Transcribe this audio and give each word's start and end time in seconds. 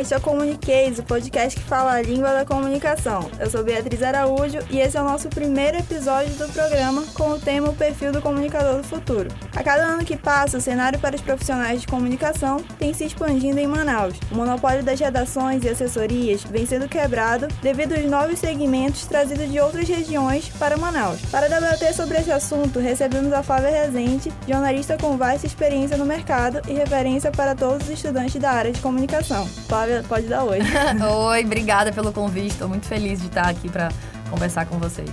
este 0.00 0.14
é 0.14 0.16
o 0.16 0.20
Comuniquês, 0.20 0.98
o 0.98 1.02
podcast 1.02 1.60
que 1.60 1.66
fala 1.66 1.92
a 1.92 2.00
língua 2.00 2.32
da 2.32 2.42
comunicação. 2.42 3.30
Eu 3.38 3.50
sou 3.50 3.62
Beatriz 3.62 4.02
Araújo 4.02 4.58
e 4.70 4.80
esse 4.80 4.96
é 4.96 5.02
o 5.02 5.04
nosso 5.04 5.28
primeiro 5.28 5.76
episódio 5.76 6.32
do 6.36 6.50
programa 6.54 7.04
com 7.12 7.32
o 7.32 7.38
tema 7.38 7.68
O 7.68 7.76
Perfil 7.76 8.10
do 8.10 8.22
Comunicador 8.22 8.78
do 8.78 8.82
Futuro. 8.82 9.28
A 9.54 9.62
cada 9.62 9.82
ano 9.82 10.02
que 10.02 10.16
passa, 10.16 10.56
o 10.56 10.60
cenário 10.60 10.98
para 10.98 11.14
os 11.16 11.20
profissionais 11.20 11.82
de 11.82 11.86
comunicação 11.86 12.62
tem 12.78 12.94
se 12.94 13.04
expandindo 13.04 13.60
em 13.60 13.66
Manaus. 13.66 14.14
O 14.32 14.36
monopólio 14.36 14.82
das 14.82 14.98
redações 14.98 15.64
e 15.64 15.68
assessorias 15.68 16.44
vem 16.44 16.64
sendo 16.64 16.88
quebrado 16.88 17.46
devido 17.60 17.92
aos 17.92 18.04
novos 18.06 18.38
segmentos 18.38 19.04
trazidos 19.04 19.52
de 19.52 19.60
outras 19.60 19.86
regiões 19.86 20.48
para 20.58 20.78
Manaus. 20.78 21.20
Para 21.30 21.46
debater 21.46 21.92
sobre 21.92 22.16
esse 22.16 22.32
assunto, 22.32 22.78
recebemos 22.78 23.34
a 23.34 23.42
Flávia 23.42 23.70
Rezende, 23.70 24.32
jornalista 24.48 24.96
com 24.96 25.18
vasta 25.18 25.46
experiência 25.46 25.98
no 25.98 26.06
mercado 26.06 26.62
e 26.66 26.72
referência 26.72 27.30
para 27.30 27.54
todos 27.54 27.86
os 27.86 27.90
estudantes 27.90 28.40
da 28.40 28.50
área 28.50 28.72
de 28.72 28.80
comunicação. 28.80 29.46
Flávia, 29.68 29.89
pode 30.08 30.26
dar 30.26 30.44
oi. 30.44 30.58
oi, 31.28 31.44
obrigada 31.44 31.92
pelo 31.92 32.12
convite. 32.12 32.48
Estou 32.48 32.68
muito 32.68 32.86
feliz 32.86 33.20
de 33.20 33.26
estar 33.26 33.48
aqui 33.48 33.68
para 33.68 33.90
conversar 34.30 34.66
com 34.66 34.78
vocês. 34.78 35.10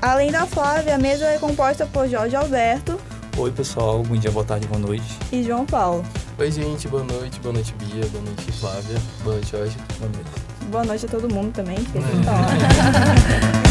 Além 0.00 0.30
da 0.30 0.46
Flávia, 0.46 0.94
a 0.94 0.98
mesa 0.98 1.26
é 1.26 1.38
composta 1.38 1.86
por 1.86 2.08
Jorge 2.08 2.36
Alberto. 2.36 3.00
Oi, 3.36 3.52
pessoal. 3.52 4.02
Bom 4.02 4.16
dia, 4.16 4.30
boa 4.30 4.44
tarde, 4.44 4.66
boa 4.66 4.80
noite. 4.80 5.18
E 5.32 5.42
João 5.42 5.64
Paulo. 5.64 6.04
Oi, 6.38 6.50
gente. 6.50 6.88
Boa 6.88 7.04
noite. 7.04 7.40
Boa 7.40 7.52
noite, 7.52 7.74
Bia. 7.74 8.04
Boa 8.06 8.24
noite, 8.24 8.52
Flávia. 8.52 8.98
Boa 9.22 9.36
noite, 9.36 9.50
Jorge. 9.50 9.76
Boa 9.98 10.10
noite. 10.12 10.30
Boa 10.70 10.84
noite 10.84 11.06
a 11.06 11.08
todo 11.08 11.32
mundo 11.32 11.52
também, 11.52 11.76
porque 11.76 11.98
é. 11.98 12.02
tá 12.24 13.62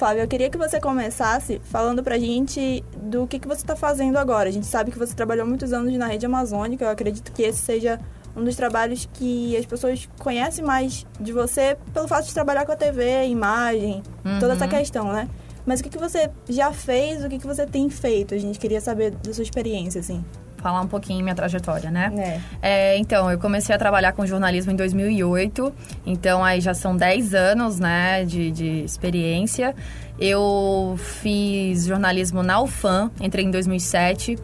Flávio, 0.00 0.22
eu 0.22 0.28
queria 0.28 0.48
que 0.48 0.56
você 0.56 0.80
começasse 0.80 1.60
falando 1.62 2.02
pra 2.02 2.16
gente 2.16 2.82
do 3.02 3.26
que, 3.26 3.38
que 3.38 3.46
você 3.46 3.60
está 3.60 3.76
fazendo 3.76 4.16
agora. 4.16 4.48
A 4.48 4.52
gente 4.52 4.66
sabe 4.66 4.90
que 4.90 4.98
você 4.98 5.14
trabalhou 5.14 5.46
muitos 5.46 5.74
anos 5.74 5.92
na 5.92 6.06
rede 6.06 6.24
amazônica, 6.24 6.82
eu 6.82 6.88
acredito 6.88 7.30
que 7.30 7.42
esse 7.42 7.58
seja 7.58 8.00
um 8.34 8.42
dos 8.42 8.56
trabalhos 8.56 9.06
que 9.12 9.54
as 9.58 9.66
pessoas 9.66 10.08
conhecem 10.18 10.64
mais 10.64 11.06
de 11.20 11.34
você 11.34 11.76
pelo 11.92 12.08
fato 12.08 12.24
de 12.24 12.32
trabalhar 12.32 12.64
com 12.64 12.72
a 12.72 12.76
TV, 12.76 13.26
imagem, 13.26 14.02
uhum. 14.24 14.38
toda 14.38 14.54
essa 14.54 14.64
uhum. 14.64 14.70
questão, 14.70 15.12
né? 15.12 15.28
Mas 15.66 15.80
o 15.80 15.82
que, 15.82 15.90
que 15.90 15.98
você 15.98 16.30
já 16.48 16.72
fez, 16.72 17.22
o 17.22 17.28
que, 17.28 17.38
que 17.38 17.46
você 17.46 17.66
tem 17.66 17.90
feito? 17.90 18.34
A 18.34 18.38
gente 18.38 18.58
queria 18.58 18.80
saber 18.80 19.10
da 19.10 19.34
sua 19.34 19.42
experiência, 19.42 20.00
assim 20.00 20.24
falar 20.60 20.80
um 20.80 20.86
pouquinho 20.86 21.22
minha 21.22 21.34
trajetória, 21.34 21.90
né? 21.90 22.40
É. 22.62 22.94
é. 22.94 22.98
então, 22.98 23.30
eu 23.30 23.38
comecei 23.38 23.74
a 23.74 23.78
trabalhar 23.78 24.12
com 24.12 24.26
jornalismo 24.26 24.72
em 24.72 24.76
2008, 24.76 25.72
então 26.06 26.44
aí 26.44 26.60
já 26.60 26.74
são 26.74 26.96
10 26.96 27.34
anos, 27.34 27.78
né, 27.78 28.24
de, 28.24 28.50
de 28.50 28.84
experiência. 28.84 29.74
Eu 30.18 30.96
fiz 30.98 31.86
jornalismo 31.86 32.42
na 32.42 32.60
UFAM, 32.60 33.10
entrei 33.20 33.44
em 33.44 33.50
2007. 33.50 34.38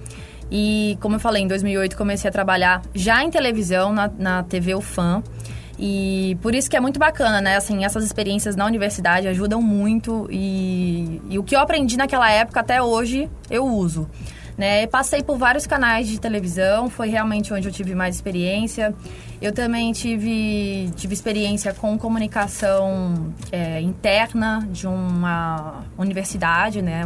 E, 0.51 0.97
como 1.01 1.17
eu 1.17 1.21
falei, 1.21 1.43
em 1.43 1.49
2008 1.49 1.97
comecei 1.97 2.29
a 2.29 2.33
trabalhar 2.33 2.83
já 2.95 3.23
em 3.23 3.31
televisão, 3.31 3.93
na, 3.93 4.09
na 4.09 4.43
TV 4.43 4.75
UFAM. 4.75 5.23
E 5.79 6.39
por 6.41 6.55
isso 6.55 6.71
que 6.71 6.77
é 6.77 6.81
muito 6.81 6.99
bacana, 6.99 7.41
né? 7.41 7.57
Assim, 7.57 7.85
essas 7.85 8.05
experiências 8.05 8.57
na 8.57 8.65
universidade 8.65 9.29
ajudam 9.29 9.61
muito. 9.61 10.27
E, 10.31 11.21
e 11.29 11.39
o 11.39 11.43
que 11.43 11.55
eu 11.55 11.61
aprendi 11.61 11.97
naquela 11.97 12.31
época 12.31 12.61
até 12.61 12.81
hoje 12.81 13.29
eu 13.51 13.67
uso. 13.67 14.09
Né? 14.57 14.87
Passei 14.87 15.23
por 15.23 15.37
vários 15.37 15.67
canais 15.67 16.09
de 16.09 16.19
televisão, 16.19 16.89
foi 16.89 17.09
realmente 17.09 17.53
onde 17.53 17.69
eu 17.69 17.73
tive 17.73 17.95
mais 17.95 18.15
experiência. 18.15 18.95
Eu 19.41 19.53
também 19.53 19.93
tive, 19.93 20.91
tive 20.97 21.13
experiência 21.13 21.75
com 21.75 21.99
comunicação 21.99 23.35
é, 23.53 23.81
interna 23.83 24.67
de 24.71 24.87
uma 24.87 25.83
universidade, 25.99 26.81
né? 26.81 27.05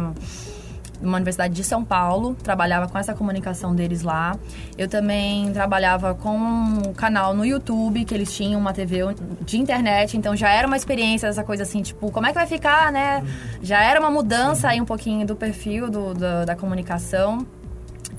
Numa 1.01 1.17
universidade 1.17 1.53
de 1.53 1.63
São 1.63 1.83
Paulo, 1.83 2.35
trabalhava 2.35 2.87
com 2.87 2.97
essa 2.97 3.13
comunicação 3.13 3.75
deles 3.75 4.01
lá. 4.01 4.37
Eu 4.77 4.87
também 4.87 5.51
trabalhava 5.51 6.13
com 6.13 6.35
um 6.35 6.93
canal 6.93 7.33
no 7.33 7.45
YouTube, 7.45 8.05
que 8.05 8.13
eles 8.13 8.33
tinham 8.33 8.59
uma 8.59 8.73
TV 8.73 9.01
de 9.41 9.57
internet, 9.57 10.17
então 10.17 10.35
já 10.35 10.49
era 10.49 10.67
uma 10.67 10.77
experiência, 10.77 11.27
essa 11.27 11.43
coisa 11.43 11.63
assim, 11.63 11.81
tipo, 11.81 12.11
como 12.11 12.25
é 12.27 12.29
que 12.29 12.35
vai 12.35 12.47
ficar, 12.47 12.91
né? 12.91 13.23
Já 13.61 13.81
era 13.83 13.99
uma 13.99 14.11
mudança 14.11 14.69
aí 14.69 14.79
um 14.79 14.85
pouquinho 14.85 15.25
do 15.25 15.35
perfil 15.35 15.89
do, 15.89 16.13
do 16.13 16.45
da 16.45 16.55
comunicação. 16.55 17.45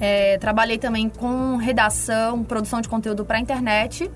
É, 0.01 0.37
trabalhei 0.39 0.79
também 0.79 1.09
com 1.09 1.57
redação, 1.57 2.43
produção 2.43 2.81
de 2.81 2.89
conteúdo 2.89 3.25
para 3.25 3.39
internet. 3.39 4.11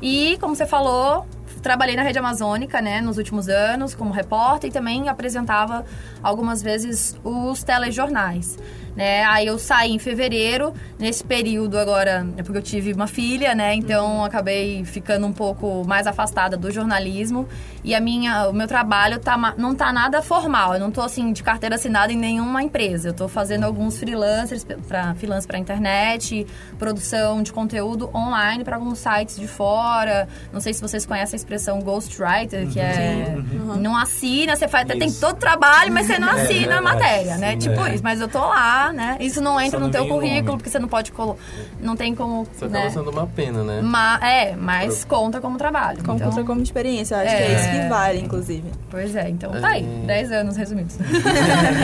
E, 0.00 0.36
como 0.40 0.54
você 0.54 0.66
falou, 0.66 1.26
trabalhei 1.66 1.96
na 1.96 2.02
Rede 2.02 2.16
Amazônica, 2.20 2.80
né, 2.80 3.00
nos 3.00 3.18
últimos 3.18 3.48
anos, 3.48 3.92
como 3.92 4.12
repórter 4.12 4.70
e 4.70 4.72
também 4.72 5.08
apresentava 5.08 5.84
algumas 6.22 6.62
vezes 6.62 7.16
os 7.24 7.64
telejornais 7.64 8.56
né? 8.96 9.22
Aí 9.24 9.46
eu 9.46 9.58
saí 9.58 9.92
em 9.92 9.98
fevereiro, 9.98 10.72
nesse 10.98 11.22
período 11.22 11.78
agora, 11.78 12.26
é 12.36 12.42
porque 12.42 12.58
eu 12.58 12.62
tive 12.62 12.94
uma 12.94 13.06
filha, 13.06 13.54
né? 13.54 13.74
Então 13.74 14.24
acabei 14.24 14.84
ficando 14.84 15.26
um 15.26 15.32
pouco 15.32 15.84
mais 15.86 16.06
afastada 16.06 16.56
do 16.56 16.70
jornalismo 16.70 17.46
e 17.84 17.94
a 17.94 18.00
minha, 18.00 18.48
o 18.48 18.54
meu 18.54 18.66
trabalho 18.66 19.20
tá, 19.20 19.36
não 19.58 19.74
tá 19.74 19.92
nada 19.92 20.22
formal. 20.22 20.74
Eu 20.74 20.80
não 20.80 20.90
tô 20.90 21.02
assim 21.02 21.30
de 21.32 21.42
carteira 21.42 21.74
assinada 21.74 22.10
em 22.12 22.16
nenhuma 22.16 22.62
empresa. 22.62 23.10
Eu 23.10 23.12
tô 23.12 23.28
fazendo 23.28 23.64
alguns 23.64 23.98
freelancers 23.98 24.64
para 24.88 25.14
freelance 25.14 25.46
para 25.46 25.58
internet, 25.58 26.46
produção 26.78 27.42
de 27.42 27.52
conteúdo 27.52 28.10
online 28.14 28.64
para 28.64 28.76
alguns 28.76 28.98
sites 28.98 29.36
de 29.36 29.46
fora. 29.46 30.26
Não 30.50 30.60
sei 30.60 30.72
se 30.72 30.80
vocês 30.80 31.04
conhecem 31.04 31.36
a 31.36 31.38
expressão 31.38 31.55
ghostwriter, 31.80 32.66
que 32.68 32.80
é 32.80 33.34
uhum. 33.36 33.76
não 33.76 33.96
assina, 33.96 34.56
você 34.56 34.68
faz, 34.68 34.86
tem 34.86 35.12
todo 35.12 35.36
o 35.36 35.38
trabalho, 35.38 35.92
mas 35.92 36.06
você 36.06 36.18
não 36.18 36.28
é, 36.28 36.42
assina 36.42 36.74
é, 36.74 36.78
a 36.78 36.82
matéria, 36.82 37.36
né? 37.38 37.52
Sim, 37.52 37.58
tipo 37.58 37.84
é. 37.84 37.94
isso, 37.94 38.02
mas 38.02 38.20
eu 38.20 38.28
tô 38.28 38.38
lá 38.38 38.86
né? 38.92 39.16
Isso 39.20 39.40
não 39.40 39.60
entra 39.60 39.78
no 39.78 39.90
teu 39.90 40.06
currículo, 40.06 40.56
porque 40.56 40.70
você 40.70 40.78
não 40.78 40.88
pode 40.88 41.12
colo... 41.12 41.38
não 41.80 41.96
tem 41.96 42.14
como, 42.14 42.46
Você 42.52 42.66
né? 42.66 42.80
acaba 42.80 42.94
sendo 42.94 43.10
uma 43.10 43.26
pena, 43.26 43.62
né? 43.62 43.80
Ma 43.80 44.18
é, 44.22 44.56
mas 44.56 45.04
Pro... 45.04 45.16
conta 45.16 45.40
como 45.40 45.58
trabalho. 45.58 46.02
Conta 46.04 46.24
então... 46.24 46.44
como 46.44 46.62
experiência, 46.62 47.18
acho 47.18 47.34
é... 47.34 47.36
que 47.36 47.42
é 47.42 47.54
isso 47.54 47.70
que 47.70 47.88
vale, 47.88 48.20
inclusive. 48.20 48.70
Pois 48.90 49.14
é, 49.14 49.28
então 49.28 49.52
tá 49.52 49.68
aí, 49.68 49.82
10 49.82 50.30
é. 50.30 50.40
anos 50.40 50.56
resumidos. 50.56 50.96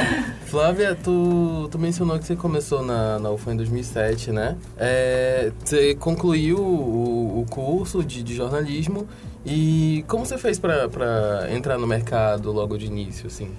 Flávia, 0.47 0.94
tu, 0.94 1.69
tu 1.71 1.78
mencionou 1.78 2.19
que 2.19 2.27
você 2.27 2.37
começou 2.37 2.82
na, 2.84 3.19
na 3.19 3.31
UFA 3.31 3.53
em 3.53 3.56
2007, 3.56 4.32
né? 4.32 4.56
É, 4.77 5.50
você 5.65 5.94
concluiu 5.94 6.59
o, 6.59 7.41
o 7.41 7.47
curso 7.49 8.05
de, 8.05 8.22
de 8.22 8.34
jornalismo 8.34 9.06
e 9.44 10.04
como 10.06 10.25
você 10.25 10.38
fez 10.38 10.58
para 10.58 11.48
entrar 11.50 11.78
no 11.78 11.86
mercado 11.86 12.53
logo 12.53 12.76
de 12.78 12.86
início, 12.86 13.26
assim? 13.26 13.50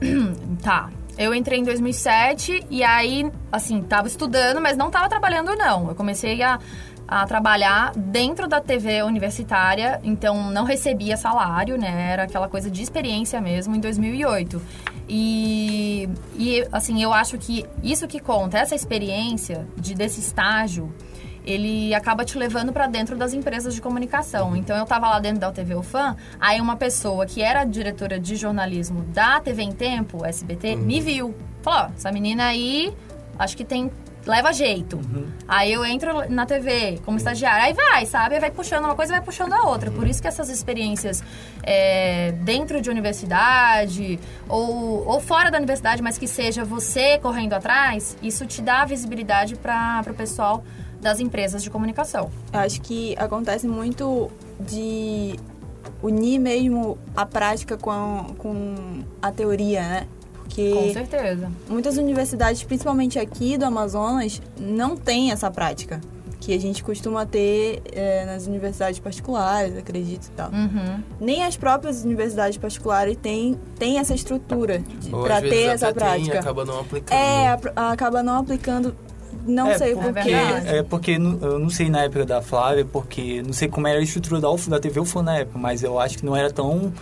tá, 0.62 0.90
eu 1.16 1.34
entrei 1.34 1.60
em 1.60 1.64
2007 1.64 2.66
e 2.70 2.82
aí, 2.82 3.30
assim, 3.52 3.82
tava 3.82 4.08
estudando, 4.08 4.60
mas 4.60 4.76
não 4.76 4.90
tava 4.90 5.08
trabalhando, 5.08 5.54
não. 5.54 5.88
Eu 5.88 5.94
comecei 5.94 6.42
a, 6.42 6.58
a 7.06 7.26
trabalhar 7.26 7.92
dentro 7.94 8.48
da 8.48 8.60
TV 8.60 9.02
universitária, 9.02 10.00
então 10.02 10.50
não 10.50 10.64
recebia 10.64 11.16
salário, 11.16 11.76
né? 11.76 12.12
Era 12.12 12.22
aquela 12.24 12.48
coisa 12.48 12.70
de 12.70 12.82
experiência 12.82 13.40
mesmo, 13.40 13.76
em 13.76 13.80
2008. 13.80 14.62
E, 15.08 16.08
e 16.36 16.66
assim, 16.72 17.02
eu 17.02 17.12
acho 17.12 17.36
que 17.36 17.66
isso 17.82 18.08
que 18.08 18.18
conta, 18.18 18.58
essa 18.58 18.74
experiência 18.74 19.66
de, 19.76 19.94
desse 19.94 20.20
estágio 20.20 20.92
ele 21.44 21.94
acaba 21.94 22.24
te 22.24 22.36
levando 22.38 22.72
para 22.72 22.86
dentro 22.86 23.16
das 23.16 23.32
empresas 23.32 23.74
de 23.74 23.80
comunicação. 23.80 24.56
Então 24.56 24.76
eu 24.76 24.84
estava 24.84 25.08
lá 25.08 25.18
dentro 25.18 25.40
da 25.40 25.50
TV 25.50 25.74
UFAM, 25.74 26.16
aí 26.40 26.60
uma 26.60 26.76
pessoa 26.76 27.26
que 27.26 27.42
era 27.42 27.64
diretora 27.64 28.18
de 28.18 28.36
jornalismo 28.36 29.02
da 29.04 29.40
TV 29.40 29.62
em 29.62 29.72
Tempo, 29.72 30.24
SBT, 30.24 30.74
uhum. 30.74 30.80
me 30.80 31.00
viu. 31.00 31.34
Falou: 31.62 31.90
essa 31.96 32.10
menina 32.10 32.46
aí, 32.46 32.94
acho 33.38 33.56
que 33.56 33.64
tem 33.64 33.90
leva 34.26 34.52
jeito. 34.52 34.96
Uhum. 34.96 35.28
Aí 35.48 35.72
eu 35.72 35.84
entro 35.84 36.30
na 36.30 36.44
TV 36.46 37.00
como 37.04 37.16
estagiária, 37.16 37.64
aí 37.64 37.72
vai, 37.72 38.06
sabe? 38.06 38.34
Aí 38.34 38.40
vai 38.40 38.50
puxando 38.50 38.84
uma 38.84 38.94
coisa 38.94 39.12
vai 39.12 39.22
puxando 39.22 39.52
a 39.52 39.62
outra. 39.68 39.90
Uhum. 39.90 39.96
Por 39.96 40.06
isso 40.06 40.20
que 40.20 40.28
essas 40.28 40.48
experiências 40.48 41.22
é, 41.62 42.32
dentro 42.42 42.80
de 42.80 42.90
universidade 42.90 44.18
ou, 44.48 45.06
ou 45.06 45.20
fora 45.20 45.50
da 45.50 45.58
universidade, 45.58 46.02
mas 46.02 46.18
que 46.18 46.26
seja 46.26 46.64
você 46.64 47.18
correndo 47.18 47.54
atrás, 47.54 48.16
isso 48.22 48.46
te 48.46 48.62
dá 48.62 48.84
visibilidade 48.84 49.56
para 49.56 50.04
o 50.08 50.14
pessoal 50.14 50.62
das 51.00 51.20
empresas 51.20 51.62
de 51.62 51.70
comunicação. 51.70 52.30
Eu 52.52 52.60
acho 52.60 52.80
que 52.80 53.14
acontece 53.18 53.66
muito 53.66 54.30
de 54.60 55.38
unir 56.02 56.38
mesmo 56.38 56.98
a 57.16 57.24
prática 57.26 57.76
com 57.76 57.90
a, 57.90 58.26
com 58.38 59.02
a 59.20 59.32
teoria, 59.32 59.80
né? 59.80 60.06
Porque 60.34 60.72
com 60.72 60.92
certeza. 60.92 61.50
Muitas 61.68 61.96
universidades, 61.96 62.62
principalmente 62.64 63.18
aqui 63.18 63.56
do 63.56 63.64
Amazonas, 63.64 64.42
não 64.58 64.96
têm 64.96 65.30
essa 65.30 65.50
prática 65.50 66.00
que 66.40 66.54
a 66.54 66.58
gente 66.58 66.82
costuma 66.82 67.26
ter 67.26 67.82
é, 67.92 68.24
nas 68.24 68.46
universidades 68.46 68.98
particulares, 68.98 69.76
acredito 69.76 70.26
e 70.26 70.30
tal. 70.30 70.50
Uhum. 70.50 71.02
Nem 71.20 71.44
as 71.44 71.56
próprias 71.56 72.02
universidades 72.02 72.56
particulares 72.56 73.16
têm, 73.20 73.60
têm 73.78 73.98
essa 73.98 74.14
estrutura 74.14 74.82
para 75.22 75.40
ter 75.42 75.66
essa 75.66 75.92
prática. 75.92 76.30
Tem, 76.30 76.40
acaba 76.40 76.64
não 76.64 76.80
aplicando. 76.80 77.16
É, 77.16 77.58
acaba 77.76 78.22
não 78.22 78.38
aplicando 78.38 78.96
não 79.46 79.70
é 79.70 79.78
sei 79.78 79.94
porque, 79.94 80.30
é 80.30 80.82
porque 80.82 81.10
eu 81.12 81.58
não 81.58 81.70
sei 81.70 81.88
na 81.88 82.02
época 82.02 82.24
da 82.26 82.42
Flávia, 82.42 82.84
porque 82.84 83.42
não 83.42 83.52
sei 83.52 83.68
como 83.68 83.86
era 83.86 83.98
a 83.98 84.02
estrutura 84.02 84.40
da, 84.40 84.48
da 84.68 84.80
TV 84.80 85.00
UFO 85.00 85.22
na 85.22 85.38
época, 85.38 85.58
mas 85.58 85.82
eu 85.82 85.98
acho 85.98 86.18
que 86.18 86.26
não 86.26 86.36
era 86.36 86.50
tão 86.50 86.92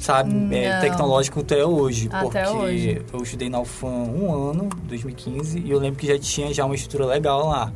sabe, 0.00 0.54
é, 0.54 0.80
tecnológico 0.80 1.40
até 1.40 1.64
hoje. 1.64 2.08
Até 2.10 2.44
porque 2.44 2.56
hoje. 2.56 3.02
eu 3.12 3.22
estudei 3.22 3.48
na 3.48 3.60
UFAM 3.60 3.88
um 3.88 4.50
ano, 4.50 4.68
2015, 4.84 5.58
e 5.58 5.70
eu 5.70 5.78
lembro 5.78 5.98
que 5.98 6.06
já 6.06 6.18
tinha 6.18 6.52
já 6.52 6.64
uma 6.64 6.74
estrutura 6.74 7.06
legal 7.06 7.48
lá. 7.48 7.72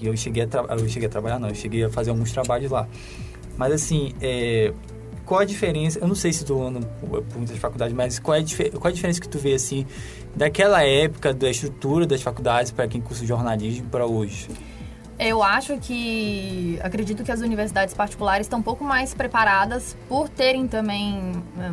E 0.00 0.06
eu 0.06 0.16
cheguei 0.16 0.42
a, 0.42 0.74
eu 0.74 0.88
cheguei 0.88 1.08
a 1.08 1.10
trabalhar, 1.10 1.38
não, 1.38 1.48
eu 1.48 1.54
cheguei 1.54 1.84
a 1.84 1.90
fazer 1.90 2.10
alguns 2.10 2.32
trabalhos 2.32 2.70
lá. 2.70 2.86
Mas 3.56 3.72
assim, 3.72 4.12
é, 4.20 4.72
qual 5.24 5.40
a 5.40 5.44
diferença? 5.44 5.98
Eu 5.98 6.08
não 6.08 6.14
sei 6.14 6.32
se 6.32 6.42
estou 6.42 6.66
andando 6.66 6.86
por 7.00 7.24
muitas 7.36 7.56
faculdades, 7.58 7.94
mas 7.94 8.18
qual 8.18 8.36
é, 8.36 8.42
qual 8.70 8.86
a 8.86 8.92
diferença 8.92 9.20
que 9.20 9.28
tu 9.28 9.38
vê 9.38 9.54
assim 9.54 9.86
daquela 10.34 10.82
época 10.82 11.32
da 11.32 11.50
estrutura 11.50 12.06
das 12.06 12.22
faculdades 12.22 12.72
para 12.72 12.88
quem 12.88 13.00
cursa 13.00 13.24
jornalismo 13.24 13.88
para 13.88 14.06
hoje? 14.06 14.48
Eu 15.18 15.42
acho 15.42 15.78
que 15.78 16.78
acredito 16.82 17.22
que 17.22 17.30
as 17.30 17.40
universidades 17.40 17.94
particulares 17.94 18.46
estão 18.46 18.58
um 18.58 18.62
pouco 18.62 18.82
mais 18.82 19.14
preparadas 19.14 19.96
por 20.08 20.28
terem 20.28 20.66
também 20.66 21.32
né, 21.56 21.72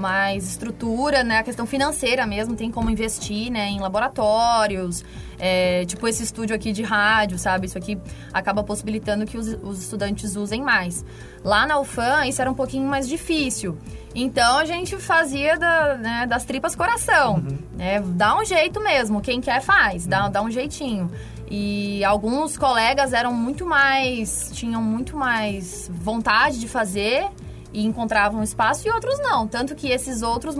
mais 0.00 0.48
estrutura, 0.48 1.22
né? 1.22 1.38
A 1.38 1.42
questão 1.42 1.66
financeira 1.66 2.26
mesmo, 2.26 2.56
tem 2.56 2.70
como 2.70 2.90
investir, 2.90 3.50
né? 3.50 3.68
Em 3.68 3.78
laboratórios, 3.78 5.04
é, 5.38 5.84
tipo 5.84 6.08
esse 6.08 6.22
estúdio 6.22 6.56
aqui 6.56 6.72
de 6.72 6.82
rádio, 6.82 7.38
sabe? 7.38 7.66
Isso 7.66 7.78
aqui 7.78 7.98
acaba 8.32 8.64
possibilitando 8.64 9.26
que 9.26 9.38
os, 9.38 9.46
os 9.62 9.82
estudantes 9.82 10.34
usem 10.36 10.62
mais. 10.62 11.04
Lá 11.44 11.66
na 11.66 11.78
UFAM, 11.78 12.26
isso 12.26 12.40
era 12.40 12.50
um 12.50 12.54
pouquinho 12.54 12.88
mais 12.88 13.06
difícil. 13.06 13.78
Então, 14.14 14.58
a 14.58 14.64
gente 14.64 14.96
fazia 14.96 15.56
da, 15.56 15.94
né, 15.96 16.26
das 16.26 16.44
tripas 16.44 16.74
coração. 16.74 17.36
Uhum. 17.36 17.58
Né? 17.76 18.00
Dá 18.00 18.36
um 18.36 18.44
jeito 18.44 18.82
mesmo. 18.82 19.20
Quem 19.20 19.40
quer, 19.40 19.62
faz. 19.62 20.06
Dá, 20.06 20.28
dá 20.28 20.42
um 20.42 20.50
jeitinho. 20.50 21.10
E 21.48 22.04
alguns 22.04 22.56
colegas 22.56 23.12
eram 23.12 23.32
muito 23.32 23.64
mais... 23.64 24.50
Tinham 24.52 24.82
muito 24.82 25.16
mais 25.16 25.90
vontade 25.92 26.58
de 26.58 26.68
fazer 26.68 27.28
e 27.72 27.84
encontravam 27.84 28.42
espaço 28.42 28.86
e 28.86 28.90
outros 28.90 29.18
não. 29.20 29.46
Tanto 29.46 29.74
que 29.74 29.88
esses 29.88 30.22
outros, 30.22 30.56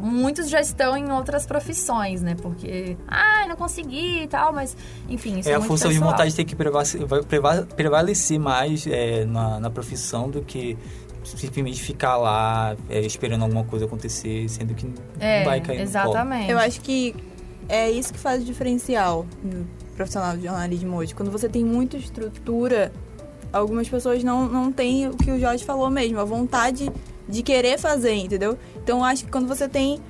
muitos 0.00 0.48
já 0.48 0.60
estão 0.60 0.96
em 0.96 1.10
outras 1.10 1.46
profissões, 1.46 2.22
né? 2.22 2.36
Porque, 2.40 2.96
ah, 3.08 3.46
não 3.48 3.56
consegui 3.56 4.22
e 4.22 4.28
tal, 4.28 4.52
mas, 4.52 4.76
enfim, 5.08 5.38
isso 5.38 5.48
é, 5.48 5.52
é 5.52 5.54
a 5.56 5.60
função 5.60 5.90
pessoal. 5.90 5.92
de 5.92 5.98
vontade 5.98 6.34
tem 6.34 6.46
que 6.46 6.56
prevalecer 7.76 8.38
mais 8.38 8.86
é, 8.86 9.24
na, 9.24 9.60
na 9.60 9.70
profissão 9.70 10.30
do 10.30 10.42
que 10.42 10.76
simplesmente 11.24 11.80
ficar 11.80 12.16
lá 12.16 12.76
é, 12.88 13.00
esperando 13.00 13.42
alguma 13.42 13.64
coisa 13.64 13.84
acontecer, 13.84 14.48
sendo 14.48 14.74
que 14.74 14.92
é, 15.20 15.38
não 15.38 15.44
vai 15.46 15.60
cair 15.60 15.80
exatamente. 15.80 16.50
Eu 16.50 16.58
acho 16.58 16.80
que 16.80 17.14
é 17.68 17.90
isso 17.90 18.12
que 18.12 18.18
faz 18.18 18.42
o 18.42 18.44
diferencial 18.44 19.26
no 19.42 19.66
profissional 19.96 20.36
de 20.36 20.44
jornalismo 20.44 20.96
hoje. 20.96 21.14
Quando 21.14 21.30
você 21.30 21.48
tem 21.48 21.64
muita 21.64 21.96
estrutura 21.96 22.92
algumas 23.52 23.88
pessoas 23.88 24.24
não, 24.24 24.48
não 24.48 24.72
têm 24.72 25.08
o 25.08 25.16
que 25.16 25.30
o 25.30 25.38
Jorge 25.38 25.64
falou 25.64 25.90
mesmo, 25.90 26.18
a 26.18 26.24
vontade 26.24 26.90
de 27.28 27.42
querer 27.42 27.78
fazer, 27.78 28.14
entendeu? 28.14 28.58
Então 28.76 29.04
acho 29.04 29.24
que 29.24 29.30
quando 29.30 29.46
você 29.46 29.68
tem, 29.68 30.00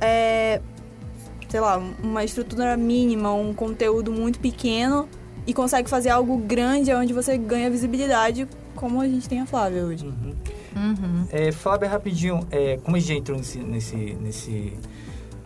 é, 0.00 0.60
sei 1.48 1.60
lá, 1.60 1.80
uma 2.02 2.24
estrutura 2.24 2.76
mínima, 2.76 3.32
um 3.32 3.54
conteúdo 3.54 4.12
muito 4.12 4.38
pequeno 4.38 5.08
e 5.46 5.54
consegue 5.54 5.88
fazer 5.88 6.10
algo 6.10 6.36
grande 6.36 6.92
onde 6.92 7.12
você 7.12 7.38
ganha 7.38 7.70
visibilidade, 7.70 8.46
como 8.74 9.00
a 9.00 9.08
gente 9.08 9.28
tem 9.28 9.40
a 9.40 9.46
Flávia 9.46 9.84
hoje. 9.84 10.06
Uhum. 10.06 10.34
Uhum. 10.76 11.26
É, 11.32 11.50
Flávia, 11.50 11.88
rapidinho, 11.88 12.46
é, 12.50 12.78
como 12.78 12.96
a 12.96 13.00
gente 13.00 13.08
já 13.08 13.14
entrou 13.14 13.38
nesse, 13.38 13.58
nesse, 13.58 13.96
nesse, 14.20 14.72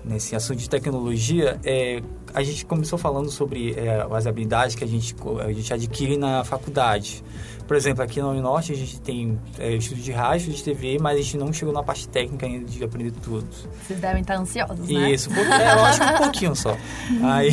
nesse 0.05 0.35
assunto 0.35 0.59
de 0.59 0.69
tecnologia, 0.69 1.61
é, 1.65 2.03
a 2.35 2.43
gente 2.43 2.65
começou 2.67 2.99
falando 2.99 3.31
sobre 3.31 3.75
é, 3.75 4.07
as 4.11 4.27
habilidades 4.27 4.75
que 4.75 4.85
a 4.85 4.87
gente, 4.87 5.15
a 5.45 5.53
gente 5.53 5.73
adquire 5.73 6.17
na 6.17 6.45
faculdade. 6.45 7.23
Por 7.67 7.77
exemplo, 7.77 8.03
aqui 8.03 8.21
no 8.21 8.35
Norte 8.41 8.73
a 8.73 8.77
gente 8.77 9.01
tem 9.01 9.39
é, 9.59 9.75
estudo 9.75 10.01
de 10.01 10.13
rádio, 10.13 10.53
de 10.53 10.63
TV, 10.63 10.99
mas 11.01 11.19
a 11.19 11.23
gente 11.23 11.37
não 11.37 11.53
chegou 11.53 11.73
na 11.73 11.83
parte 11.83 12.09
técnica 12.09 12.47
ainda 12.47 12.67
de 12.67 12.83
aprender 12.83 13.13
tudo. 13.23 13.47
Vocês 13.87 14.01
devem 14.01 14.23
estar 14.23 14.37
ansiosos, 14.37 14.89
né? 14.89 15.11
Isso, 15.11 15.31
é, 15.33 15.75
lógico, 15.75 16.05
um 16.05 16.19
pouquinho 16.19 16.57
só. 16.57 16.77
aí, 17.23 17.51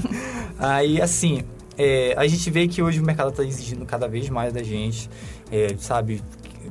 aí, 0.58 1.00
assim, 1.00 1.44
é, 1.76 2.14
a 2.16 2.26
gente 2.26 2.50
vê 2.50 2.66
que 2.66 2.82
hoje 2.82 3.00
o 3.00 3.04
mercado 3.04 3.30
está 3.30 3.44
exigindo 3.44 3.84
cada 3.84 4.08
vez 4.08 4.28
mais 4.28 4.52
da 4.52 4.62
gente, 4.62 5.08
é, 5.50 5.74
sabe? 5.78 6.22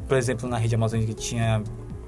Por 0.07 0.17
exemplo, 0.17 0.49
na 0.49 0.57
rede 0.57 0.75
amazônica 0.75 1.13
tinha 1.13 1.63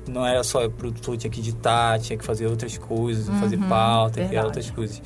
não 0.07 0.25
era 0.25 0.43
só 0.43 0.67
produtor, 0.69 1.17
tinha 1.17 1.31
que 1.31 1.39
editar, 1.39 1.99
tinha 1.99 2.17
que 2.17 2.25
fazer 2.25 2.47
outras 2.47 2.77
coisas, 2.77 3.27
uhum, 3.27 3.39
fazer 3.39 3.57
pauta, 3.57 4.25
criar 4.25 4.45
outras 4.45 4.69
coisas. 4.69 5.01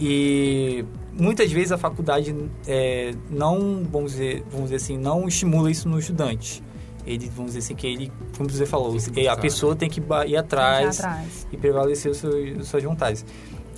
E 0.00 0.84
muitas 1.12 1.50
vezes 1.50 1.72
a 1.72 1.78
faculdade 1.78 2.34
é, 2.66 3.12
não, 3.28 3.82
vamos 3.90 4.12
dizer, 4.12 4.44
vamos 4.50 4.70
dizer 4.70 4.76
assim, 4.76 4.96
não 4.96 5.26
estimula 5.26 5.70
isso 5.70 5.88
no 5.88 5.98
estudante. 5.98 6.62
Ele, 7.06 7.30
vamos 7.34 7.52
dizer 7.52 7.60
assim, 7.60 7.74
que 7.74 7.86
ele, 7.86 8.12
como 8.36 8.50
você 8.50 8.66
falou, 8.66 8.94
a 9.30 9.36
pessoa 9.36 9.74
tem 9.74 9.88
que 9.88 10.00
ir 10.26 10.36
atrás, 10.36 11.00
atrás. 11.00 11.46
e 11.50 11.56
prevalecer 11.56 12.14
suas 12.14 12.82
vontades. 12.82 13.24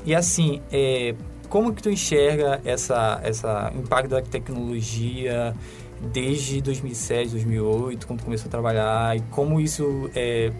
E 0.04 0.14
assim, 0.14 0.60
é, 0.72 1.14
como 1.48 1.72
que 1.72 1.82
tu 1.82 1.90
enxerga 1.90 2.60
essa, 2.64 3.20
essa 3.22 3.72
impacto 3.74 4.10
da 4.10 4.22
tecnologia 4.22 5.54
desde 6.00 6.60
2007, 6.60 7.30
2008, 7.30 8.06
quando 8.06 8.22
começou 8.22 8.48
a 8.48 8.50
trabalhar 8.50 9.16
e 9.16 9.20
como 9.30 9.60
isso 9.60 10.10
é, 10.14 10.52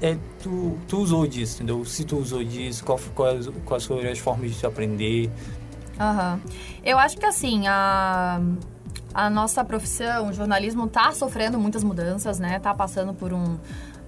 é, 0.00 0.16
tu, 0.42 0.78
tu 0.88 0.98
usou 0.98 1.26
disso, 1.26 1.56
entendeu? 1.56 1.84
Se 1.84 2.04
tu 2.04 2.18
usou 2.18 2.42
disso, 2.42 2.84
qual, 2.84 2.98
quais, 3.14 3.48
quais 3.64 3.84
foram 3.84 4.10
as 4.10 4.18
formas 4.18 4.52
de 4.52 4.60
tu 4.60 4.66
aprender? 4.66 5.30
Uhum. 5.98 6.40
Eu 6.82 6.98
acho 6.98 7.16
que 7.16 7.26
assim, 7.26 7.66
a, 7.66 8.40
a 9.12 9.30
nossa 9.30 9.64
profissão, 9.64 10.28
o 10.28 10.32
jornalismo, 10.32 10.86
está 10.86 11.12
sofrendo 11.12 11.58
muitas 11.58 11.84
mudanças, 11.84 12.38
né? 12.38 12.58
Tá 12.58 12.74
passando 12.74 13.12
por 13.12 13.32
um, 13.32 13.58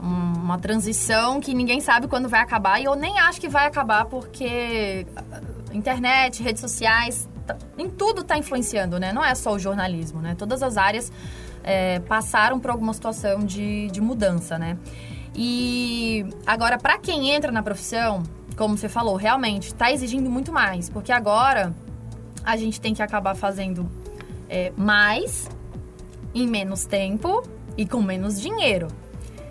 um, 0.00 0.32
uma 0.34 0.58
transição 0.58 1.40
que 1.40 1.54
ninguém 1.54 1.80
sabe 1.80 2.08
quando 2.08 2.28
vai 2.28 2.40
acabar 2.40 2.80
e 2.80 2.84
eu 2.84 2.94
nem 2.94 3.18
acho 3.20 3.40
que 3.40 3.48
vai 3.48 3.66
acabar 3.66 4.06
porque 4.06 5.06
internet, 5.72 6.42
redes 6.42 6.60
sociais, 6.60 7.26
tá, 7.26 7.31
em 7.78 7.88
tudo 7.88 8.22
está 8.22 8.36
influenciando, 8.36 8.98
né? 8.98 9.12
Não 9.12 9.24
é 9.24 9.34
só 9.34 9.52
o 9.52 9.58
jornalismo, 9.58 10.20
né? 10.20 10.34
Todas 10.36 10.62
as 10.62 10.76
áreas 10.76 11.12
é, 11.62 12.00
passaram 12.00 12.58
por 12.60 12.70
alguma 12.70 12.92
situação 12.92 13.40
de, 13.44 13.88
de 13.88 14.00
mudança, 14.00 14.58
né? 14.58 14.76
E 15.34 16.26
agora, 16.46 16.76
para 16.78 16.98
quem 16.98 17.30
entra 17.30 17.50
na 17.50 17.62
profissão, 17.62 18.22
como 18.56 18.76
você 18.76 18.88
falou, 18.88 19.16
realmente 19.16 19.68
está 19.68 19.90
exigindo 19.90 20.28
muito 20.28 20.52
mais, 20.52 20.88
porque 20.90 21.10
agora 21.10 21.74
a 22.44 22.56
gente 22.56 22.80
tem 22.80 22.92
que 22.92 23.02
acabar 23.02 23.34
fazendo 23.34 23.88
é, 24.48 24.72
mais 24.76 25.48
em 26.34 26.46
menos 26.46 26.84
tempo 26.84 27.42
e 27.76 27.86
com 27.86 28.02
menos 28.02 28.40
dinheiro. 28.40 28.88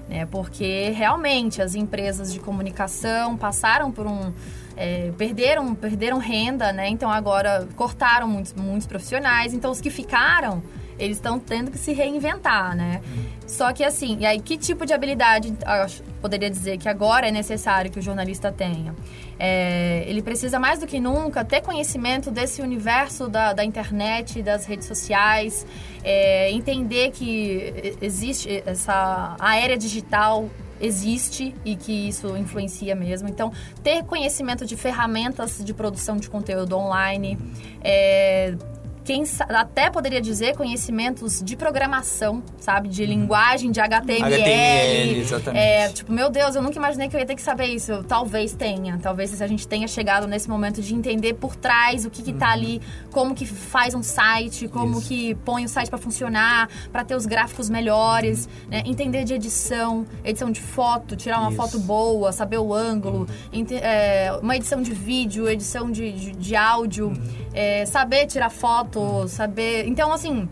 Né? 0.08 0.26
Porque 0.26 0.90
realmente 0.90 1.62
as 1.62 1.74
empresas 1.74 2.32
de 2.34 2.40
comunicação 2.40 3.38
passaram 3.38 3.92
por 3.92 4.06
um. 4.06 4.32
É, 4.76 5.12
perderam, 5.18 5.76
perderam 5.76 6.18
renda, 6.18 6.72
né? 6.72 6.88
Então 6.90 7.12
agora 7.12 7.68
cortaram 7.76 8.28
muitos, 8.28 8.54
muitos 8.54 8.88
profissionais. 8.88 9.54
Então 9.54 9.72
os 9.72 9.82
que 9.82 9.90
ficaram 9.90 10.64
eles 11.02 11.18
estão 11.18 11.40
tendo 11.40 11.72
que 11.72 11.80
se 11.80 11.94
reinventar, 11.94 12.76
né? 12.76 13.02
Só 13.48 13.74
que 13.74 13.84
assim, 13.84 14.20
e 14.20 14.26
aí 14.26 14.40
que 14.40 14.56
tipo 14.56 14.86
de 14.86 14.94
habilidade 14.94 15.48
eu 15.50 16.06
poderia 16.22 16.50
dizer 16.50 16.78
que 16.78 16.88
agora 16.88 17.28
é 17.28 17.32
necessário 17.32 17.90
que 17.90 17.98
o 17.98 18.02
jornalista 18.02 18.52
tenha? 18.52 18.96
É, 19.40 20.04
ele 20.08 20.22
precisa 20.22 20.60
mais 20.60 20.80
do 20.80 20.86
que 20.86 21.00
nunca 21.00 21.44
ter 21.44 21.62
conhecimento 21.62 22.30
desse 22.30 22.62
universo 22.62 23.28
da, 23.28 23.52
da 23.52 23.66
internet, 23.66 24.44
das 24.44 24.66
redes 24.66 24.86
sociais, 24.86 25.66
é, 26.04 26.52
entender 26.52 27.10
que 27.12 27.98
existe 28.00 28.62
essa 28.66 29.36
a 29.40 29.58
era 29.58 29.76
digital 29.76 30.48
existe 30.82 31.54
e 31.64 31.76
que 31.76 32.10
isso 32.10 32.36
influencia 32.36 32.96
mesmo. 32.96 33.30
Então, 33.30 33.52
ter 33.84 34.04
conhecimento 34.04 34.66
de 34.66 34.76
ferramentas 34.76 35.64
de 35.64 35.74
produção 35.74 36.18
de 36.18 36.30
conteúdo 36.30 36.76
online, 36.76 37.38
é, 37.84 38.56
quem 39.04 39.24
até 39.50 39.90
poderia 39.90 40.22
dizer 40.22 40.56
conhecimentos 40.56 41.42
de 41.44 41.56
programação, 41.56 42.44
sabe? 42.60 42.88
De 42.88 43.06
linguagem, 43.06 43.72
de 43.72 43.80
HTML. 43.80 44.36
HTML, 44.36 45.20
exatamente. 45.20 45.64
É, 45.64 45.90
tipo, 45.90 46.12
meu 46.12 46.30
Deus, 46.30 46.56
eu 46.56 46.62
nunca 46.62 46.78
imaginei 46.78 47.10
que 47.10 47.16
eu 47.16 47.20
ia 47.20 47.26
ter 47.26 47.36
que 47.36 47.42
saber 47.42 47.66
isso. 47.66 48.04
Talvez 48.04 48.54
tenha. 48.54 49.00
Talvez 49.02 49.42
a 49.42 49.48
gente 49.48 49.68
tenha 49.68 49.88
chegado 49.88 50.28
nesse 50.28 50.48
momento 50.48 50.82
de 50.82 50.94
entender 50.94 51.34
por 51.34 51.56
trás 51.56 52.06
o 52.06 52.10
que 52.10 52.22
que 52.22 52.34
tá 52.34 52.48
uhum. 52.48 52.52
ali, 52.52 52.82
como 53.12 53.34
que 53.34 53.46
faz 53.46 53.96
um 53.96 54.04
site, 54.04 54.68
como 54.68 55.00
isso. 55.00 55.08
que 55.08 55.36
põe 55.36 55.66
o 55.66 55.70
site 55.70 55.90
para 55.90 55.98
funcionar, 55.98 56.70
para 56.92 57.04
ter 57.04 57.16
os 57.16 57.26
gráficos 57.26 57.70
melhores, 57.70 58.46
uhum. 58.46 58.70
né? 58.70 58.84
Entender 58.86 59.24
de 59.24 59.34
edição, 59.34 60.06
edição 60.24 60.52
de 60.52 60.62
foto, 60.62 61.16
tirar 61.16 61.40
uma 61.40 61.50
isso. 61.50 61.58
foto 61.58 61.80
boa, 61.80 62.32
saber 62.32 62.60
o 62.60 62.74
ângulo, 62.74 63.28
uhum. 63.52 63.66
é, 63.72 64.32
uma 64.42 64.56
edição 64.56 64.82
de 64.82 64.94
vídeo, 64.94 65.50
edição 65.50 65.90
de, 65.90 66.12
de, 66.12 66.32
de 66.34 66.56
áudio, 66.56 67.08
uhum. 67.08 67.50
é, 67.54 67.86
saber 67.86 68.28
tirar 68.28 68.50
foto 68.50 68.91
saber. 69.28 69.88
Então, 69.88 70.12
assim, 70.12 70.48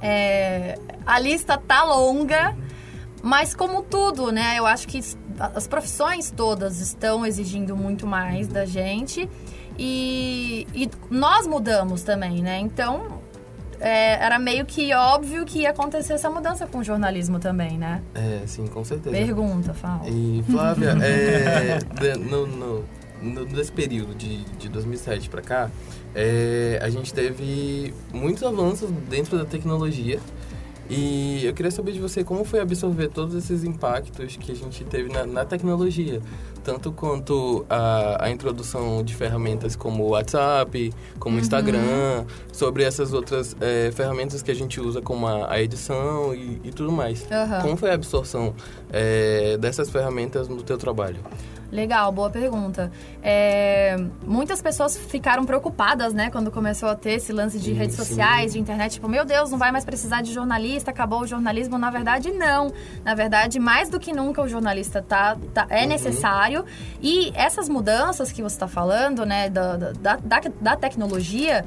é, 0.00 0.78
a 1.06 1.18
lista 1.18 1.58
tá 1.58 1.84
longa, 1.84 2.56
mas 3.22 3.54
como 3.54 3.82
tudo, 3.82 4.30
né? 4.30 4.58
Eu 4.58 4.66
acho 4.66 4.86
que 4.86 5.00
as 5.54 5.66
profissões 5.66 6.30
todas 6.30 6.80
estão 6.80 7.24
exigindo 7.24 7.76
muito 7.76 8.06
mais 8.06 8.48
da 8.48 8.64
gente 8.64 9.28
e, 9.78 10.66
e 10.74 10.90
nós 11.10 11.46
mudamos 11.46 12.02
também, 12.02 12.42
né? 12.42 12.58
Então, 12.58 13.20
é, 13.80 14.24
era 14.24 14.38
meio 14.38 14.66
que 14.66 14.92
óbvio 14.92 15.44
que 15.44 15.60
ia 15.60 15.70
acontecer 15.70 16.14
essa 16.14 16.28
mudança 16.28 16.66
com 16.66 16.78
o 16.78 16.84
jornalismo 16.84 17.38
também, 17.38 17.78
né? 17.78 18.02
É, 18.14 18.42
sim, 18.46 18.66
com 18.66 18.84
certeza. 18.84 19.16
Pergunta, 19.16 19.72
fala. 19.72 20.08
E, 20.08 20.42
Flávia, 20.50 20.96
é, 21.02 22.16
no, 22.16 22.46
no, 22.46 22.84
nesse 23.22 23.72
período 23.72 24.14
de, 24.14 24.44
de 24.44 24.68
2007 24.68 25.28
para 25.28 25.42
cá, 25.42 25.70
é, 26.14 26.78
a 26.82 26.88
gente 26.88 27.12
teve 27.12 27.92
muitos 28.12 28.42
avanços 28.42 28.90
dentro 29.08 29.36
da 29.38 29.44
tecnologia 29.44 30.20
e 30.90 31.44
eu 31.44 31.52
queria 31.52 31.70
saber 31.70 31.92
de 31.92 32.00
você 32.00 32.24
como 32.24 32.44
foi 32.44 32.60
absorver 32.60 33.08
todos 33.08 33.34
esses 33.34 33.62
impactos 33.62 34.36
que 34.36 34.50
a 34.50 34.54
gente 34.54 34.84
teve 34.84 35.12
na, 35.12 35.26
na 35.26 35.44
tecnologia, 35.44 36.22
tanto 36.64 36.90
quanto 36.92 37.66
a, 37.68 38.24
a, 38.24 38.30
introdução 38.30 39.04
de 39.04 39.14
ferramentas 39.14 39.76
como 39.76 40.04
o 40.04 40.08
WhatsApp, 40.10 40.92
como 41.18 41.34
o 41.34 41.38
uhum. 41.38 41.42
Instagram, 41.42 42.24
sobre 42.50 42.84
essas 42.84 43.12
outras 43.12 43.54
é, 43.60 43.90
ferramentas 43.92 44.40
que 44.40 44.50
a 44.50 44.54
gente 44.54 44.80
usa 44.80 45.02
como 45.02 45.26
a, 45.26 45.52
a 45.52 45.60
edição 45.60 46.34
e, 46.34 46.58
e, 46.64 46.70
tudo 46.70 46.90
mais. 46.90 47.20
Uhum. 47.22 47.60
Como 47.60 47.76
foi 47.76 47.90
a 47.90 47.94
absorção 47.94 48.54
é, 48.90 49.56
dessas 49.58 49.90
ferramentas 49.90 50.48
no 50.48 50.62
teu 50.62 50.78
trabalho? 50.78 51.18
Legal, 51.70 52.10
boa 52.10 52.30
pergunta. 52.30 52.90
É, 53.22 53.94
muitas 54.26 54.62
pessoas 54.62 54.96
ficaram 54.96 55.44
preocupadas, 55.44 56.14
né, 56.14 56.30
quando 56.30 56.50
começou 56.50 56.88
a 56.88 56.94
ter 56.94 57.12
esse 57.12 57.30
lance 57.30 57.58
de 57.58 57.66
sim, 57.66 57.72
redes 57.74 57.94
sociais, 57.94 58.52
sim. 58.52 58.58
de 58.58 58.62
internet, 58.62 58.92
tipo, 58.92 59.06
meu 59.06 59.24
Deus, 59.24 59.50
não 59.50 59.58
vai 59.58 59.70
mais 59.70 59.84
precisar 59.84 60.22
de 60.22 60.32
jornalista, 60.32 60.90
acabou 60.90 61.20
o 61.20 61.26
jornalismo. 61.26 61.76
Na 61.76 61.90
verdade, 61.90 62.30
não. 62.30 62.72
Na 63.04 63.14
verdade, 63.14 63.58
mais 63.58 63.90
do 63.90 64.00
que 64.00 64.14
nunca 64.14 64.40
o 64.40 64.48
jornalista 64.48 65.02
tá, 65.02 65.36
tá 65.52 65.66
é 65.68 65.82
uhum. 65.82 65.88
necessário. 65.88 66.64
E 67.02 67.30
essas 67.34 67.68
mudanças 67.68 68.32
que 68.32 68.42
você 68.42 68.56
está 68.56 68.68
falando, 68.68 69.26
né, 69.26 69.50
da, 69.50 69.76
da, 69.76 70.16
da, 70.16 70.40
da 70.60 70.76
tecnologia, 70.76 71.66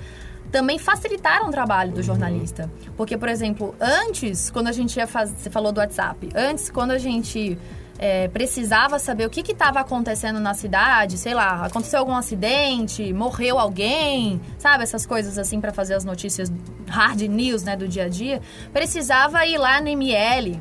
também 0.51 0.77
facilitaram 0.77 1.47
o 1.47 1.51
trabalho 1.51 1.91
do 1.91 2.03
jornalista. 2.03 2.69
Porque, 2.97 3.17
por 3.17 3.29
exemplo, 3.29 3.73
antes, 3.79 4.51
quando 4.51 4.67
a 4.67 4.71
gente 4.71 4.97
ia 4.97 5.07
fazer. 5.07 5.33
Você 5.37 5.49
falou 5.49 5.71
do 5.71 5.79
WhatsApp. 5.79 6.29
Antes, 6.35 6.69
quando 6.69 6.91
a 6.91 6.97
gente 6.97 7.57
é, 7.97 8.27
precisava 8.27 8.99
saber 8.99 9.25
o 9.25 9.29
que 9.29 9.49
estava 9.51 9.79
acontecendo 9.79 10.39
na 10.39 10.53
cidade, 10.53 11.17
sei 11.17 11.33
lá, 11.33 11.65
aconteceu 11.65 11.99
algum 11.99 12.15
acidente, 12.15 13.13
morreu 13.13 13.59
alguém, 13.59 14.41
sabe? 14.57 14.83
Essas 14.83 15.05
coisas 15.05 15.37
assim 15.37 15.61
para 15.61 15.71
fazer 15.71 15.93
as 15.93 16.03
notícias 16.03 16.51
hard 16.87 17.21
news, 17.21 17.63
né, 17.63 17.77
do 17.77 17.87
dia 17.87 18.05
a 18.05 18.09
dia. 18.09 18.41
Precisava 18.73 19.45
ir 19.45 19.57
lá 19.57 19.79
no 19.79 19.87
ML, 19.87 20.59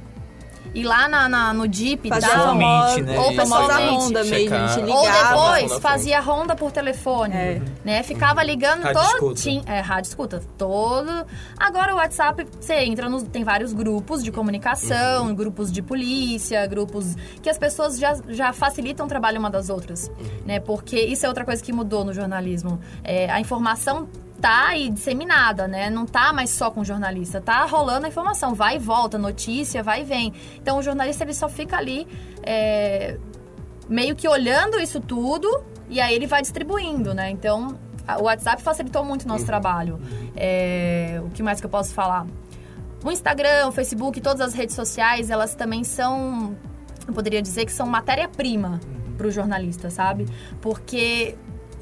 ir 0.75 0.85
lá 0.85 1.09
na, 1.09 1.29
na 1.29 1.53
no 1.53 1.73
Jeep 1.73 2.09
da 2.09 2.21
famosa, 2.21 3.01
né? 3.03 3.19
Ou 3.19 3.35
pessoalmente. 3.35 3.91
ronda 3.91 4.25
mesmo, 4.25 4.55
a 4.55 4.67
gente 4.67 4.85
ligava. 4.87 5.37
Ou 5.37 5.53
depois 5.53 5.81
fazia 5.81 6.21
ronda 6.21 6.55
por 6.55 6.71
telefone, 6.71 7.35
é. 7.35 7.63
né? 7.85 8.03
Ficava 8.03 8.43
ligando 8.43 8.83
todo... 8.93 9.35
Tinha, 9.35 9.63
é, 9.67 9.81
rádio 9.81 10.09
escuta, 10.09 10.43
todo... 10.57 11.27
Agora 11.59 11.95
o 11.95 11.97
WhatsApp, 11.97 12.47
você 12.59 12.75
entra 12.85 13.09
nos... 13.09 13.23
Tem 13.25 13.45
vários 13.45 13.73
grupos 13.73 14.23
de 14.23 14.33
comunicação, 14.33 15.27
uhum. 15.27 15.35
grupos 15.35 15.71
de 15.71 15.83
polícia, 15.83 16.67
grupos 16.67 17.17
que 17.43 17.51
as 17.51 17.59
pessoas 17.59 17.99
já, 17.99 18.17
já 18.29 18.53
facilitam 18.53 19.07
o 19.07 19.09
trabalho 19.09 19.39
uma 19.39 19.51
das 19.51 19.69
outras, 19.71 20.09
uhum. 20.09 20.27
né? 20.47 20.61
Porque 20.61 20.99
isso 21.01 21.27
é 21.27 21.29
outra 21.29 21.45
coisa 21.45 21.63
que 21.63 21.73
mudou 21.73 22.05
no 22.05 22.13
jornalismo. 22.13 22.81
É, 23.03 23.31
a 23.31 23.41
informação 23.41 24.09
tá 24.41 24.69
aí 24.69 24.91
disseminada, 24.91 25.69
né? 25.69 25.91
Não 25.91 26.07
tá 26.07 26.33
mais 26.33 26.51
só 26.51 26.71
com 26.71 26.81
o 26.81 26.85
jornalista, 26.85 27.41
tá 27.41 27.65
rolando 27.67 28.07
a 28.07 28.09
informação, 28.09 28.55
vai 28.55 28.77
e 28.77 28.79
volta, 28.79 29.19
notícia, 29.19 29.83
vai 29.83 30.01
e 30.01 30.05
vem. 30.05 30.33
Então 30.57 30.79
o 30.79 30.83
jornalista 30.83 31.25
ele 31.25 31.35
só 31.35 31.49
fica 31.49 31.77
ali 31.77 32.09
é, 32.43 33.19
meio 33.89 34.17
que 34.17 34.27
olhando 34.27 34.81
isso 34.81 35.01
tudo 35.01 35.65
e 35.89 36.01
aí 36.01 36.15
ele 36.15 36.27
vai 36.27 36.41
distribuindo, 36.41 37.13
né? 37.13 37.31
Então 37.31 37.79
o 38.19 38.23
WhatsApp 38.23 38.63
facilitou 38.63 39.05
muito 39.05 39.25
o 39.25 39.29
nosso 39.29 39.43
uhum. 39.43 39.47
trabalho. 39.47 40.01
É, 40.35 41.21
o 41.25 41.31
que 41.31 41.43
mais 41.43 41.61
que 41.61 41.67
eu 41.67 41.71
posso 41.71 41.93
falar? 41.93 42.27
O 43.05 43.11
Instagram, 43.11 43.69
o 43.69 43.73
Facebook, 43.73 44.21
todas 44.21 44.41
as 44.41 44.55
redes 44.55 44.75
sociais, 44.75 45.31
elas 45.31 45.55
também 45.55 45.85
são, 45.85 46.57
eu 47.07 47.15
poderia 47.15 47.41
dizer 47.41 47.65
que 47.65 47.73
são 47.73 47.87
matéria-prima 47.87 48.81
uhum. 48.83 49.17
para 49.17 49.27
o 49.27 49.31
jornalista, 49.31 49.91
sabe? 49.91 50.27
Porque 50.61 51.37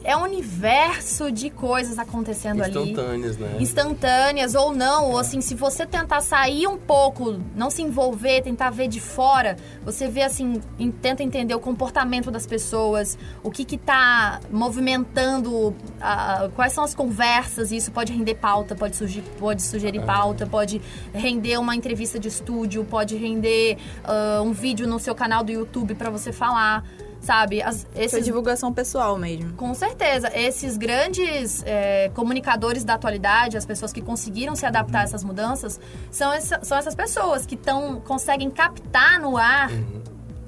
é 0.05 0.17
um 0.17 0.23
universo 0.23 1.31
de 1.31 1.50
coisas 1.50 1.99
acontecendo 1.99 2.61
Instantâneas, 2.61 3.37
ali. 3.37 3.45
né? 3.45 3.57
Instantâneas 3.61 4.55
ou 4.55 4.75
não, 4.75 5.11
ou 5.11 5.19
assim, 5.19 5.40
se 5.40 5.55
você 5.55 5.85
tentar 5.85 6.21
sair 6.21 6.67
um 6.67 6.76
pouco, 6.76 7.40
não 7.55 7.71
se 7.71 7.83
envolver, 7.83 8.43
tentar 8.43 8.71
ver 8.71 8.88
de 8.88 9.00
fora, 9.00 9.57
você 9.85 10.09
vê 10.09 10.23
assim, 10.23 10.61
tenta 11.02 11.23
entender 11.23 11.55
o 11.55 11.61
comportamento 11.61 12.31
das 12.31 12.47
pessoas, 12.47 13.19
o 13.43 13.50
que 13.50 13.64
que 13.64 13.76
tá 13.76 14.40
movimentando, 14.50 15.75
a, 16.00 16.49
quais 16.55 16.73
são 16.73 16.85
as 16.85 16.95
conversas, 16.95 17.73
e 17.73 17.76
isso 17.76 17.90
pode 17.90 18.12
render 18.12 18.37
pauta, 18.37 18.75
pode, 18.75 18.97
surgir, 18.97 19.23
pode 19.38 19.62
sugerir 19.62 20.05
pauta, 20.05 20.47
pode 20.47 20.81
render 21.12 21.59
uma 21.59 21.75
entrevista 21.75 22.19
de 22.19 22.28
estúdio, 22.28 22.85
pode 22.85 23.17
render 23.17 23.76
uh, 24.05 24.43
um 24.43 24.52
vídeo 24.52 24.87
no 24.87 24.99
seu 24.99 25.14
canal 25.14 25.43
do 25.43 25.50
YouTube 25.50 25.95
para 25.95 26.11
você 26.11 26.33
falar 26.33 26.85
sabe? 27.20 27.62
As, 27.62 27.87
esses... 27.94 28.25
divulgação 28.25 28.72
pessoal 28.72 29.18
mesmo. 29.18 29.52
Com 29.54 29.75
certeza. 29.75 30.30
Esses 30.34 30.76
grandes 30.76 31.62
é, 31.66 32.10
comunicadores 32.14 32.84
da 32.84 32.94
atualidade, 32.94 33.56
as 33.56 33.66
pessoas 33.66 33.92
que 33.92 34.00
conseguiram 34.00 34.54
se 34.54 34.66
adaptar 34.66 35.00
a 35.00 35.02
essas 35.04 35.25
mudanças, 35.25 35.80
são, 36.10 36.32
essa, 36.32 36.60
são 36.62 36.78
essas 36.78 36.94
pessoas 36.94 37.46
que 37.46 37.56
tão, 37.56 38.00
conseguem 38.00 38.50
captar 38.50 39.20
no 39.20 39.37
ar, 39.37 39.70
uhum. 39.70 40.02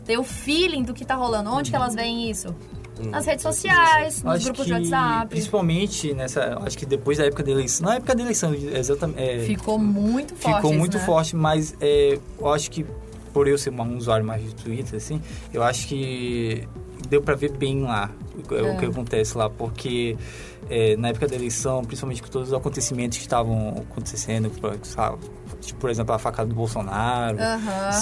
ter 0.05 0.19
o 0.19 0.25
feeling 0.25 0.83
do 0.83 0.95
que 0.95 1.03
está 1.03 1.15
rolando. 1.15 1.51
Onde 1.51 1.69
uhum. 1.69 1.71
que 1.71 1.77
elas 1.77 1.95
veem 1.95 2.31
isso? 2.31 2.55
Uhum. 2.99 3.11
Nas 3.11 3.25
redes 3.25 3.43
sociais, 3.43 4.23
nos 4.23 4.35
acho 4.35 4.45
grupos 4.45 4.67
de 4.67 4.73
WhatsApp. 4.75 5.29
Principalmente 5.29 6.13
nessa. 6.13 6.59
Acho 6.63 6.77
que 6.77 6.85
depois 6.85 7.19
da 7.19 7.25
época 7.25 7.43
da 7.43 7.51
eleição. 7.51 7.87
Na 7.87 7.95
época 7.97 8.15
da 8.15 8.23
eleição, 8.23 8.55
exatamente. 8.55 9.23
É, 9.23 9.39
ficou 9.41 9.79
muito 9.79 10.35
forte. 10.37 10.57
Ficou 10.57 10.73
muito 10.75 10.99
né? 10.99 11.05
forte, 11.05 11.35
mas 11.35 11.75
é, 11.81 12.19
eu 12.39 12.53
acho 12.53 12.71
que 12.71 12.85
por 13.33 13.49
eu 13.49 13.59
ser 13.59 13.71
um 13.71 13.97
usuário 13.97 14.25
mais 14.25 14.43
de 14.43 14.55
Twitter, 14.55 14.97
assim, 14.97 15.21
eu 15.53 15.63
acho 15.63 15.89
que 15.89 16.67
deu 17.09 17.23
para 17.23 17.35
ver 17.35 17.53
bem 17.53 17.83
lá 17.83 18.11
o, 18.51 18.55
é. 18.55 18.73
o 18.73 18.79
que 18.79 18.87
acontece 18.87 19.37
lá, 19.37 19.49
porque 19.49 20.17
é, 20.69 20.97
na 20.97 21.09
época 21.09 21.27
da 21.27 21.35
eleição, 21.35 21.85
principalmente 21.85 22.23
com 22.23 22.29
todos 22.29 22.49
os 22.49 22.55
acontecimentos 22.55 23.19
que 23.19 23.25
estavam 23.25 23.85
acontecendo, 23.91 24.51
sabe, 24.83 25.19
tipo, 25.61 25.81
por 25.81 25.91
exemplo, 25.91 26.15
a 26.15 26.19
facada 26.19 26.49
do 26.49 26.55
Bolsonaro, 26.55 27.39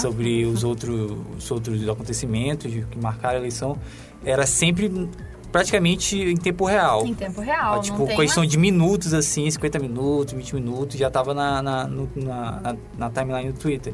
sobre 0.01 0.45
os 0.45 0.63
outros, 0.63 1.17
os 1.37 1.51
outros 1.51 1.87
acontecimentos 1.87 2.71
que 2.71 2.99
marcaram 2.99 3.35
a 3.35 3.39
eleição, 3.39 3.77
era 4.23 4.45
sempre 4.45 5.09
praticamente 5.51 6.17
em 6.17 6.37
tempo 6.37 6.65
real. 6.65 7.05
Em 7.05 7.13
tempo 7.13 7.41
real, 7.41 7.75
ah, 7.75 7.79
Tipo, 7.79 8.05
questão 8.05 8.41
mais... 8.41 8.51
de 8.51 8.57
minutos, 8.57 9.13
assim, 9.13 9.49
50 9.49 9.79
minutos, 9.79 10.33
20 10.33 10.55
minutos, 10.55 10.97
já 10.97 11.09
tava 11.09 11.33
na, 11.33 11.61
na, 11.61 11.87
no, 11.87 12.09
na, 12.15 12.75
na 12.97 13.09
timeline 13.09 13.51
do 13.51 13.59
Twitter. 13.59 13.93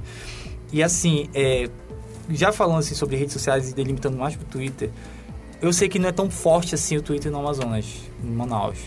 E 0.75 0.83
assim, 0.83 1.29
é, 1.33 1.69
já 2.29 2.51
falando 2.51 2.79
assim, 2.79 2.95
sobre 2.95 3.15
redes 3.15 3.31
sociais 3.31 3.71
e 3.71 3.73
delimitando 3.73 4.17
mais 4.17 4.35
pro 4.35 4.45
Twitter, 4.45 4.89
eu 5.61 5.71
sei 5.71 5.87
que 5.87 5.97
não 5.97 6.09
é 6.09 6.11
tão 6.11 6.29
forte 6.29 6.75
assim 6.75 6.97
o 6.97 7.01
Twitter 7.01 7.31
no 7.31 7.39
Amazonas, 7.39 7.85
em 8.21 8.27
Manaus. 8.27 8.79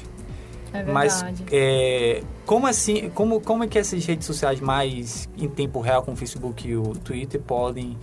É 0.70 0.82
verdade. 0.82 0.92
Mas 0.92 1.24
é, 1.50 2.22
como 2.44 2.66
assim, 2.66 3.08
como, 3.14 3.40
como 3.40 3.64
é 3.64 3.66
que 3.66 3.78
essas 3.78 4.04
redes 4.04 4.26
sociais 4.26 4.60
mais 4.60 5.30
em 5.38 5.48
tempo 5.48 5.80
real, 5.80 6.02
como 6.02 6.14
o 6.14 6.18
Facebook 6.18 6.68
e 6.68 6.76
o 6.76 6.92
Twitter, 6.92 7.40
podem 7.40 7.96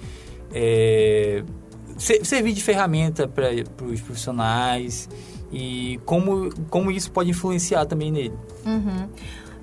é, 0.51 1.43
ser, 1.95 2.25
servir 2.25 2.53
de 2.53 2.63
ferramenta 2.63 3.27
para 3.27 3.51
os 3.85 4.01
profissionais 4.01 5.07
e 5.51 5.99
como, 6.05 6.49
como 6.71 6.89
isso 6.89 7.11
pode 7.11 7.29
influenciar 7.29 7.85
também 7.85 8.11
nele? 8.11 8.33
Uhum. 8.65 9.07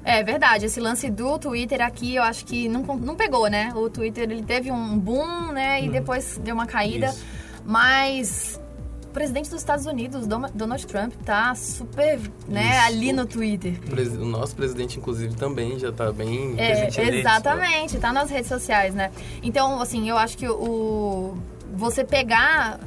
É 0.05 0.23
verdade, 0.23 0.67
esse 0.67 0.81
lance 0.81 1.09
do 1.11 1.39
Twitter 1.39 1.81
aqui 1.81 2.17
eu 2.17 2.23
acho 2.23 2.45
que 2.45 2.69
não, 2.69 2.83
não 2.83 3.15
pegou, 3.15 3.49
né? 3.49 3.73
O 3.75 3.89
Twitter 3.89 4.25
ele 4.25 4.43
teve 4.43 4.71
um 4.71 4.99
boom, 4.99 5.53
né? 5.53 5.83
E 5.83 5.89
hum. 5.89 5.93
depois 5.93 6.39
deu 6.43 6.55
uma 6.55 6.67
caída. 6.67 7.07
Isso. 7.07 7.25
Mas 7.65 8.61
o 9.05 9.09
presidente 9.09 9.49
dos 9.49 9.61
Estados 9.61 9.87
Unidos, 9.87 10.27
Donald 10.27 10.87
Trump, 10.87 11.13
tá 11.25 11.55
super, 11.55 12.19
né, 12.49 12.71
Isso. 12.71 12.87
ali 12.87 13.13
no 13.13 13.27
Twitter. 13.27 13.79
O 14.19 14.25
nosso 14.25 14.57
presidente, 14.57 14.99
inclusive, 14.99 15.35
também 15.35 15.79
já 15.79 15.93
tá 15.93 16.11
bem 16.11 16.55
é, 16.59 16.89
Exatamente, 17.19 17.99
tá 17.99 18.13
nas 18.13 18.31
redes 18.31 18.49
sociais, 18.49 18.95
né? 18.95 19.13
Então, 19.43 19.81
assim, 19.81 20.09
eu 20.09 20.17
acho 20.17 20.37
que 20.37 20.49
o 20.49 21.37
você 21.75 22.05
pegar 22.05 22.81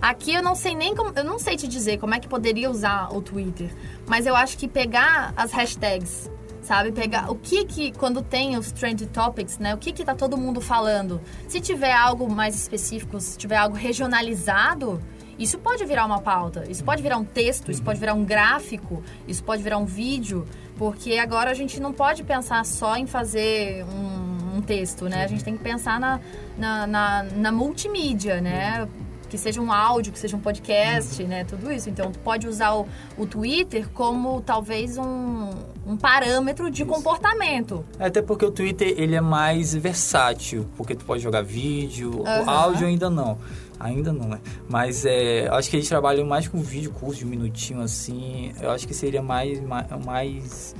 Aqui 0.00 0.32
eu 0.32 0.42
não 0.42 0.54
sei 0.54 0.76
nem 0.76 0.94
como, 0.94 1.12
eu 1.16 1.24
não 1.24 1.40
sei 1.40 1.56
te 1.56 1.66
dizer 1.66 1.98
como 1.98 2.14
é 2.14 2.20
que 2.20 2.28
poderia 2.28 2.70
usar 2.70 3.12
o 3.12 3.20
Twitter, 3.20 3.68
mas 4.06 4.26
eu 4.26 4.36
acho 4.36 4.56
que 4.56 4.68
pegar 4.68 5.32
as 5.36 5.50
hashtags 5.50 6.30
sabe? 6.68 6.92
Pegar 6.92 7.30
o 7.30 7.34
que 7.34 7.64
que, 7.64 7.92
quando 7.92 8.20
tem 8.20 8.56
os 8.58 8.70
trend 8.70 9.06
topics, 9.06 9.58
né? 9.58 9.74
O 9.74 9.78
que 9.78 9.90
que 9.90 10.04
tá 10.04 10.14
todo 10.14 10.36
mundo 10.36 10.60
falando? 10.60 11.18
Se 11.48 11.60
tiver 11.60 11.92
algo 11.92 12.30
mais 12.30 12.54
específico, 12.54 13.18
se 13.20 13.38
tiver 13.38 13.56
algo 13.56 13.74
regionalizado, 13.74 15.02
isso 15.38 15.58
pode 15.58 15.82
virar 15.86 16.04
uma 16.04 16.20
pauta, 16.20 16.64
isso 16.68 16.84
pode 16.84 17.02
virar 17.02 17.16
um 17.16 17.24
texto, 17.24 17.70
isso 17.70 17.82
pode 17.82 17.98
virar 17.98 18.12
um 18.12 18.24
gráfico, 18.24 19.02
isso 19.26 19.42
pode 19.42 19.62
virar 19.62 19.78
um 19.78 19.86
vídeo, 19.86 20.46
porque 20.76 21.14
agora 21.14 21.50
a 21.50 21.54
gente 21.54 21.80
não 21.80 21.92
pode 21.92 22.22
pensar 22.22 22.64
só 22.66 22.96
em 22.96 23.06
fazer 23.06 23.84
um, 23.84 24.56
um 24.56 24.58
um 24.58 24.62
texto, 24.62 25.08
né? 25.08 25.24
A 25.24 25.26
gente 25.26 25.44
tem 25.44 25.56
que 25.56 25.62
pensar 25.62 25.98
na, 25.98 26.20
na, 26.56 26.86
na, 26.86 27.22
na 27.22 27.52
multimídia, 27.52 28.40
né? 28.40 28.86
Que 29.28 29.36
seja 29.36 29.60
um 29.60 29.72
áudio, 29.72 30.12
que 30.12 30.18
seja 30.18 30.36
um 30.36 30.40
podcast, 30.40 31.22
uhum. 31.22 31.28
né? 31.28 31.44
Tudo 31.44 31.70
isso. 31.70 31.88
Então, 31.88 32.10
tu 32.10 32.18
pode 32.20 32.46
usar 32.48 32.74
o, 32.74 32.86
o 33.16 33.26
Twitter 33.26 33.88
como 33.90 34.40
talvez 34.40 34.96
um, 34.96 35.50
um 35.86 35.96
parâmetro 35.96 36.70
de 36.70 36.82
isso. 36.82 36.90
comportamento. 36.90 37.84
É, 37.98 38.06
até 38.06 38.22
porque 38.22 38.44
o 38.44 38.50
Twitter, 38.50 38.94
ele 38.96 39.14
é 39.14 39.20
mais 39.20 39.74
versátil, 39.74 40.66
porque 40.76 40.94
tu 40.94 41.04
pode 41.04 41.22
jogar 41.22 41.42
vídeo, 41.42 42.20
uhum. 42.20 42.50
áudio 42.50 42.86
ainda 42.86 43.10
não. 43.10 43.38
Ainda 43.80 44.12
não, 44.12 44.28
né? 44.28 44.40
Mas 44.68 45.06
é, 45.06 45.48
acho 45.52 45.70
que 45.70 45.76
eles 45.76 45.88
trabalham 45.88 46.26
mais 46.26 46.48
com 46.48 46.60
vídeo, 46.60 46.90
curso 46.90 47.20
de 47.20 47.24
um 47.24 47.28
minutinho, 47.28 47.80
assim. 47.80 48.52
Eu 48.60 48.70
acho 48.70 48.88
que 48.88 48.94
seria 48.94 49.22
mais, 49.22 49.60
mais, 49.60 49.86
mais 50.04 50.74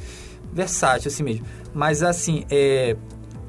versátil, 0.52 1.08
assim 1.08 1.22
mesmo. 1.22 1.46
Mas, 1.72 2.02
assim, 2.02 2.44
é, 2.50 2.96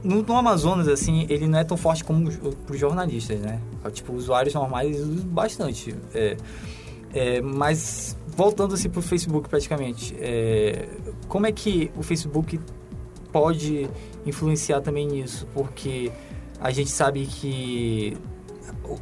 no, 0.04 0.22
no, 0.22 0.36
Amazonas, 0.36 0.88
assim, 0.88 1.26
ele 1.30 1.48
não 1.48 1.58
é 1.58 1.64
tão 1.64 1.76
forte 1.76 2.04
como 2.04 2.32
para 2.32 2.74
os 2.74 2.80
jornalistas, 2.80 3.40
né? 3.40 3.60
Tipo, 3.92 4.14
usuários 4.14 4.54
normais 4.54 5.00
usam 5.00 5.26
bastante. 5.28 5.96
É, 6.14 6.38
é, 7.14 7.42
mas, 7.42 8.18
voltando, 8.28 8.74
assim, 8.74 8.90
para 8.90 9.00
o 9.00 9.04
Facebook, 9.04 9.50
praticamente, 9.50 10.16
é, 10.20 10.88
como 11.28 11.48
é 11.48 11.52
que 11.52 11.92
o 11.98 12.04
Facebook 12.04 12.60
pode 13.32 13.90
influenciar 14.26 14.82
também 14.82 15.08
nisso? 15.08 15.48
Porque 15.54 16.12
a 16.60 16.72
gente 16.72 16.90
sabe 16.90 17.26
que 17.26 18.18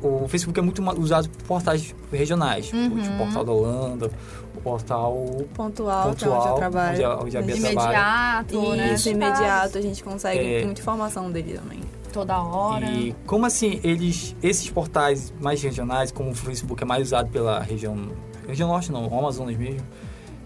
o, 0.02 0.24
o 0.24 0.28
Facebook 0.28 0.60
é 0.60 0.64
muito 0.64 0.82
usado 1.00 1.30
por 1.30 1.44
portais 1.44 1.94
regionais, 2.12 2.72
uhum. 2.72 3.02
tipo 3.02 3.14
o 3.14 3.18
Portal 3.18 3.46
da 3.46 3.52
Holanda, 3.52 4.12
o 4.56 4.62
portal 4.62 5.26
pontual, 5.54 6.10
pontual 6.10 6.40
onde 6.40 6.50
eu 6.50 6.56
trabalho. 6.56 7.12
Onde, 7.12 7.26
onde 7.26 7.38
a 7.38 7.42
Bia 7.42 7.56
imediato, 7.56 8.48
trabalha. 8.60 8.76
né? 8.76 8.94
Isso, 8.94 9.10
imediato, 9.10 9.78
a 9.78 9.82
gente 9.82 10.04
consegue 10.04 10.56
é, 10.56 10.66
muita 10.66 10.82
informação 10.82 11.32
dele 11.32 11.58
também. 11.58 11.80
Toda 12.18 12.42
hora. 12.42 12.90
E 12.90 13.16
como 13.28 13.46
assim, 13.46 13.80
eles, 13.84 14.36
esses 14.42 14.68
portais 14.72 15.32
mais 15.40 15.62
regionais, 15.62 16.12
como 16.12 16.32
o 16.32 16.34
Facebook 16.34 16.82
é 16.82 16.86
mais 16.86 17.04
usado 17.04 17.30
pela 17.30 17.60
região, 17.60 18.12
região 18.48 18.68
norte 18.68 18.92
não, 18.92 19.06
Amazonas 19.06 19.56
mesmo, 19.56 19.86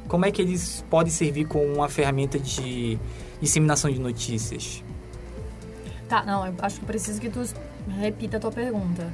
como 0.06 0.26
é 0.26 0.32
que 0.32 0.42
eles 0.42 0.84
podem 0.90 1.10
servir 1.10 1.46
como 1.46 1.64
uma 1.64 1.88
ferramenta 1.88 2.38
de 2.38 3.00
disseminação 3.40 3.90
de 3.90 4.02
notícias? 4.02 4.84
Tá, 6.10 6.26
não, 6.26 6.46
eu 6.46 6.54
acho 6.62 6.82
que 6.82 6.86
preciso 6.86 7.22
que 7.22 7.30
tu 7.30 7.42
repita 7.88 8.36
a 8.36 8.40
tua 8.42 8.52
pergunta. 8.52 9.10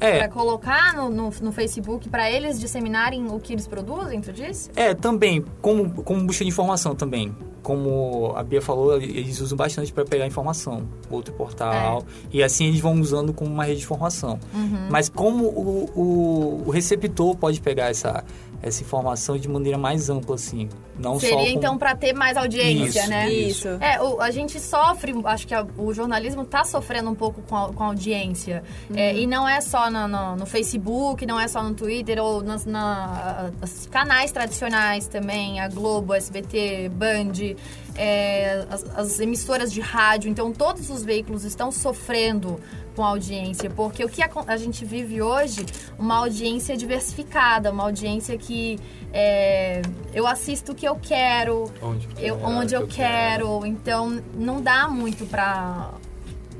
É. 0.00 0.18
Para 0.18 0.28
colocar 0.28 0.94
no, 0.94 1.10
no, 1.10 1.30
no 1.42 1.52
Facebook, 1.52 2.08
para 2.08 2.30
eles 2.30 2.58
disseminarem 2.58 3.26
o 3.30 3.38
que 3.38 3.52
eles 3.52 3.66
produzem, 3.66 4.20
tu 4.20 4.32
disse? 4.32 4.70
É, 4.74 4.94
também, 4.94 5.44
como, 5.60 6.02
como 6.02 6.24
busca 6.24 6.42
de 6.42 6.48
informação 6.48 6.94
também. 6.94 7.36
Como 7.62 8.32
a 8.34 8.42
Bia 8.42 8.62
falou, 8.62 8.96
eles 8.96 9.38
usam 9.38 9.56
bastante 9.56 9.92
para 9.92 10.04
pegar 10.06 10.26
informação, 10.26 10.88
outro 11.10 11.34
portal. 11.34 12.02
É. 12.08 12.36
E 12.38 12.42
assim 12.42 12.66
eles 12.66 12.80
vão 12.80 12.98
usando 12.98 13.34
como 13.34 13.50
uma 13.52 13.64
rede 13.64 13.80
de 13.80 13.84
informação. 13.84 14.40
Uhum. 14.54 14.88
Mas 14.90 15.10
como 15.10 15.44
o, 15.44 15.90
o, 15.94 16.62
o 16.66 16.70
receptor 16.70 17.36
pode 17.36 17.60
pegar 17.60 17.90
essa, 17.90 18.24
essa 18.62 18.82
informação 18.82 19.38
de 19.38 19.48
maneira 19.48 19.78
mais 19.78 20.10
ampla, 20.10 20.34
assim. 20.34 20.68
Não 20.98 21.18
Seria, 21.18 21.38
só 21.38 21.44
com... 21.44 21.50
então, 21.50 21.78
para 21.78 21.94
ter 21.96 22.12
mais 22.12 22.36
audiência, 22.36 23.00
isso, 23.00 23.10
né? 23.10 23.30
Isso. 23.30 23.68
É, 23.80 24.00
o, 24.02 24.20
a 24.20 24.30
gente 24.30 24.60
sofre, 24.60 25.14
acho 25.24 25.46
que 25.46 25.54
a, 25.54 25.66
o 25.78 25.94
jornalismo 25.94 26.42
está 26.42 26.62
sofrendo 26.62 27.08
um 27.08 27.14
pouco 27.14 27.40
com 27.42 27.56
a, 27.56 27.72
com 27.72 27.82
a 27.82 27.86
audiência. 27.86 28.62
Uhum. 28.90 28.96
É, 28.96 29.16
e 29.16 29.26
não 29.26 29.48
é 29.48 29.60
só 29.62 29.90
no, 29.90 30.06
no, 30.06 30.36
no, 30.36 30.46
Facebook, 30.46 31.24
não 31.24 31.40
é 31.40 31.48
só 31.48 31.62
no 31.62 31.74
Twitter, 31.74 32.22
ou 32.22 32.42
nas 32.42 32.66
na, 32.66 33.50
canais 33.90 34.30
tradicionais 34.30 35.08
também, 35.08 35.58
a 35.60 35.68
Globo, 35.68 36.12
SBT, 36.12 36.90
Band, 36.90 37.56
é, 38.00 38.64
as, 38.70 38.82
as 38.96 39.20
emissoras 39.20 39.70
de 39.70 39.82
rádio. 39.82 40.30
Então, 40.30 40.50
todos 40.52 40.88
os 40.88 41.04
veículos 41.04 41.44
estão 41.44 41.70
sofrendo 41.70 42.58
com 42.96 43.04
a 43.04 43.08
audiência, 43.08 43.68
porque 43.68 44.02
o 44.02 44.08
que 44.08 44.22
a, 44.22 44.30
a, 44.46 44.56
gente 44.56 44.86
vive 44.86 45.20
hoje, 45.20 45.66
uma 45.98 46.16
audiência 46.16 46.74
diversificada, 46.78 47.70
uma 47.70 47.84
audiência 47.84 48.38
que 48.38 48.78
é, 49.12 49.82
eu 50.14 50.26
assisto 50.26 50.72
o 50.72 50.74
que 50.74 50.88
eu 50.88 50.96
quero, 50.96 51.70
onde, 51.82 52.08
eu, 52.18 52.42
onde 52.42 52.74
eu, 52.74 52.80
eu 52.80 52.88
quero. 52.88 53.60
quero. 53.60 53.66
então 53.66 54.22
não 54.34 54.62
dá 54.62 54.88
muito 54.88 55.26
pra. 55.26 55.92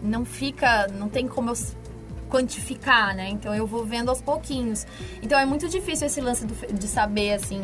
Não 0.03 0.27
fica. 0.27 0.89
Não 0.89 1.09
tem 1.09 1.27
como 1.27 1.49
eu 1.51 1.57
quantificar, 2.29 3.17
né? 3.17 3.31
Então 3.31 3.55
eu 3.55 3.67
vou 3.67 3.85
vendo 3.87 4.11
aos 4.11 4.21
pouquinhos. 4.21 4.87
Então 5.23 5.39
é 5.39 5.47
muito 5.47 5.69
difícil 5.71 6.07
esse 6.07 6.21
lance 6.21 6.47
do, 6.47 6.55
de 6.73 6.87
saber 6.87 7.33
assim 7.33 7.63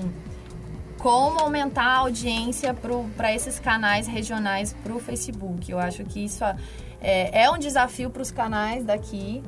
como 1.06 1.38
aumentar 1.38 1.84
a 1.84 1.98
audiência 1.98 2.74
para 2.74 3.32
esses 3.32 3.60
canais 3.60 4.08
regionais 4.08 4.74
para 4.82 4.92
o 4.92 4.98
Facebook. 4.98 5.70
Eu 5.70 5.78
acho 5.78 6.02
que 6.02 6.24
isso 6.24 6.42
é, 7.00 7.44
é 7.44 7.48
um 7.48 7.56
desafio 7.56 8.10
para 8.10 8.22
os 8.22 8.32
canais 8.32 8.84
daqui, 8.84 9.40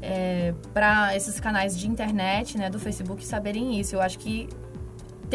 é, 0.00 0.54
para 0.72 1.14
esses 1.14 1.38
canais 1.38 1.78
de 1.78 1.86
internet, 1.86 2.56
né, 2.56 2.70
do 2.70 2.78
Facebook 2.78 3.22
saberem 3.22 3.78
isso. 3.78 3.94
Eu 3.94 4.00
acho 4.00 4.18
que 4.18 4.48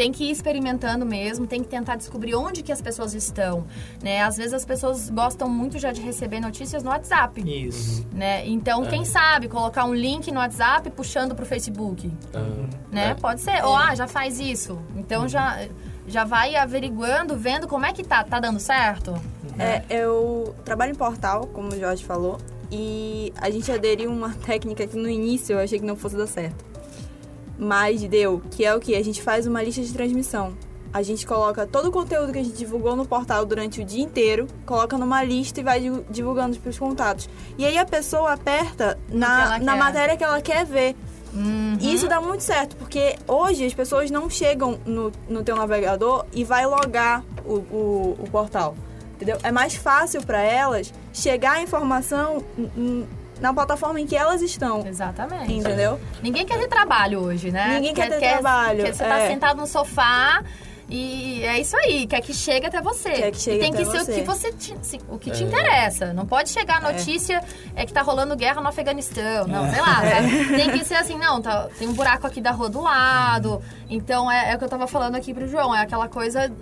tem 0.00 0.12
que 0.12 0.24
ir 0.24 0.30
experimentando 0.30 1.04
mesmo, 1.04 1.46
tem 1.46 1.62
que 1.62 1.68
tentar 1.68 1.94
descobrir 1.94 2.34
onde 2.34 2.62
que 2.62 2.72
as 2.72 2.80
pessoas 2.80 3.12
estão, 3.12 3.66
né? 4.02 4.22
Às 4.22 4.38
vezes 4.38 4.54
as 4.54 4.64
pessoas 4.64 5.10
gostam 5.10 5.46
muito 5.46 5.78
já 5.78 5.92
de 5.92 6.00
receber 6.00 6.40
notícias 6.40 6.82
no 6.82 6.88
WhatsApp. 6.88 7.42
Isso. 7.46 8.06
Né? 8.10 8.48
Então, 8.48 8.82
é. 8.84 8.86
quem 8.86 9.04
sabe 9.04 9.46
colocar 9.46 9.84
um 9.84 9.94
link 9.94 10.32
no 10.32 10.38
WhatsApp 10.38 10.88
puxando 10.88 11.34
pro 11.34 11.44
Facebook, 11.44 12.10
uhum. 12.34 12.66
né? 12.90 13.10
É. 13.10 13.14
Pode 13.14 13.42
ser. 13.42 13.62
Ou, 13.62 13.76
ah, 13.76 13.94
já 13.94 14.08
faz 14.08 14.40
isso. 14.40 14.80
Então, 14.96 15.24
uhum. 15.24 15.28
já, 15.28 15.68
já 16.08 16.24
vai 16.24 16.56
averiguando, 16.56 17.36
vendo 17.36 17.68
como 17.68 17.84
é 17.84 17.92
que 17.92 18.02
tá. 18.02 18.24
Tá 18.24 18.40
dando 18.40 18.58
certo? 18.58 19.20
É, 19.58 19.82
eu 19.90 20.54
trabalho 20.64 20.92
em 20.92 20.96
portal, 20.96 21.46
como 21.48 21.74
o 21.74 21.78
Jorge 21.78 22.02
falou, 22.06 22.38
e 22.72 23.34
a 23.36 23.50
gente 23.50 23.70
aderiu 23.70 24.10
uma 24.10 24.30
técnica 24.46 24.86
que 24.86 24.96
no 24.96 25.10
início 25.10 25.52
eu 25.52 25.58
achei 25.58 25.78
que 25.78 25.84
não 25.84 25.94
fosse 25.94 26.16
dar 26.16 26.26
certo. 26.26 26.69
Mas 27.60 28.02
deu, 28.02 28.40
que 28.50 28.64
é 28.64 28.74
o 28.74 28.80
que? 28.80 28.94
A 28.94 29.04
gente 29.04 29.22
faz 29.22 29.46
uma 29.46 29.62
lista 29.62 29.82
de 29.82 29.92
transmissão. 29.92 30.54
A 30.92 31.02
gente 31.02 31.26
coloca 31.26 31.66
todo 31.66 31.88
o 31.88 31.92
conteúdo 31.92 32.32
que 32.32 32.38
a 32.38 32.42
gente 32.42 32.56
divulgou 32.56 32.96
no 32.96 33.06
portal 33.06 33.44
durante 33.44 33.80
o 33.80 33.84
dia 33.84 34.02
inteiro, 34.02 34.46
coloca 34.64 34.96
numa 34.96 35.22
lista 35.22 35.60
e 35.60 35.62
vai 35.62 35.80
divulgando 36.10 36.58
para 36.58 36.70
os 36.70 36.78
contatos. 36.78 37.28
E 37.58 37.64
aí 37.64 37.76
a 37.76 37.84
pessoa 37.84 38.32
aperta 38.32 38.98
na, 39.08 39.58
na 39.58 39.76
matéria 39.76 40.16
que 40.16 40.24
ela 40.24 40.40
quer 40.40 40.64
ver. 40.64 40.96
Uhum. 41.32 41.76
E 41.80 41.94
isso 41.94 42.08
dá 42.08 42.20
muito 42.20 42.42
certo, 42.42 42.74
porque 42.76 43.16
hoje 43.28 43.64
as 43.64 43.74
pessoas 43.74 44.10
não 44.10 44.28
chegam 44.28 44.80
no, 44.84 45.12
no 45.28 45.44
teu 45.44 45.54
navegador 45.54 46.24
e 46.32 46.42
vai 46.42 46.66
logar 46.66 47.22
o, 47.44 47.54
o, 47.54 48.16
o 48.18 48.30
portal 48.32 48.74
entendeu? 49.20 49.38
É 49.42 49.52
mais 49.52 49.74
fácil 49.74 50.22
para 50.22 50.40
elas 50.40 50.92
chegar 51.12 51.56
a 51.56 51.62
informação 51.62 52.42
na 53.40 53.52
plataforma 53.52 54.00
em 54.00 54.06
que 54.06 54.16
elas 54.16 54.42
estão. 54.42 54.86
Exatamente. 54.86 55.52
Entendeu? 55.52 55.98
Ninguém 56.22 56.44
quer 56.44 56.58
ter 56.58 56.68
trabalho 56.68 57.20
hoje, 57.20 57.50
né? 57.50 57.74
Ninguém 57.74 57.94
quer, 57.94 58.08
quer 58.08 58.14
ter 58.14 58.20
quer, 58.20 58.32
trabalho. 58.32 58.84
Quer, 58.84 58.94
você 58.94 59.04
tá 59.04 59.18
é. 59.18 59.28
sentado 59.28 59.58
no 59.58 59.66
sofá 59.66 60.42
e 60.90 61.44
é 61.44 61.60
isso 61.60 61.76
aí, 61.76 62.04
quer 62.04 62.20
que 62.20 62.34
chegue 62.34 62.66
até 62.66 62.80
você. 62.80 63.10
Quer 63.12 63.30
que 63.30 63.38
chegue 63.38 63.58
e 63.58 63.60
tem 63.60 63.72
que 63.72 63.84
ser 63.84 64.04
você. 64.04 64.10
o 64.10 64.14
que 64.16 64.22
você 64.22 64.52
te, 64.52 64.74
o 65.08 65.18
que 65.18 65.30
é. 65.30 65.32
te 65.32 65.44
interessa. 65.44 66.12
Não 66.12 66.26
pode 66.26 66.48
chegar 66.48 66.84
a 66.84 66.90
é. 66.90 66.92
notícia 66.92 67.44
é. 67.76 67.82
é. 67.82 67.86
que 67.86 67.92
tá 67.92 68.02
rolando 68.02 68.34
guerra 68.34 68.60
no 68.60 68.66
Afeganistão. 68.66 69.46
Não, 69.46 69.66
é. 69.66 69.70
sei 69.70 69.80
lá. 69.80 70.04
É. 70.04 70.22
Tem 70.56 70.70
que 70.72 70.84
ser 70.84 70.96
assim, 70.96 71.16
não, 71.16 71.40
tá, 71.40 71.68
tem 71.78 71.86
um 71.86 71.92
buraco 71.92 72.26
aqui 72.26 72.40
da 72.40 72.50
rua 72.50 72.68
do 72.68 72.80
lado. 72.80 73.62
Então 73.88 74.30
é, 74.30 74.50
é 74.50 74.56
o 74.56 74.58
que 74.58 74.64
eu 74.64 74.68
tava 74.68 74.88
falando 74.88 75.14
aqui 75.14 75.32
pro 75.32 75.46
João. 75.46 75.72
É 75.72 75.80
aquela 75.80 76.08
coisa, 76.08 76.52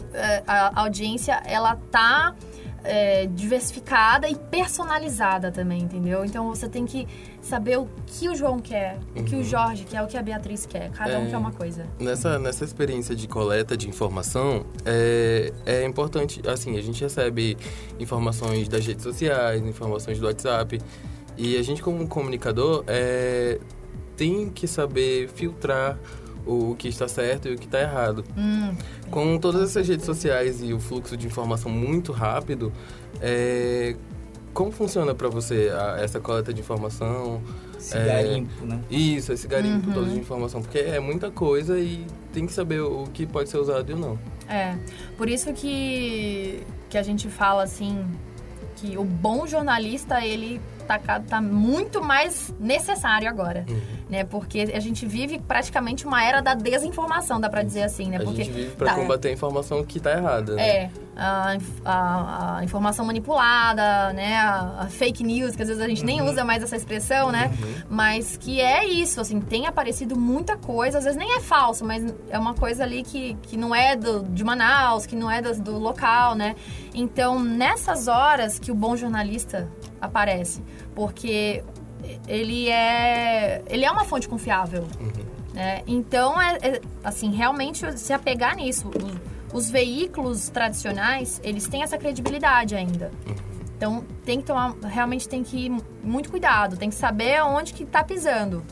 a 0.46 0.78
audiência, 0.82 1.40
ela 1.46 1.76
tá 1.90 2.34
é, 2.84 3.26
diversificada 3.26 4.28
e 4.28 4.34
personalizada 4.34 5.50
também, 5.50 5.82
entendeu? 5.82 6.24
Então 6.24 6.48
você 6.48 6.68
tem 6.68 6.84
que 6.86 7.06
saber 7.40 7.78
o 7.78 7.88
que 8.06 8.28
o 8.28 8.34
João 8.34 8.58
quer, 8.58 8.98
uhum. 9.14 9.22
o 9.22 9.24
que 9.24 9.34
o 9.34 9.38
uhum. 9.38 9.44
Jorge 9.44 9.84
quer, 9.84 10.02
o 10.02 10.06
que 10.06 10.16
a 10.16 10.22
Beatriz 10.22 10.66
quer. 10.66 10.90
Cada 10.90 11.12
é, 11.12 11.18
um 11.18 11.28
quer 11.28 11.36
uma 11.36 11.52
coisa. 11.52 11.86
Nessa, 11.98 12.38
nessa 12.38 12.64
experiência 12.64 13.14
de 13.14 13.26
coleta 13.26 13.76
de 13.76 13.88
informação, 13.88 14.64
é, 14.84 15.52
é 15.66 15.84
importante, 15.84 16.40
assim, 16.46 16.76
a 16.76 16.82
gente 16.82 17.02
recebe 17.02 17.56
informações 17.98 18.68
das 18.68 18.86
redes 18.86 19.02
sociais, 19.02 19.62
informações 19.62 20.18
do 20.18 20.26
WhatsApp, 20.26 20.80
e 21.36 21.56
a 21.56 21.62
gente 21.62 21.82
como 21.82 22.06
comunicador 22.08 22.84
é, 22.86 23.58
tem 24.16 24.50
que 24.50 24.66
saber 24.66 25.28
filtrar 25.28 25.98
o 26.48 26.74
que 26.76 26.88
está 26.88 27.06
certo 27.06 27.48
e 27.48 27.54
o 27.54 27.58
que 27.58 27.66
está 27.66 27.80
errado. 27.80 28.24
Hum. 28.36 28.74
Com 29.10 29.38
todas 29.38 29.70
essas 29.70 29.86
redes 29.86 30.06
sociais 30.06 30.62
e 30.62 30.72
o 30.72 30.80
fluxo 30.80 31.16
de 31.16 31.26
informação 31.26 31.70
muito 31.70 32.10
rápido, 32.10 32.72
é, 33.20 33.94
como 34.54 34.72
funciona 34.72 35.14
para 35.14 35.28
você 35.28 35.70
a, 35.72 36.00
essa 36.00 36.18
coleta 36.18 36.52
de 36.52 36.60
informação? 36.60 37.42
Esse 37.78 37.96
é, 37.96 38.04
garimpo, 38.04 38.64
né? 38.64 38.80
Isso, 38.90 39.32
esse 39.32 39.46
garimpo 39.46 39.88
uhum. 39.88 39.94
todo 39.94 40.10
de 40.10 40.18
informação, 40.18 40.62
porque 40.62 40.78
é 40.78 40.98
muita 40.98 41.30
coisa 41.30 41.78
e 41.78 42.04
tem 42.32 42.46
que 42.46 42.52
saber 42.52 42.80
o 42.80 43.04
que 43.12 43.26
pode 43.26 43.50
ser 43.50 43.58
usado 43.58 43.88
e 43.90 43.94
ou 43.94 44.00
não. 44.00 44.18
É, 44.48 44.76
por 45.16 45.28
isso 45.28 45.52
que, 45.52 46.64
que 46.88 46.96
a 46.96 47.02
gente 47.02 47.28
fala 47.28 47.62
assim, 47.62 48.04
que 48.76 48.96
o 48.96 49.04
bom 49.04 49.46
jornalista, 49.46 50.24
ele 50.24 50.60
tá, 50.86 50.98
tá 51.20 51.40
muito 51.40 52.02
mais 52.02 52.54
necessário 52.58 53.28
agora. 53.28 53.64
Uhum. 53.68 53.97
Né? 54.08 54.24
Porque 54.24 54.60
a 54.74 54.80
gente 54.80 55.06
vive 55.06 55.38
praticamente 55.38 56.06
uma 56.06 56.24
era 56.24 56.40
da 56.40 56.54
desinformação, 56.54 57.40
dá 57.40 57.48
para 57.48 57.62
dizer 57.62 57.82
assim, 57.82 58.08
né? 58.08 58.16
A 58.16 58.20
Porque 58.20 58.44
gente 58.44 58.54
vive 58.54 58.70
para 58.74 58.88
tá. 58.88 58.94
combater 58.94 59.28
a 59.28 59.32
informação 59.32 59.84
que 59.84 60.00
tá 60.00 60.12
errada, 60.12 60.54
né? 60.54 60.68
É, 60.68 60.90
a, 61.16 61.56
a, 61.84 62.58
a 62.58 62.64
informação 62.64 63.04
manipulada, 63.04 64.12
né? 64.12 64.36
A, 64.36 64.82
a, 64.82 64.86
fake 64.86 65.22
news, 65.22 65.54
que 65.54 65.62
às 65.62 65.68
vezes 65.68 65.82
a 65.82 65.88
gente 65.88 66.00
uhum. 66.00 66.06
nem 66.06 66.22
usa 66.22 66.44
mais 66.44 66.62
essa 66.62 66.76
expressão, 66.76 67.30
né? 67.30 67.50
Uhum. 67.60 67.74
Mas 67.90 68.36
que 68.36 68.60
é 68.60 68.86
isso, 68.86 69.20
assim, 69.20 69.40
tem 69.40 69.66
aparecido 69.66 70.18
muita 70.18 70.56
coisa, 70.56 70.98
às 70.98 71.04
vezes 71.04 71.18
nem 71.18 71.36
é 71.36 71.40
falso, 71.40 71.84
mas 71.84 72.04
é 72.30 72.38
uma 72.38 72.54
coisa 72.54 72.84
ali 72.84 73.02
que, 73.02 73.36
que 73.42 73.56
não 73.56 73.74
é 73.74 73.94
do, 73.94 74.22
de 74.22 74.42
Manaus, 74.42 75.04
que 75.04 75.16
não 75.16 75.30
é 75.30 75.42
do, 75.42 75.60
do 75.60 75.78
local, 75.78 76.34
né? 76.34 76.56
Então, 76.94 77.38
nessas 77.38 78.08
horas 78.08 78.58
que 78.58 78.70
o 78.70 78.74
bom 78.74 78.96
jornalista 78.96 79.68
aparece, 80.00 80.62
porque 80.94 81.62
ele 82.26 82.68
é 82.68 83.62
ele 83.68 83.84
é 83.84 83.90
uma 83.90 84.04
fonte 84.04 84.28
confiável. 84.28 84.86
Uhum. 85.00 85.38
Né? 85.52 85.82
Então, 85.86 86.40
é, 86.40 86.58
é, 86.62 86.80
assim, 87.02 87.30
realmente 87.32 87.98
se 87.98 88.12
apegar 88.12 88.56
nisso. 88.56 88.88
Os, 89.50 89.64
os, 89.64 89.70
veículos 89.70 90.48
tradicionais, 90.50 91.40
eles 91.42 91.66
têm 91.66 91.82
essa 91.82 91.98
credibilidade 91.98 92.74
ainda. 92.74 93.10
Uhum. 93.26 93.34
Então, 93.76 94.04
tem 94.24 94.40
que 94.40 94.46
tomar, 94.46 94.74
realmente 94.82 95.28
tem 95.28 95.42
que 95.42 95.66
ir 95.66 95.82
muito 96.02 96.30
cuidado, 96.30 96.76
tem 96.76 96.90
que 96.90 96.96
saber 96.96 97.42
onde 97.42 97.72
que 97.72 97.84
está 97.84 98.02
pisando. 98.04 98.62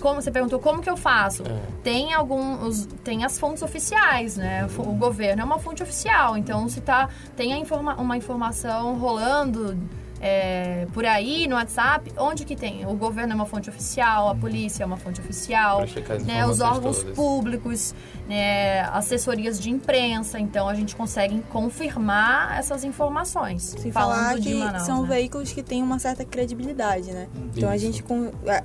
Como 0.00 0.20
você 0.20 0.30
perguntou, 0.30 0.58
como 0.58 0.80
que 0.80 0.88
eu 0.88 0.96
faço? 0.96 1.42
É. 1.42 1.60
Tem 1.82 2.14
alguns, 2.14 2.86
tem 3.04 3.24
as 3.24 3.38
fontes 3.38 3.62
oficiais, 3.62 4.36
né? 4.36 4.66
O 4.78 4.94
governo 4.94 5.42
é 5.42 5.44
uma 5.44 5.58
fonte 5.58 5.82
oficial, 5.82 6.38
então 6.38 6.68
se 6.68 6.80
tá, 6.80 7.08
tem 7.36 7.52
informa, 7.60 7.94
uma 7.96 8.16
informação 8.16 8.98
rolando 8.98 9.78
é, 10.20 10.86
por 10.92 11.06
aí 11.06 11.48
no 11.48 11.54
WhatsApp, 11.54 12.12
onde 12.18 12.44
que 12.44 12.54
tem? 12.54 12.86
O 12.86 12.94
governo 12.94 13.32
é 13.32 13.34
uma 13.34 13.46
fonte 13.46 13.70
oficial, 13.70 14.28
a 14.28 14.34
polícia 14.34 14.82
é 14.82 14.86
uma 14.86 14.98
fonte 14.98 15.18
oficial, 15.20 15.82
né, 16.26 16.46
os 16.46 16.60
órgãos 16.60 16.98
todas. 16.98 17.16
públicos, 17.16 17.94
né, 18.28 18.82
assessorias 18.92 19.58
de 19.58 19.70
imprensa, 19.70 20.38
então 20.38 20.68
a 20.68 20.74
gente 20.74 20.94
consegue 20.94 21.40
confirmar 21.48 22.58
essas 22.58 22.84
informações. 22.84 23.74
Sem 23.78 23.90
falar 23.90 24.38
que 24.38 24.54
Manaus, 24.54 24.82
são 24.82 25.02
né? 25.02 25.08
veículos 25.08 25.52
que 25.52 25.62
têm 25.62 25.82
uma 25.82 25.98
certa 25.98 26.24
credibilidade, 26.24 27.12
né? 27.12 27.26
Isso. 27.32 27.44
Então 27.56 27.70
a 27.70 27.76
gente, 27.78 28.04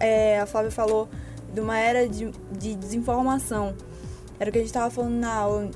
é, 0.01 0.41
a 0.41 0.45
Flávia 0.45 0.71
falou 0.71 1.07
de 1.53 1.61
uma 1.61 1.77
era 1.77 2.07
de, 2.07 2.31
de 2.51 2.75
desinformação. 2.75 3.73
Era 4.37 4.49
o 4.49 4.51
que 4.51 4.59
a 4.59 4.61
gente 4.61 4.69
estava 4.69 4.89
falando 4.89 5.13
na 5.13 5.33
aula, 5.33 5.69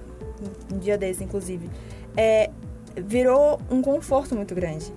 um 0.73 0.77
dia 0.77 0.97
desse, 0.97 1.23
inclusive. 1.23 1.69
É, 2.17 2.49
virou 2.97 3.61
um 3.71 3.81
conforto 3.81 4.35
muito 4.35 4.53
grande. 4.53 4.91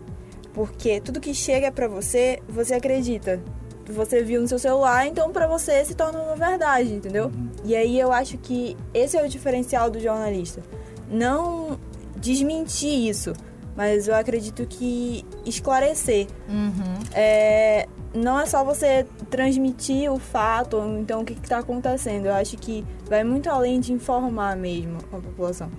Porque 0.53 1.01
tudo 1.01 1.21
que 1.21 1.35
chega 1.35 1.73
para 1.73 1.89
você, 1.89 2.41
você 2.49 2.75
acredita. 2.75 3.41
Você 3.87 4.23
viu 4.23 4.41
no 4.41 4.49
seu 4.49 4.59
celular, 4.59 5.07
então 5.07 5.33
para 5.33 5.47
você 5.47 5.85
se 5.85 5.95
torna 5.95 6.21
uma 6.21 6.37
verdade, 6.37 6.93
entendeu? 6.93 7.27
Uhum. 7.27 7.51
E 7.65 7.75
aí 7.75 7.99
eu 7.99 8.13
acho 8.13 8.39
que 8.39 8.77
esse 8.95 9.17
é 9.17 9.23
o 9.23 9.29
diferencial 9.29 9.91
do 9.91 9.99
jornalista. 9.99 10.63
Não 11.11 11.79
desmentir 12.17 13.09
isso, 13.09 13.33
mas 13.77 14.07
eu 14.07 14.15
acredito 14.15 14.67
que 14.67 15.25
esclarecer. 15.45 16.27
Uhum. 16.49 16.95
É, 17.13 17.89
não 18.15 18.39
é 18.39 18.47
só 18.47 18.63
você 18.65 19.07
transmitir 19.31 20.13
o 20.13 20.19
fato, 20.19 20.77
ou 20.77 20.99
então 20.99 21.23
o 21.23 21.25
que 21.25 21.33
está 21.33 21.59
acontecendo. 21.59 22.27
Eu 22.27 22.35
acho 22.35 22.57
que 22.57 22.85
vai 23.09 23.25
muito 23.25 23.49
além 23.49 23.81
de 23.81 23.93
informar 23.93 24.57
mesmo 24.57 24.99
a 25.13 25.17
população. 25.17 25.71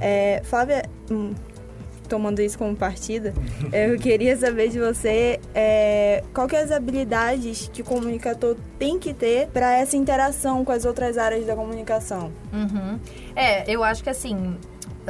É, 0.00 0.34
é 0.38 0.42
Flávia, 0.44 0.84
hum, 1.10 1.32
tomando 2.08 2.40
isso 2.40 2.58
como 2.58 2.74
partida, 2.74 3.34
eu 3.72 3.98
queria 3.98 4.36
saber 4.36 4.68
de 4.68 4.78
você 4.78 5.38
é, 5.54 6.24
qual 6.34 6.48
que 6.48 6.56
é 6.56 6.62
as 6.62 6.72
habilidades 6.72 7.70
que 7.72 7.82
o 7.82 7.84
comunicador 7.84 8.56
tem 8.78 8.98
que 8.98 9.12
ter 9.12 9.48
para 9.48 9.72
essa 9.78 9.96
interação 9.96 10.64
com 10.64 10.72
as 10.72 10.84
outras 10.84 11.18
áreas 11.18 11.46
da 11.46 11.54
comunicação. 11.54 12.32
Uhum. 12.52 12.98
É, 13.36 13.70
eu 13.70 13.84
acho 13.84 14.02
que 14.02 14.10
assim, 14.10 14.56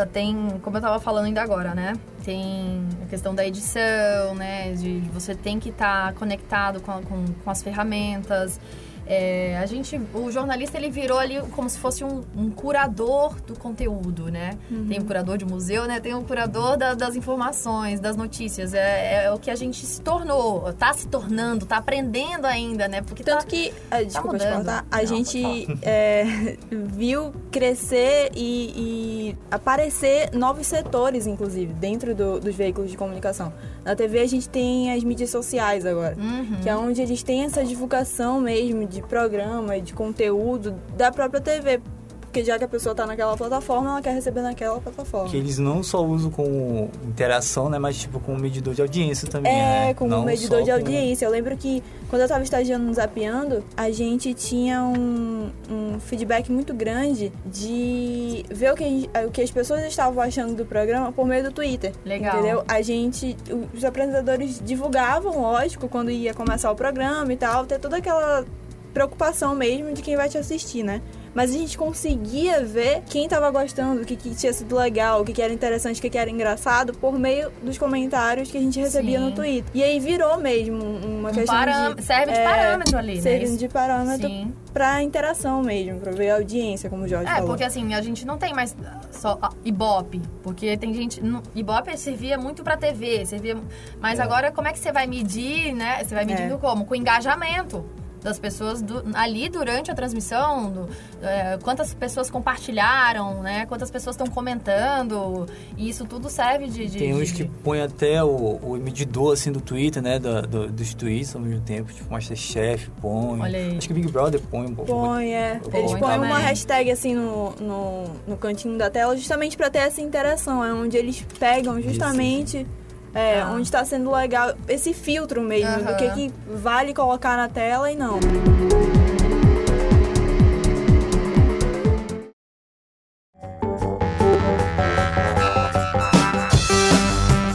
tem, 0.07 0.59
como 0.63 0.77
eu 0.77 0.81
estava 0.81 1.01
falando 1.01 1.27
ainda 1.27 1.43
agora, 1.43 1.75
né? 1.75 1.95
Tem 2.25 2.87
a 3.03 3.07
questão 3.07 3.35
da 3.35 3.47
edição, 3.47 4.35
né? 4.35 4.73
De, 4.73 5.01
você 5.13 5.35
tem 5.35 5.59
que 5.59 5.71
estar 5.71 6.09
tá 6.09 6.19
conectado 6.19 6.81
com, 6.81 7.03
com, 7.03 7.25
com 7.45 7.51
as 7.51 7.63
ferramentas. 7.63 8.61
É, 9.09 9.57
a 9.57 9.65
gente, 9.65 9.99
o 10.13 10.31
jornalista 10.31 10.77
ele 10.77 10.91
virou 10.91 11.19
ali 11.19 11.41
como 11.53 11.69
se 11.71 11.79
fosse 11.79 12.05
um, 12.05 12.23
um 12.37 12.51
curador 12.51 13.41
do 13.41 13.59
conteúdo, 13.59 14.31
né? 14.31 14.59
Uhum. 14.71 14.87
Tem 14.87 15.01
um 15.01 15.05
curador 15.05 15.39
de 15.39 15.47
museu, 15.47 15.87
né? 15.87 15.99
Tem 15.99 16.15
um 16.15 16.23
curador 16.23 16.77
da, 16.77 16.93
das 16.93 17.17
informações, 17.17 18.01
das 18.01 18.17
notícias. 18.17 18.75
É, 18.75 19.25
é, 19.25 19.33
o 19.33 19.39
que 19.39 19.51
a 19.51 19.57
gente 19.57 19.87
se 19.87 20.03
tornou, 20.03 20.71
tá 20.75 20.93
se 20.93 21.09
tornando, 21.09 21.65
tá 21.65 21.79
aprendendo 21.79 22.45
ainda, 22.45 22.87
né? 22.87 23.01
Porque 23.01 23.25
tanto 23.25 23.45
tá, 23.45 23.47
que, 23.47 23.73
ah, 23.91 24.03
desculpa 24.03 24.39
tá 24.39 24.83
te 24.83 24.87
a 24.91 24.99
Não, 24.99 25.07
gente 25.07 25.67
é, 25.81 26.57
viu 26.71 27.33
crescer 27.51 28.31
e, 28.35 29.31
e, 29.31 29.37
aparecer 29.51 30.31
novos 30.35 30.67
setores, 30.67 31.27
inclusive, 31.27 31.73
dentro 31.73 32.15
do, 32.15 32.39
dos 32.39 32.55
veículos 32.55 32.91
de 32.91 32.97
comunicação. 32.99 33.55
Na 33.89 33.97
TV 33.97 34.21
a 34.21 34.27
gente 34.27 34.51
tem 34.51 34.93
as 34.93 35.03
mídias 35.03 35.31
sociais 35.31 35.87
agora, 35.87 36.15
uhum. 36.19 36.61
que 36.63 36.69
é 36.69 36.77
onde 36.77 37.01
eles 37.01 37.23
têm 37.23 37.45
essa 37.45 37.65
divulgação 37.65 38.39
mesmo 38.39 38.87
de 38.87 39.01
programa, 39.01 39.81
de 39.81 39.95
conteúdo 39.95 40.75
da 40.95 41.11
própria 41.11 41.41
TV. 41.41 41.81
Porque 42.29 42.45
já 42.45 42.59
que 42.59 42.65
a 42.65 42.69
pessoa 42.69 42.93
está 42.93 43.07
naquela 43.07 43.35
plataforma, 43.37 43.89
ela 43.91 44.03
quer 44.03 44.13
receber 44.13 44.43
naquela 44.43 44.79
plataforma. 44.81 45.31
Que 45.31 45.37
eles 45.39 45.57
não 45.57 45.83
só 45.83 46.05
usam 46.05 46.31
como 46.31 46.91
interação, 47.07 47.71
né? 47.71 47.79
Mas 47.79 47.97
tipo 47.97 48.21
como 48.21 48.39
medidor 48.39 48.75
de 48.75 48.83
audiência 48.83 49.27
também, 49.27 49.51
é, 49.51 49.87
né? 49.87 49.95
como 49.95 50.11
não 50.11 50.25
medidor 50.25 50.63
de 50.63 50.71
audiência. 50.71 51.25
Eu 51.25 51.31
lembro 51.31 51.57
que 51.57 51.83
quando 52.11 52.21
eu 52.21 52.27
estava 52.27 52.45
estagiando 52.45 52.85
no 52.85 52.93
Zapeando, 52.93 53.65
a 53.75 53.91
gente 53.91 54.35
tinha 54.35 54.83
um, 54.83 55.51
um 55.71 56.01
feedback 56.01 56.53
muito 56.53 56.75
grande 56.75 57.33
de 57.47 58.45
ver 58.51 58.73
o 58.73 58.77
que, 58.77 58.85
gente, 58.85 59.11
o 59.27 59.31
que 59.31 59.41
as 59.41 59.51
pessoas 59.51 59.83
estavam 59.85 60.23
achando 60.23 60.55
do 60.55 60.67
programa 60.67 61.11
por 61.11 61.27
meio 61.27 61.45
do 61.45 61.51
Twitter. 61.51 61.95
Legal. 62.05 62.37
Entendeu? 62.37 62.65
A 62.69 62.83
gente, 62.83 63.35
os 63.75 63.85
apresentadores 63.85 64.61
divulgavam, 64.63 65.41
lógico, 65.41 65.89
quando 65.89 66.11
ia 66.11 66.35
começar 66.35 66.71
o 66.71 66.77
programa 66.77 67.33
e 67.33 67.37
tal, 67.39 67.65
ter 67.65 67.79
toda 67.79 67.97
aquela 67.97 68.45
preocupação 68.93 69.55
mesmo 69.55 69.93
de 69.93 70.03
quem 70.03 70.17
vai 70.17 70.29
te 70.29 70.37
assistir, 70.37 70.83
né? 70.83 71.01
Mas 71.39 71.55
a 71.55 71.57
gente 71.57 71.79
conseguia 71.79 72.65
ver 72.65 73.05
quem 73.09 73.27
estava 73.27 73.49
gostando, 73.49 74.03
o 74.03 74.05
que, 74.05 74.17
que, 74.17 74.35
tinha 74.35 74.53
sido 74.53 74.75
legal, 74.75 75.21
o 75.21 75.25
que, 75.25 75.33
que 75.33 75.41
era 75.41 75.53
interessante, 75.53 76.01
o 76.01 76.03
que, 76.03 76.11
que, 76.11 76.19
era 76.19 76.29
engraçado, 76.29 76.93
por 76.95 77.17
meio 77.17 77.53
dos 77.63 77.79
comentários 77.79 78.51
que 78.51 78.59
a 78.59 78.61
gente 78.61 78.81
recebia 78.81 79.21
Sim. 79.21 79.25
no 79.27 79.31
Twitter. 79.31 79.71
E 79.73 79.85
aí 79.85 80.01
virou 80.01 80.37
mesmo 80.39 80.83
uma 80.83 81.31
um 81.31 81.33
questão 81.33 81.95
de... 81.95 82.03
Serve 82.03 82.33
de 82.33 82.39
é, 82.41 82.45
parâmetro 82.45 82.99
ali, 82.99 83.15
né? 83.15 83.21
Serve 83.21 83.57
de 83.57 83.69
parâmetro 83.69 84.27
Sim. 84.27 84.53
pra 84.73 85.01
interação 85.01 85.63
mesmo, 85.63 86.01
pra 86.01 86.11
ver 86.11 86.31
a 86.31 86.35
audiência, 86.35 86.91
como 86.91 87.05
o 87.05 87.09
Jorge 87.09 87.31
é, 87.31 87.35
falou. 87.37 87.45
É, 87.45 87.47
porque 87.51 87.63
assim, 87.63 87.95
a 87.95 88.03
gente 88.03 88.27
não 88.27 88.37
tem 88.37 88.53
mais 88.53 88.75
só 89.13 89.39
Ibope, 89.65 90.21
porque 90.43 90.77
tem 90.77 90.93
gente... 90.93 91.23
Ibope 91.55 91.97
servia 91.97 92.37
muito 92.37 92.65
pra 92.65 92.77
TV, 92.77 93.25
servia... 93.25 93.57
Mas 94.01 94.19
é. 94.19 94.23
agora, 94.25 94.51
como 94.51 94.67
é 94.67 94.73
que 94.73 94.79
você 94.81 94.91
vai 94.91 95.07
medir, 95.07 95.73
né? 95.73 96.03
Você 96.03 96.17
vai 96.17 96.25
medindo 96.25 96.55
é. 96.55 96.59
como? 96.59 96.85
Com 96.85 96.97
engajamento 96.97 97.85
das 98.23 98.39
pessoas 98.39 98.83
do, 98.83 99.05
ali 99.15 99.49
durante 99.49 99.91
a 99.91 99.95
transmissão, 99.95 100.71
do, 100.71 100.89
é, 101.23 101.59
quantas 101.63 101.95
pessoas 101.95 102.31
compartilharam, 102.31 103.43
né? 103.43 103.67
Quantas 103.67 103.91
pessoas 103.91 104.15
estão 104.15 104.27
comentando. 104.27 105.47
E 105.77 105.89
isso 105.89 106.05
tudo 106.05 106.29
serve 106.29 106.69
de. 106.69 106.87
de 106.87 106.99
Tem 106.99 107.15
uns 107.15 107.29
de, 107.29 107.35
que 107.35 107.45
põem 107.45 107.83
até 107.83 108.23
o, 108.23 108.59
o 108.63 108.77
medidor 108.77 109.33
assim 109.35 109.53
do 109.53 109.61
Twitter, 109.61 110.03
né? 110.03 110.19
Do, 110.19 110.43
do, 110.43 110.69
dos 110.69 110.95
tweets 110.95 111.35
ao 111.35 111.41
mesmo 111.41 111.61
tempo. 111.61 111.93
Tipo, 111.93 112.13
Masterchef 112.13 112.91
põe. 113.01 113.41
Olha 113.41 113.59
aí. 113.59 113.77
Acho 113.79 113.89
que 113.89 113.95
Big 113.95 114.11
Brother 114.11 114.41
põe 114.41 114.67
um 114.67 114.75
pouco. 114.75 114.91
Põe, 114.91 115.35
é. 115.35 115.61
Eles 115.73 115.95
põem 115.95 116.19
uma 116.19 116.39
hashtag 116.39 116.91
assim 116.91 117.15
no, 117.15 117.51
no, 117.61 118.05
no 118.27 118.37
cantinho 118.37 118.77
da 118.77 118.91
tela 118.91 119.17
justamente 119.17 119.57
para 119.57 119.71
ter 119.71 119.79
essa 119.79 120.01
interação. 120.01 120.65
É 120.65 120.73
onde 120.73 120.97
eles 120.97 121.25
pegam 121.39 121.81
justamente. 121.81 122.59
Isso 122.59 122.78
é, 123.15 123.41
ah. 123.41 123.51
onde 123.51 123.63
está 123.63 123.85
sendo 123.85 124.11
legal 124.11 124.55
esse 124.69 124.93
filtro 124.93 125.41
mesmo, 125.41 125.71
uhum. 125.79 125.85
do 125.85 125.97
que, 125.97 126.11
que 126.11 126.33
vale 126.47 126.95
colocar 126.95 127.37
na 127.37 127.49
tela 127.49 127.91
e 127.91 127.97
não. 127.97 128.21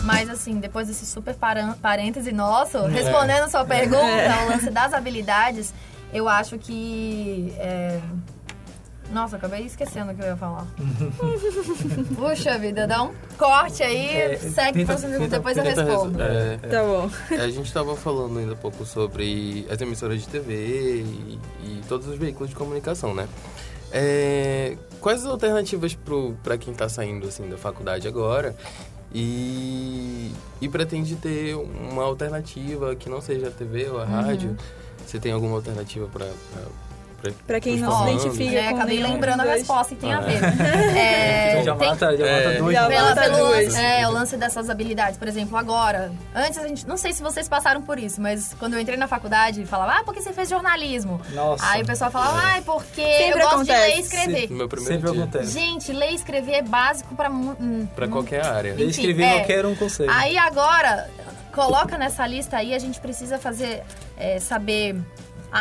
Mas 0.04 0.30
assim, 0.30 0.60
depois 0.60 0.88
desse 0.88 1.06
super 1.06 1.36
parêntese 1.82 2.32
nosso, 2.32 2.78
é. 2.78 2.88
respondendo 2.88 3.44
a 3.44 3.50
sua 3.50 3.66
pergunta, 3.66 4.04
é. 4.04 4.46
o 4.46 4.50
lance 4.50 4.70
das 4.70 4.94
habilidades, 4.94 5.74
eu 6.14 6.28
acho 6.30 6.58
que 6.58 7.54
é, 7.58 8.00
nossa, 9.14 9.38
acabei 9.38 9.66
esquecendo 9.66 10.12
o 10.12 10.16
que 10.16 10.22
eu 10.22 10.28
ia 10.28 10.36
falar. 10.36 10.66
Puxa 12.16 12.58
vida, 12.58 12.88
dá 12.88 13.04
um 13.04 13.14
corte 13.38 13.84
aí, 13.84 14.10
é, 14.10 14.38
segue 14.38 14.86
tenta, 14.86 14.96
tenta, 14.96 15.28
depois 15.28 15.56
tenta, 15.56 15.70
eu 15.70 15.76
respondo. 15.76 16.22
É, 16.22 16.60
é, 16.62 16.68
tá 16.68 16.84
bom. 16.84 17.10
A 17.32 17.48
gente 17.50 17.68
estava 17.68 17.96
falando 17.96 18.40
ainda 18.40 18.54
um 18.54 18.58
pouco 18.58 18.86
sobre 18.86 19.66
as 19.70 19.80
emissoras 19.80 20.22
de 20.22 20.28
TV 20.28 21.04
e, 21.04 21.40
e 21.64 21.82
todos 21.88 22.08
os 22.08 22.18
veículos 22.18 22.50
de 22.50 22.56
comunicação, 22.56 23.14
né? 23.14 23.28
É, 23.92 24.76
quais 25.00 25.22
as 25.24 25.28
alternativas 25.28 25.96
para 26.42 26.58
quem 26.58 26.74
está 26.74 26.90
saindo 26.90 27.28
assim, 27.28 27.48
da 27.48 27.58
faculdade 27.58 28.08
agora 28.08 28.56
e, 29.14 30.32
e 30.60 30.68
pretende 30.68 31.16
ter 31.16 31.56
uma 31.56 32.04
alternativa 32.04 32.96
que 32.96 33.08
não 33.08 33.22
seja 33.22 33.50
a 33.50 33.52
TV 33.52 33.88
ou 33.90 34.00
a 34.00 34.06
uhum. 34.06 34.10
rádio 34.10 34.58
Você 35.06 35.20
tem 35.20 35.32
alguma 35.32 35.56
alternativa 35.58 36.08
para 36.08 36.28
Pra 37.46 37.60
quem 37.60 37.78
não 37.78 37.96
se 37.98 38.12
identifica 38.12 38.56
é, 38.56 38.68
acabei 38.70 39.02
lembrando 39.02 39.42
a 39.42 39.44
resposta 39.44 39.94
e 39.94 39.98
tem 39.98 40.14
ah, 40.14 40.18
a 40.18 40.22
ver. 40.22 40.44
É. 40.98 41.60
é, 41.60 41.64
já 41.64 41.76
tem, 41.76 41.90
mata, 41.90 42.18
já 42.18 42.24
mata 42.26 42.50
é. 42.50 42.58
dois. 42.58 42.74
Já 42.74 42.88
pela, 42.88 43.16
pelo 43.16 43.50
lance, 43.50 43.78
é, 43.78 44.08
o 44.08 44.12
lance 44.12 44.38
dessas 44.38 44.70
habilidades. 44.70 45.18
Por 45.18 45.28
exemplo, 45.28 45.58
agora, 45.58 46.12
antes 46.36 46.58
a 46.58 46.68
gente... 46.68 46.88
Não 46.88 46.98
sei 46.98 47.14
se 47.14 47.22
vocês 47.22 47.48
passaram 47.48 47.82
por 47.82 47.98
isso, 47.98 48.20
mas 48.22 48.54
quando 48.60 48.74
eu 48.74 48.80
entrei 48.80 48.98
na 48.98 49.08
faculdade, 49.08 49.66
falava, 49.66 50.00
ah, 50.00 50.04
porque 50.04 50.22
você 50.22 50.34
fez 50.34 50.50
jornalismo? 50.50 51.22
Nossa. 51.32 51.66
Aí 51.68 51.82
o 51.84 51.86
pessoal 51.86 52.12
falava, 52.12 52.40
ah, 52.40 52.62
porque 52.66 53.02
Sempre 53.02 53.30
eu 53.30 53.38
gosto 53.38 53.56
acontece. 53.56 53.82
de 53.82 53.88
ler 53.88 53.96
e 53.96 54.00
escrever. 54.02 54.48
Sim, 54.48 54.54
meu 54.54 54.68
primeiro 54.68 54.94
Sempre 54.94 55.12
dia. 55.12 55.24
acontece. 55.24 55.52
Gente, 55.54 55.94
ler 55.94 56.12
e 56.12 56.16
escrever 56.16 56.54
é 56.54 56.62
básico 56.62 57.16
pra... 57.16 57.30
Hum, 57.30 57.88
pra 57.96 58.08
qualquer 58.08 58.46
área. 58.46 58.74
Ler 58.74 58.86
e 58.86 58.90
escrever 58.90 59.24
é. 59.24 59.38
qualquer 59.40 59.66
um 59.66 59.76
consegue. 59.76 60.10
Aí 60.12 60.38
agora, 60.38 61.10
coloca 61.54 61.98
nessa 61.98 62.26
lista 62.28 62.58
aí, 62.58 62.74
a 62.74 62.80
gente 62.80 63.00
precisa 63.00 63.38
fazer... 63.38 63.84
É, 64.16 64.40
saber 64.40 64.96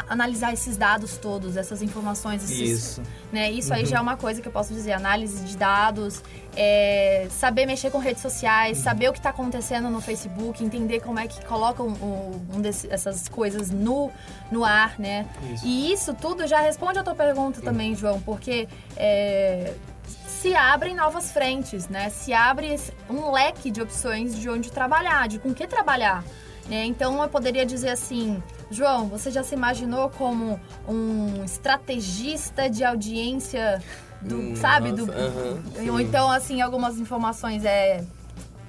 analisar 0.09 0.53
esses 0.55 0.77
dados 0.77 1.19
todos, 1.19 1.57
essas 1.57 1.83
informações. 1.83 2.43
Esses, 2.45 2.59
isso. 2.59 3.03
Né? 3.31 3.51
Isso 3.51 3.71
uhum. 3.71 3.77
aí 3.77 3.87
já 3.87 3.99
é 3.99 4.01
uma 4.01 4.17
coisa 4.17 4.41
que 4.41 4.49
eu 4.49 4.53
posso 4.53 4.73
dizer. 4.73 4.93
Análise 4.93 5.45
de 5.45 5.57
dados, 5.57 6.23
é, 6.57 7.29
saber 7.31 7.67
mexer 7.67 7.91
com 7.91 7.99
redes 7.99 8.23
sociais, 8.23 8.79
uhum. 8.79 8.85
saber 8.85 9.09
o 9.11 9.13
que 9.13 9.19
está 9.19 9.31
acontecendo 9.31 9.91
no 9.91 10.01
Facebook, 10.01 10.65
entender 10.65 11.01
como 11.01 11.19
é 11.19 11.27
que 11.27 11.45
colocam 11.45 11.89
um, 11.89 12.57
um 12.57 12.61
desse, 12.61 12.91
essas 12.91 13.29
coisas 13.29 13.71
no, 13.71 14.11
no 14.51 14.65
ar, 14.65 14.99
né? 14.99 15.27
Isso. 15.53 15.67
E 15.67 15.93
isso 15.93 16.15
tudo 16.15 16.47
já 16.47 16.61
responde 16.61 16.99
a 16.99 17.03
tua 17.03 17.15
pergunta 17.15 17.59
uhum. 17.59 17.65
também, 17.65 17.95
João, 17.95 18.21
porque... 18.21 18.69
É, 18.97 19.75
se 20.27 20.57
abrem 20.57 20.93
novas 20.93 21.31
frentes, 21.31 21.89
né? 21.89 22.11
Se 22.11 22.33
abre 22.33 22.77
um 23.09 23.31
leque 23.31 23.71
de 23.71 23.81
opções 23.81 24.35
de 24.35 24.51
onde 24.51 24.73
trabalhar, 24.73 25.29
de 25.29 25.39
com 25.39 25.55
que 25.55 25.69
trabalhar. 25.69 26.25
Né? 26.69 26.85
Então 26.85 27.23
eu 27.23 27.29
poderia 27.29 27.65
dizer 27.65 27.91
assim, 27.91 28.43
João, 28.73 29.09
você 29.09 29.31
já 29.31 29.43
se 29.43 29.55
imaginou 29.55 30.11
como 30.11 30.59
um 30.89 31.45
estrategista 31.45 32.69
de 32.69 32.85
audiência 32.85 33.83
do, 34.21 34.37
hum, 34.37 34.57
sabe, 34.57 34.91
nossa, 34.91 35.05
do 35.05 35.13
uh 35.13 35.61
-huh, 35.77 35.93
ou 35.93 36.01
então 36.01 36.31
assim 36.31 36.61
algumas 36.61 36.99
informações 36.99 37.65
é 37.65 38.05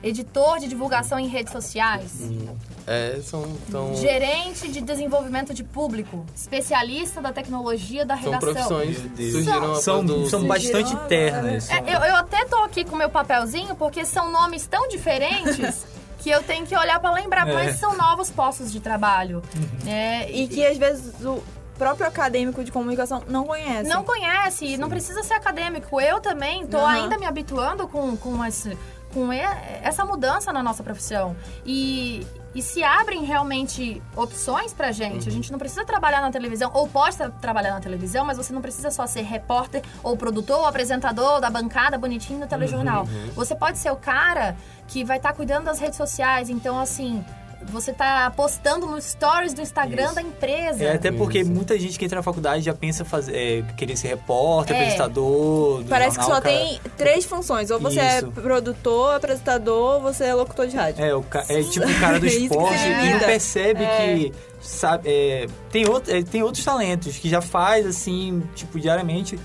editor 0.04 0.60
de 0.60 0.68
divulgação 0.68 1.18
em 1.18 1.28
redes 1.28 1.54
sociais. 1.54 2.12
Hum. 2.22 2.56
É, 2.86 3.22
são, 3.24 3.46
são... 3.72 3.96
Gerente 3.96 4.70
de 4.70 4.82
desenvolvimento 4.82 5.54
de 5.54 5.64
público. 5.64 6.26
Especialista 6.36 7.22
da 7.22 7.32
tecnologia 7.32 8.06
da 8.06 8.14
redação. 8.14 8.42
São 8.42 8.54
profissões 8.54 8.98
surgiram 9.32 9.76
são, 9.76 10.08
são, 10.08 10.30
são 10.30 10.44
bastante 10.46 10.94
ternas. 11.08 11.70
É, 11.70 11.80
eu, 11.80 12.00
eu 12.00 12.16
até 12.18 12.44
tô 12.46 12.58
aqui 12.58 12.84
com 12.84 12.98
meu 12.98 13.10
papelzinho 13.10 13.74
porque 13.76 14.04
são 14.04 14.30
nomes 14.30 14.68
tão 14.68 14.90
diferentes 14.90 15.86
que 16.24 16.30
eu 16.30 16.42
tenho 16.42 16.66
que 16.66 16.76
olhar 16.76 17.00
para 17.02 17.12
lembrar 17.12 17.48
é. 17.48 17.52
quais 17.52 17.78
são 17.78 17.98
novos 17.98 18.32
postos 18.32 18.72
de 18.72 18.80
trabalho. 18.80 19.44
Uhum. 19.56 19.86
Né? 19.86 20.32
E, 20.32 20.44
e 20.44 20.48
que 20.48 20.66
às 20.66 20.78
vezes 20.78 21.14
o 21.22 21.44
próprio 21.78 22.08
acadêmico 22.08 22.64
de 22.64 22.72
comunicação 22.72 23.22
não 23.28 23.44
conhece. 23.44 23.90
Não 23.90 24.06
conhece, 24.06 24.68
Sim. 24.68 24.78
não 24.78 24.88
precisa 24.88 25.22
ser 25.22 25.34
acadêmico. 25.34 26.00
Eu 26.00 26.22
também 26.22 26.66
tô 26.66 26.78
uhum. 26.78 26.86
ainda 26.86 27.18
me 27.18 27.26
habituando 27.26 27.90
com, 27.90 28.16
com, 28.16 28.44
esse, 28.46 28.78
com 29.14 29.34
essa 29.34 30.06
mudança 30.06 30.54
na 30.54 30.64
nossa 30.64 30.82
profissão. 30.82 31.36
E, 31.66 32.26
e 32.56 32.62
se 32.62 32.84
abrem 32.84 33.24
realmente 33.24 34.02
opções 34.16 34.74
pra 34.74 34.92
gente. 34.92 35.24
Uhum. 35.24 35.28
A 35.28 35.32
gente 35.32 35.52
não 35.52 35.60
precisa 35.60 35.84
trabalhar 35.86 36.22
na 36.22 36.32
televisão, 36.32 36.72
ou 36.74 36.88
pode 36.88 37.18
tra 37.18 37.30
trabalhar 37.30 37.72
na 37.72 37.80
televisão, 37.80 38.26
mas 38.26 38.38
você 38.38 38.54
não 38.54 38.62
precisa 38.62 38.92
só 38.92 39.08
ser 39.08 39.22
repórter, 39.22 39.82
ou 40.04 40.16
produtor, 40.16 40.60
ou 40.60 40.66
apresentador 40.66 41.42
da 41.42 41.50
bancada 41.50 41.98
bonitinho 41.98 42.40
no 42.40 42.48
telejornal. 42.48 43.04
Uhum. 43.04 43.32
Você 43.36 43.56
pode 43.56 43.78
ser 43.78 43.92
o 43.92 43.96
cara 43.96 44.56
que 44.88 45.04
vai 45.04 45.18
estar 45.18 45.30
tá 45.30 45.36
cuidando 45.36 45.66
das 45.66 45.80
redes 45.80 45.98
sociais. 45.98 46.50
Então, 46.50 46.80
assim, 46.80 47.24
você 47.70 47.92
está 47.92 48.30
postando 48.32 48.86
nos 48.86 49.06
stories 49.06 49.54
do 49.54 49.62
Instagram 49.62 50.06
Isso. 50.06 50.16
da 50.16 50.22
empresa. 50.22 50.84
É, 50.84 50.94
até 50.94 51.12
porque 51.12 51.40
Isso. 51.40 51.52
muita 51.52 51.78
gente 51.80 51.98
que 51.98 52.06
entra 52.06 52.18
na 52.18 52.24
faculdade 52.24 52.64
já 52.64 52.74
pensa 52.74 53.04
fazer, 53.04 53.36
é, 53.36 53.62
querer 53.76 53.96
ser 53.96 54.10
repórter, 54.10 54.76
é. 54.76 54.80
apresentador. 54.80 55.84
Parece 55.86 56.16
jornal, 56.16 56.30
que 56.30 56.36
só 56.36 56.42
cara... 56.42 56.56
tem 56.56 56.82
três 56.98 57.26
funções. 57.26 57.72
Ou 57.72 57.80
você 57.80 58.00
é 58.00 58.18
Isso. 58.18 58.28
é 58.28 58.42
produtor, 58.42 59.16
apresentador, 59.16 59.96
ou 59.96 60.02
você 60.02 60.26
é 60.26 60.34
locutor 60.34 60.68
de 60.68 60.76
rádio. 60.76 61.04
É, 61.04 61.16
o 61.16 61.24
ca... 61.24 61.46
é 61.50 61.64
tipo 61.64 61.88
o 61.88 62.00
cara 62.00 62.20
do 62.20 62.26
esporte 62.28 62.88
e 62.88 63.14
não 63.14 63.20
percebe 63.20 63.84
é. 63.84 63.98
que. 63.98 64.34
Sabe, 64.62 65.10
é, 65.10 65.46
tem, 65.70 65.86
outro, 65.90 66.16
é, 66.16 66.24
tem 66.24 66.42
outros 66.42 66.64
talentos 66.64 67.18
que 67.18 67.28
já 67.28 67.42
faz 67.42 67.86
assim, 67.86 68.42
tipo, 68.56 68.80
diariamente 68.80 69.38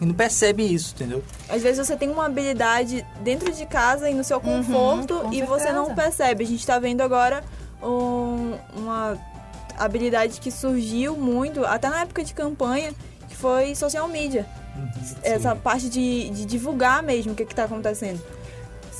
e 0.00 0.06
não 0.06 0.14
percebe 0.14 0.62
isso, 0.62 0.94
entendeu? 0.94 1.22
Às 1.48 1.62
vezes 1.62 1.86
você 1.86 1.96
tem 1.96 2.10
uma 2.10 2.26
habilidade 2.26 3.04
dentro 3.20 3.52
de 3.52 3.64
casa 3.66 4.10
e 4.10 4.14
no 4.14 4.24
seu 4.24 4.38
uhum, 4.38 4.62
conforto 4.62 5.14
uhum, 5.14 5.32
e 5.32 5.42
você 5.42 5.72
não 5.72 5.94
percebe. 5.94 6.44
A 6.44 6.46
gente 6.46 6.66
tá 6.66 6.78
vendo 6.78 7.00
agora 7.00 7.44
um, 7.84 8.58
uma 8.76 9.18
habilidade 9.76 10.40
que 10.40 10.50
surgiu 10.50 11.16
muito, 11.16 11.64
até 11.64 11.88
na 11.88 12.02
época 12.02 12.24
de 12.24 12.32
campanha, 12.32 12.92
que 13.28 13.36
foi 13.36 13.74
social 13.74 14.08
media. 14.08 14.46
Uhum, 14.76 14.88
Essa 15.22 15.54
parte 15.54 15.88
de, 15.88 16.30
de, 16.30 16.44
divulgar 16.44 17.02
mesmo 17.02 17.32
o 17.32 17.34
que 17.34 17.42
está 17.42 17.64
acontecendo. 17.64 18.20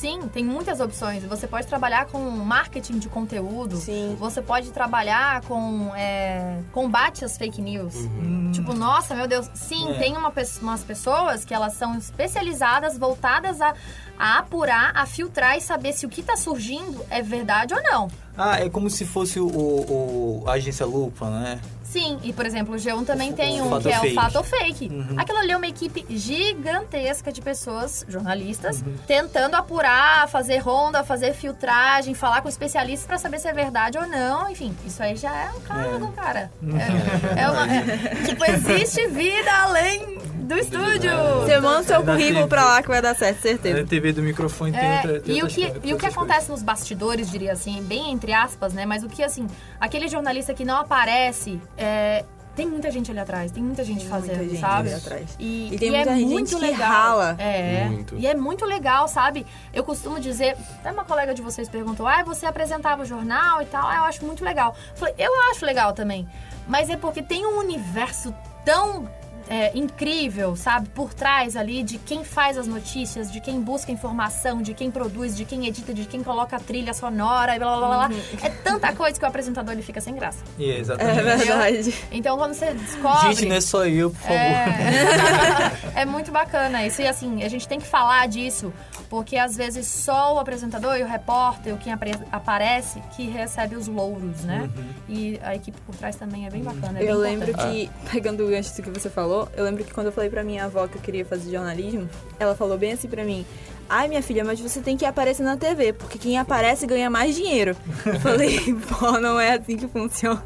Sim, 0.04 0.28
tem 0.28 0.44
muitas 0.44 0.80
opções. 0.80 1.24
Você 1.24 1.46
pode 1.46 1.66
trabalhar 1.66 2.04
com 2.04 2.18
marketing 2.28 2.98
de 2.98 3.08
conteúdo. 3.08 3.78
Sim. 3.78 4.14
Você 4.20 4.42
pode 4.42 4.70
trabalhar 4.70 5.40
com 5.44 5.94
é, 5.96 6.60
combate 6.72 7.24
às 7.24 7.38
fake 7.38 7.62
news. 7.62 7.94
Uhum. 7.94 8.50
Tipo, 8.52 8.74
nossa, 8.74 9.14
meu 9.14 9.26
Deus. 9.26 9.48
Sim, 9.54 9.92
é. 9.92 9.94
tem 9.94 10.14
uma, 10.14 10.30
umas 10.60 10.84
pessoas 10.84 11.42
que 11.46 11.54
elas 11.54 11.72
são 11.72 11.96
especializadas, 11.96 12.98
voltadas 12.98 13.62
a, 13.62 13.72
a 14.18 14.40
apurar, 14.40 14.92
a 14.94 15.06
filtrar 15.06 15.56
e 15.56 15.62
saber 15.62 15.94
se 15.94 16.04
o 16.04 16.10
que 16.10 16.20
está 16.20 16.36
surgindo 16.36 17.02
é 17.08 17.22
verdade 17.22 17.72
ou 17.72 17.82
não. 17.82 18.10
Ah, 18.36 18.60
é 18.60 18.68
como 18.68 18.90
se 18.90 19.06
fosse 19.06 19.40
o, 19.40 19.46
o, 19.46 20.44
a 20.46 20.52
agência 20.52 20.84
Lupa, 20.84 21.30
né? 21.30 21.62
Sim, 21.94 22.18
e 22.24 22.32
por 22.32 22.44
exemplo, 22.44 22.74
o 22.74 22.76
G1 22.76 23.06
também 23.06 23.32
tem 23.32 23.62
um 23.62 23.80
que 23.80 23.88
é 23.88 24.00
o 24.00 24.14
Fato 24.14 24.38
ou 24.38 24.42
Fake. 24.42 24.88
Uhum. 24.88 25.14
Aquilo 25.16 25.38
ali 25.38 25.52
é 25.52 25.56
uma 25.56 25.68
equipe 25.68 26.04
gigantesca 26.10 27.30
de 27.30 27.40
pessoas, 27.40 28.04
jornalistas, 28.08 28.82
uhum. 28.82 28.96
tentando 29.06 29.54
apurar, 29.54 30.28
fazer 30.28 30.58
ronda, 30.58 31.04
fazer 31.04 31.34
filtragem, 31.34 32.12
falar 32.12 32.42
com 32.42 32.48
especialistas 32.48 33.06
para 33.06 33.16
saber 33.16 33.38
se 33.38 33.46
é 33.46 33.52
verdade 33.52 33.96
ou 33.96 34.08
não. 34.08 34.50
Enfim, 34.50 34.76
isso 34.84 35.00
aí 35.00 35.14
já 35.14 35.32
é 35.36 35.50
um 35.52 35.60
cargo, 35.60 36.12
é. 36.12 36.20
cara. 36.20 36.50
Uhum. 36.60 36.76
É, 36.76 37.42
é 37.42 37.48
uma, 37.48 37.66
tipo, 38.26 38.44
existe 38.44 39.06
vida 39.06 39.52
além 39.62 40.18
do 40.44 40.56
estúdio. 40.56 41.10
Você 41.40 41.60
manda 41.60 41.82
seu 41.82 42.02
currículo 42.02 42.48
pra 42.48 42.64
lá 42.64 42.82
que 42.82 42.88
vai 42.88 43.02
dar 43.02 43.14
certo, 43.14 43.40
certeza. 43.40 43.80
Na 43.80 43.86
TV 43.86 44.12
do 44.12 44.22
microfone 44.22 44.72
tem 44.72 44.80
é, 44.80 44.96
outra 44.96 45.20
tem 45.20 45.38
E 45.38 45.42
o 45.42 45.46
que, 45.46 45.72
e 45.82 45.94
o 45.94 45.98
que 45.98 46.06
acontece 46.06 46.50
nos 46.50 46.62
bastidores, 46.62 47.30
diria 47.30 47.52
assim, 47.52 47.82
bem 47.82 48.10
entre 48.10 48.32
aspas, 48.32 48.72
né? 48.72 48.86
Mas 48.86 49.02
o 49.02 49.08
que, 49.08 49.22
assim, 49.22 49.46
aquele 49.80 50.08
jornalista 50.08 50.54
que 50.54 50.64
não 50.64 50.76
aparece, 50.76 51.60
é, 51.76 52.24
tem 52.54 52.66
muita 52.68 52.90
gente 52.90 53.10
ali 53.10 53.18
atrás, 53.18 53.50
tem 53.50 53.62
muita 53.62 53.82
gente 53.82 54.00
tem 54.00 54.08
fazendo, 54.08 54.36
muita 54.36 54.50
gente 54.50 54.60
sabe? 54.60 54.88
Ali 54.88 54.96
atrás. 54.96 55.36
E, 55.38 55.74
e 55.74 55.78
tem 55.78 55.88
e 55.88 55.92
muita 55.92 56.10
é 56.10 56.16
gente 56.16 56.28
muito 56.28 56.56
que 56.56 56.62
legal. 56.62 56.92
rala. 56.92 57.36
É. 57.38 57.84
Muito. 57.86 58.16
E 58.16 58.26
é 58.26 58.34
muito 58.34 58.64
legal, 58.64 59.08
sabe? 59.08 59.44
Eu 59.72 59.82
costumo 59.82 60.20
dizer, 60.20 60.56
até 60.78 60.92
uma 60.92 61.04
colega 61.04 61.34
de 61.34 61.42
vocês 61.42 61.68
perguntou: 61.68 62.06
"Ah, 62.06 62.22
você 62.22 62.46
apresentava 62.46 63.02
o 63.02 63.04
jornal 63.04 63.60
e 63.60 63.66
tal?" 63.66 63.88
Ah, 63.88 63.96
eu 63.96 64.04
acho 64.04 64.24
muito 64.24 64.44
legal. 64.44 64.76
Eu 64.90 64.96
falei: 64.96 65.14
"Eu 65.18 65.32
acho 65.50 65.64
legal 65.64 65.92
também." 65.92 66.28
Mas 66.68 66.88
é 66.88 66.96
porque 66.96 67.22
tem 67.22 67.44
um 67.44 67.58
universo 67.58 68.32
tão 68.64 69.08
é, 69.48 69.76
incrível, 69.76 70.56
sabe? 70.56 70.88
Por 70.90 71.12
trás 71.12 71.56
ali 71.56 71.82
de 71.82 71.98
quem 71.98 72.24
faz 72.24 72.56
as 72.56 72.66
notícias, 72.66 73.30
de 73.30 73.40
quem 73.40 73.60
busca 73.60 73.92
informação, 73.92 74.62
de 74.62 74.74
quem 74.74 74.90
produz, 74.90 75.36
de 75.36 75.44
quem 75.44 75.66
edita, 75.66 75.92
de 75.92 76.04
quem 76.04 76.22
coloca 76.22 76.56
a 76.56 76.60
trilha 76.60 76.94
sonora 76.94 77.56
e 77.56 77.58
blá 77.58 77.76
blá 77.76 77.88
blá. 77.88 78.08
Uhum. 78.08 78.22
É 78.42 78.48
tanta 78.48 78.92
coisa 78.94 79.18
que 79.18 79.24
o 79.24 79.28
apresentador 79.28 79.72
ele 79.72 79.82
fica 79.82 80.00
sem 80.00 80.14
graça. 80.14 80.42
Yeah, 80.58 80.80
exatamente. 80.80 81.18
É 81.18 81.36
verdade. 81.36 81.94
Então 82.10 82.36
quando 82.36 82.54
você 82.54 82.72
descobre. 82.72 83.34
Gente, 83.34 83.46
não 83.46 83.56
é 83.56 83.60
só 83.60 83.86
eu, 83.86 84.10
por 84.10 84.20
favor. 84.20 84.34
É, 84.34 86.00
é 86.02 86.04
muito 86.04 86.30
bacana 86.30 86.86
isso. 86.86 87.02
E 87.02 87.06
assim, 87.06 87.42
a 87.42 87.48
gente 87.48 87.68
tem 87.68 87.78
que 87.78 87.86
falar 87.86 88.26
disso, 88.28 88.72
porque 89.08 89.36
às 89.36 89.56
vezes 89.56 89.86
só 89.86 90.34
o 90.34 90.38
apresentador 90.38 90.96
e 90.96 91.02
o 91.02 91.06
repórter, 91.06 91.74
o 91.74 91.78
quem 91.78 91.92
aparece, 92.32 93.00
que 93.16 93.28
recebe 93.28 93.76
os 93.76 93.86
louros, 93.86 94.42
né? 94.42 94.70
Uhum. 94.76 94.84
E 95.08 95.40
a 95.42 95.54
equipe 95.54 95.78
por 95.82 95.94
trás 95.94 96.16
também 96.16 96.46
é 96.46 96.50
bem 96.50 96.62
bacana. 96.62 96.98
É 96.98 97.04
eu 97.04 97.20
bem 97.20 97.36
lembro 97.36 97.54
que, 97.54 97.90
pegando 98.10 98.44
o 98.44 98.48
gancho 98.48 98.74
do 98.74 98.82
que 98.82 98.90
você 98.90 99.10
falou, 99.10 99.33
falou, 99.34 99.48
eu 99.56 99.64
lembro 99.64 99.84
que 99.84 99.92
quando 99.92 100.06
eu 100.06 100.12
falei 100.12 100.30
pra 100.30 100.44
minha 100.44 100.64
avó 100.64 100.86
que 100.86 100.96
eu 100.96 101.02
queria 101.02 101.24
fazer 101.24 101.50
jornalismo, 101.50 102.08
ela 102.38 102.54
falou 102.54 102.78
bem 102.78 102.92
assim 102.92 103.08
pra 103.08 103.24
mim: 103.24 103.44
Ai, 103.88 104.08
minha 104.08 104.22
filha, 104.22 104.44
mas 104.44 104.60
você 104.60 104.80
tem 104.80 104.96
que 104.96 105.04
aparecer 105.04 105.42
na 105.42 105.56
TV, 105.56 105.92
porque 105.92 106.18
quem 106.18 106.38
aparece 106.38 106.86
ganha 106.86 107.10
mais 107.10 107.34
dinheiro. 107.34 107.76
Eu 108.06 108.20
falei, 108.20 108.58
pô, 108.98 109.18
não 109.18 109.38
é 109.38 109.54
assim 109.54 109.76
que 109.76 109.88
funciona. 109.88 110.42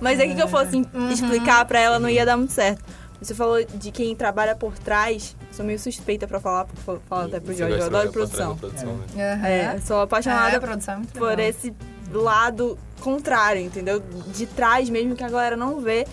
Mas 0.00 0.20
é 0.20 0.26
que, 0.26 0.34
que 0.34 0.42
eu 0.42 0.48
fosse 0.48 0.76
uhum. 0.76 1.10
explicar 1.10 1.64
pra 1.64 1.80
ela, 1.80 1.98
não 1.98 2.08
ia 2.08 2.24
dar 2.24 2.36
muito 2.36 2.52
certo. 2.52 2.82
Você 3.20 3.34
falou 3.34 3.62
de 3.64 3.90
quem 3.90 4.14
trabalha 4.14 4.54
por 4.54 4.78
trás. 4.78 5.36
Sou 5.50 5.64
meio 5.64 5.78
suspeita 5.78 6.28
pra 6.28 6.38
falar, 6.38 6.66
porque 6.66 6.80
falo 7.08 7.26
até 7.26 7.40
pro 7.40 7.52
Jorge. 7.52 7.76
Eu 7.76 7.86
adoro 7.86 8.12
produção. 8.12 8.56
produção 8.56 9.00
é. 9.16 9.36
Né? 9.36 9.74
é. 9.74 9.80
sou 9.80 10.02
apaixonada 10.02 10.56
é, 10.56 10.60
produção, 10.60 11.02
é 11.02 11.18
por 11.18 11.38
esse 11.40 11.74
lado 12.12 12.78
contrário, 13.00 13.60
entendeu? 13.60 14.00
De 14.32 14.46
trás 14.46 14.88
mesmo, 14.88 15.16
que 15.16 15.24
a 15.24 15.28
galera 15.28 15.56
não 15.56 15.80
vê. 15.80 16.06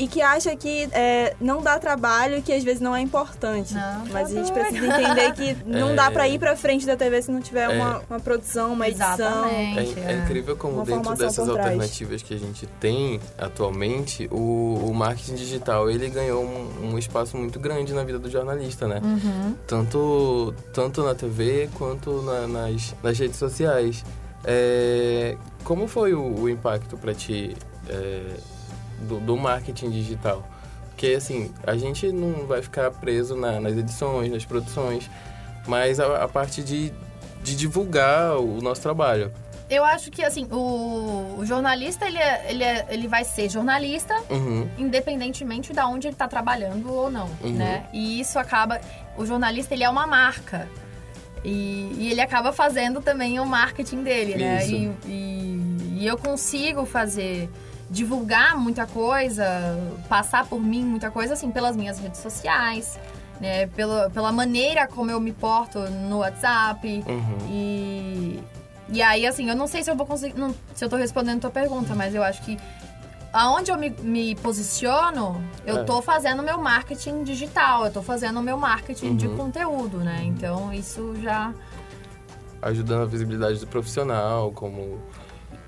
E 0.00 0.08
que 0.08 0.22
acha 0.22 0.56
que 0.56 0.88
é, 0.92 1.36
não 1.38 1.60
dá 1.60 1.78
trabalho, 1.78 2.40
que 2.40 2.50
às 2.50 2.64
vezes 2.64 2.80
não 2.80 2.96
é 2.96 3.02
importante. 3.02 3.74
Não, 3.74 4.06
Mas 4.06 4.30
a 4.30 4.34
gente 4.34 4.50
precisa 4.50 4.86
entender 4.86 5.32
que 5.34 5.56
não 5.66 5.90
é... 5.90 5.94
dá 5.94 6.10
para 6.10 6.26
ir 6.26 6.38
para 6.38 6.56
frente 6.56 6.86
da 6.86 6.96
TV 6.96 7.20
se 7.20 7.30
não 7.30 7.42
tiver 7.42 7.64
é... 7.64 7.68
uma, 7.68 8.02
uma 8.08 8.18
produção, 8.18 8.72
uma 8.72 8.88
edição. 8.88 9.44
É, 9.44 9.74
é, 9.74 10.22
incrível 10.24 10.56
como 10.56 10.82
dentro 10.84 11.14
dessas 11.14 11.46
alternativas 11.46 12.22
que 12.22 12.32
a 12.32 12.38
gente 12.38 12.66
tem 12.80 13.20
atualmente, 13.36 14.26
o, 14.32 14.86
o 14.88 14.94
marketing 14.94 15.34
digital 15.34 15.90
ele 15.90 16.08
ganhou 16.08 16.42
um, 16.42 16.92
um, 16.92 16.98
espaço 16.98 17.36
muito 17.36 17.60
grande 17.60 17.92
na 17.92 18.02
vida 18.02 18.18
do 18.18 18.30
jornalista, 18.30 18.88
né? 18.88 19.02
Uhum. 19.04 19.54
Tanto, 19.66 20.54
tanto 20.72 21.02
na 21.02 21.14
TV 21.14 21.68
quanto 21.74 22.22
na, 22.22 22.46
nas, 22.46 22.94
nas 23.02 23.18
redes 23.18 23.36
sociais. 23.36 24.02
É, 24.46 25.36
como 25.62 25.86
foi 25.86 26.14
o, 26.14 26.40
o 26.40 26.48
impacto 26.48 26.96
para 26.96 27.12
ti 27.12 27.54
é, 27.86 28.22
do, 29.00 29.20
do, 29.20 29.36
marketing 29.36 29.90
digital? 29.90 30.44
Porque, 30.90 31.08
assim, 31.08 31.52
a 31.66 31.76
gente 31.76 32.12
não 32.12 32.46
vai 32.46 32.62
ficar 32.62 32.90
preso 32.90 33.34
na, 33.34 33.60
nas 33.60 33.76
edições, 33.76 34.30
nas 34.30 34.44
produções, 34.44 35.10
mas 35.66 35.98
a, 35.98 36.24
a 36.24 36.28
parte 36.28 36.62
de, 36.62 36.92
de 37.42 37.56
divulgar 37.56 38.36
o 38.36 38.60
nosso 38.60 38.82
trabalho. 38.82 39.32
Eu 39.70 39.84
acho 39.84 40.10
que, 40.10 40.22
assim, 40.24 40.48
o, 40.50 41.36
o 41.38 41.46
jornalista, 41.46 42.06
ele, 42.06 42.18
é, 42.18 42.46
ele, 42.50 42.64
é, 42.64 42.86
ele 42.90 43.06
vai 43.06 43.24
ser 43.24 43.48
jornalista, 43.48 44.14
uhum. 44.28 44.68
independentemente 44.76 45.72
de 45.72 45.80
onde 45.80 46.08
ele 46.08 46.14
está 46.14 46.26
trabalhando 46.26 46.92
ou 46.92 47.08
não, 47.08 47.30
uhum. 47.42 47.52
né? 47.52 47.86
E 47.92 48.20
isso 48.20 48.38
acaba... 48.38 48.80
O 49.16 49.24
jornalista, 49.24 49.72
ele 49.74 49.84
é 49.84 49.88
uma 49.88 50.08
marca. 50.08 50.68
E, 51.44 51.92
e 51.98 52.08
ele 52.10 52.20
acaba 52.20 52.52
fazendo 52.52 53.00
também 53.00 53.38
o 53.38 53.46
marketing 53.46 54.02
dele, 54.02 54.34
né? 54.34 54.66
E, 54.66 54.92
e, 55.06 55.98
e 56.00 56.06
eu 56.06 56.18
consigo 56.18 56.84
fazer 56.84 57.48
divulgar 57.90 58.56
muita 58.56 58.86
coisa, 58.86 59.44
passar 60.08 60.46
por 60.46 60.60
mim 60.60 60.84
muita 60.84 61.10
coisa, 61.10 61.34
assim, 61.34 61.50
pelas 61.50 61.76
minhas 61.76 61.98
redes 61.98 62.20
sociais, 62.20 62.98
né? 63.40 63.66
Pela, 63.66 64.08
pela 64.10 64.30
maneira 64.30 64.86
como 64.86 65.10
eu 65.10 65.20
me 65.20 65.32
porto 65.32 65.78
no 66.08 66.18
WhatsApp. 66.18 67.04
Uhum. 67.06 67.48
E, 67.50 68.40
e 68.92 69.02
aí, 69.02 69.26
assim, 69.26 69.48
eu 69.48 69.56
não 69.56 69.66
sei 69.66 69.82
se 69.82 69.90
eu 69.90 69.96
vou 69.96 70.06
conseguir. 70.06 70.38
Não, 70.38 70.54
se 70.74 70.84
eu 70.84 70.88
tô 70.88 70.96
respondendo 70.96 71.38
a 71.38 71.40
tua 71.40 71.50
pergunta, 71.50 71.94
mas 71.94 72.14
eu 72.14 72.22
acho 72.22 72.40
que 72.42 72.56
aonde 73.32 73.70
eu 73.70 73.78
me, 73.78 73.90
me 73.90 74.34
posiciono, 74.36 75.42
eu 75.66 75.78
é. 75.78 75.84
tô 75.84 76.02
fazendo 76.02 76.42
meu 76.42 76.58
marketing 76.58 77.22
digital, 77.22 77.86
eu 77.86 77.92
tô 77.92 78.02
fazendo 78.02 78.40
meu 78.42 78.56
marketing 78.56 79.08
uhum. 79.08 79.16
de 79.16 79.28
conteúdo, 79.28 79.98
né? 79.98 80.22
Então 80.24 80.72
isso 80.72 81.14
já. 81.20 81.52
Ajudando 82.62 83.02
a 83.02 83.06
visibilidade 83.06 83.58
do 83.58 83.66
profissional, 83.66 84.52
como. 84.52 85.00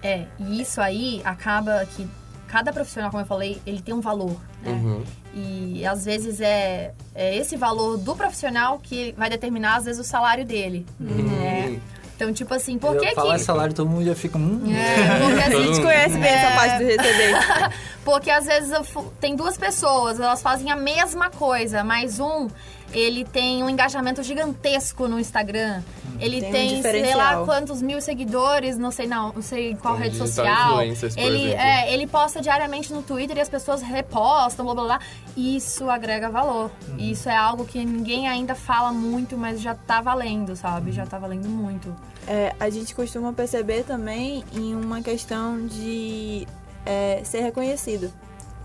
É, 0.03 0.25
e 0.38 0.61
isso 0.61 0.81
aí 0.81 1.21
acaba 1.25 1.87
que 1.87 2.09
cada 2.49 2.73
profissional, 2.73 3.11
como 3.11 3.23
eu 3.23 3.27
falei, 3.27 3.61
ele 3.67 3.81
tem 3.81 3.95
um 3.95 4.01
valor, 4.01 4.37
né? 4.62 4.73
Uhum. 4.73 5.03
E 5.35 5.87
às 5.87 6.05
vezes 6.05 6.41
é, 6.41 6.93
é 7.15 7.35
esse 7.37 7.57
valor 7.57 7.97
do 7.97 8.15
profissional 8.15 8.79
que 8.79 9.15
vai 9.17 9.31
determinar, 9.31 9.77
às 9.77 9.87
vezes, 9.87 10.01
o 10.01 10.05
salário 10.05 10.45
dele. 10.45 10.85
Uhum. 11.01 11.23
Né? 11.23 11.81
Então, 12.15 12.33
tipo 12.33 12.53
assim, 12.53 12.79
por 12.79 12.97
que 12.99 13.15
falar 13.15 13.37
que... 13.37 13.41
salário, 13.43 13.75
todo 13.75 13.88
mundo 13.88 14.05
já 14.05 14.15
fica... 14.15 14.38
Hum. 14.38 14.61
É, 14.71 15.19
porque 15.19 15.43
assim, 15.43 15.57
a 15.57 15.67
gente 15.67 15.83
conhece 15.83 16.19
bem 16.19 16.31
é... 16.31 16.35
essa 16.35 16.55
parte 16.55 16.79
do 16.79 16.85
receber. 16.85 17.35
porque 18.05 18.31
às 18.31 18.45
vezes 18.45 18.71
tem 19.19 19.35
duas 19.35 19.57
pessoas, 19.57 20.21
elas 20.21 20.43
fazem 20.43 20.71
a 20.71 20.77
mesma 20.77 21.31
coisa, 21.31 21.83
mas 21.83 22.21
um 22.21 22.49
ele 22.92 23.24
tem 23.24 23.62
um 23.62 23.70
engajamento 23.70 24.22
gigantesco 24.22 25.09
no 25.09 25.18
Instagram. 25.18 25.83
Ele 26.20 26.40
tem, 26.40 26.52
tem 26.52 26.78
um 26.78 26.83
sei 26.83 27.14
lá 27.14 27.44
quantos 27.44 27.83
mil 27.83 28.00
seguidores, 28.00 28.78
não 28.78 28.90
sei 28.90 29.07
não, 29.07 29.33
não 29.33 29.42
sei 29.42 29.74
qual 29.74 29.96
rede 29.96 30.16
social. 30.16 30.81
Ele, 30.81 31.52
é, 31.52 31.92
ele 31.92 32.07
posta 32.07 32.40
diariamente 32.40 32.92
no 32.92 33.02
Twitter 33.02 33.37
e 33.37 33.40
as 33.40 33.48
pessoas 33.48 33.83
repostam, 33.83 34.64
blá 34.64 34.74
blá 34.74 34.85
blá. 34.85 35.00
Isso 35.37 35.90
agrega 35.90 36.28
valor. 36.28 36.70
Uhum. 36.88 36.98
Isso 36.98 37.28
é 37.28 37.37
algo 37.37 37.64
que 37.64 37.85
ninguém 37.85 38.28
ainda 38.28 38.55
fala 38.55 38.92
muito, 38.92 39.37
mas 39.37 39.61
já 39.61 39.74
tá 39.74 40.00
valendo, 40.00 40.55
sabe? 40.55 40.92
Já 40.92 41.07
tá 41.07 41.18
valendo 41.18 41.48
muito. 41.48 41.94
É, 42.26 42.55
a 42.61 42.70
gente 42.70 42.94
costuma 42.94 43.33
perceber 43.33 43.83
também 43.85 44.44
em 44.52 44.76
uma 44.76 45.02
questão 45.02 45.66
de 45.66 46.46
é, 46.87 47.20
ser 47.24 47.40
reconhecido. 47.40 48.12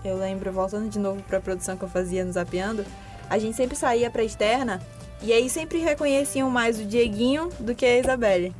Eu 0.04 0.16
lembro, 0.16 0.52
voltando 0.52 0.88
de 0.88 0.98
novo 0.98 1.22
para 1.22 1.38
a 1.38 1.40
produção 1.40 1.76
que 1.76 1.82
eu 1.82 1.88
fazia 1.88 2.24
no 2.24 2.32
Zapeando, 2.32 2.84
a 3.28 3.38
gente 3.38 3.56
sempre 3.56 3.76
saía 3.76 4.10
pra 4.10 4.24
externa 4.24 4.80
e 5.22 5.32
aí 5.32 5.50
sempre 5.50 5.78
reconheciam 5.78 6.48
mais 6.50 6.78
o 6.78 6.84
Dieguinho 6.84 7.50
do 7.58 7.74
que 7.74 7.84
a 7.84 7.98
Isabelle. 7.98 8.54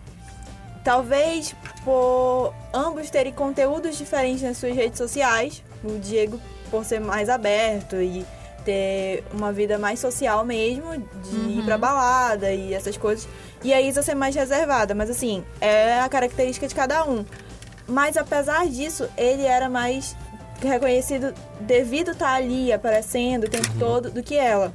Talvez 0.84 1.54
por 1.84 2.54
ambos 2.72 3.10
terem 3.10 3.32
conteúdos 3.32 3.96
diferentes 3.96 4.42
nas 4.42 4.56
suas 4.56 4.74
redes 4.74 4.98
sociais, 4.98 5.62
o 5.84 5.98
Diego 5.98 6.40
por 6.70 6.84
ser 6.84 7.00
mais 7.00 7.28
aberto 7.28 7.96
e 7.96 8.24
ter 8.64 9.24
uma 9.32 9.52
vida 9.52 9.78
mais 9.78 9.98
social 9.98 10.44
mesmo, 10.44 10.98
de 10.98 11.36
uhum. 11.36 11.58
ir 11.58 11.64
pra 11.64 11.78
balada 11.78 12.52
e 12.52 12.74
essas 12.74 12.96
coisas. 12.96 13.28
E 13.62 13.72
a 13.72 13.80
Isa 13.80 14.02
ser 14.02 14.14
mais 14.14 14.34
reservada, 14.34 14.94
mas 14.94 15.10
assim, 15.10 15.44
é 15.60 16.00
a 16.00 16.08
característica 16.08 16.66
de 16.66 16.74
cada 16.74 17.04
um. 17.04 17.24
Mas 17.86 18.16
apesar 18.16 18.66
disso, 18.68 19.08
ele 19.16 19.44
era 19.44 19.68
mais 19.68 20.14
reconhecido 20.60 21.32
devido 21.60 22.12
estar 22.12 22.26
tá 22.26 22.34
ali 22.34 22.72
aparecendo 22.72 23.44
o 23.44 23.48
tempo 23.48 23.68
uhum. 23.72 23.78
todo 23.78 24.10
do 24.10 24.22
que 24.22 24.34
ela. 24.34 24.72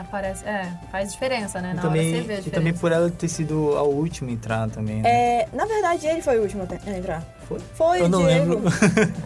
Aparece, 0.00 0.46
é, 0.46 0.72
faz 0.90 1.12
diferença, 1.12 1.60
né? 1.60 1.74
Na 1.74 1.82
também, 1.82 2.14
hora 2.14 2.22
você 2.22 2.26
vê 2.26 2.48
E 2.48 2.50
também 2.50 2.72
por 2.72 2.90
ela 2.90 3.10
ter 3.10 3.28
sido 3.28 3.76
a 3.76 3.82
última 3.82 4.30
a 4.30 4.32
entrar 4.32 4.70
também. 4.70 5.02
Né? 5.02 5.10
É, 5.10 5.48
na 5.52 5.66
verdade, 5.66 6.06
ele 6.06 6.22
foi 6.22 6.38
o 6.38 6.42
último 6.42 6.66
a 6.86 6.90
entrar. 6.90 7.22
Foi? 7.46 7.58
Foi, 7.74 8.00
eu 8.00 8.08
não 8.08 8.24
Diego. 8.24 8.54
lembro. 8.54 8.68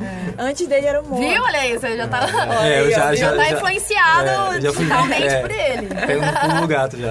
É. 0.03 0.35
Antes 0.43 0.67
dele 0.67 0.87
era 0.87 1.01
o 1.01 1.07
Moa. 1.07 1.21
Viu? 1.21 1.43
Olha 1.45 1.75
isso, 1.75 1.87
ele 1.87 1.99
já 1.99 2.09
tá, 2.09 2.67
é, 2.67 2.81
eu 2.81 2.91
já, 2.91 3.15
já, 3.15 3.37
tá 3.37 3.45
já, 3.45 3.53
influenciado 3.53 4.57
é, 4.57 4.61
já 4.61 4.73
fui, 4.73 4.85
totalmente 4.85 5.27
é, 5.27 5.41
por 5.41 5.51
ele. 5.51 5.87
Pegando 6.07 6.33
no 6.33 6.55
pulo 6.55 6.67
gato 6.67 6.97
já. 6.97 7.09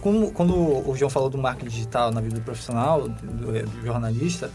Como, 0.00 0.30
quando 0.30 0.88
o 0.88 0.96
João 0.96 1.10
falou 1.10 1.28
do 1.28 1.36
marketing 1.36 1.68
digital 1.68 2.10
na 2.10 2.22
vida 2.22 2.36
do 2.36 2.40
profissional, 2.40 3.08
do, 3.08 3.52
do 3.52 3.84
jornalista, 3.84 4.50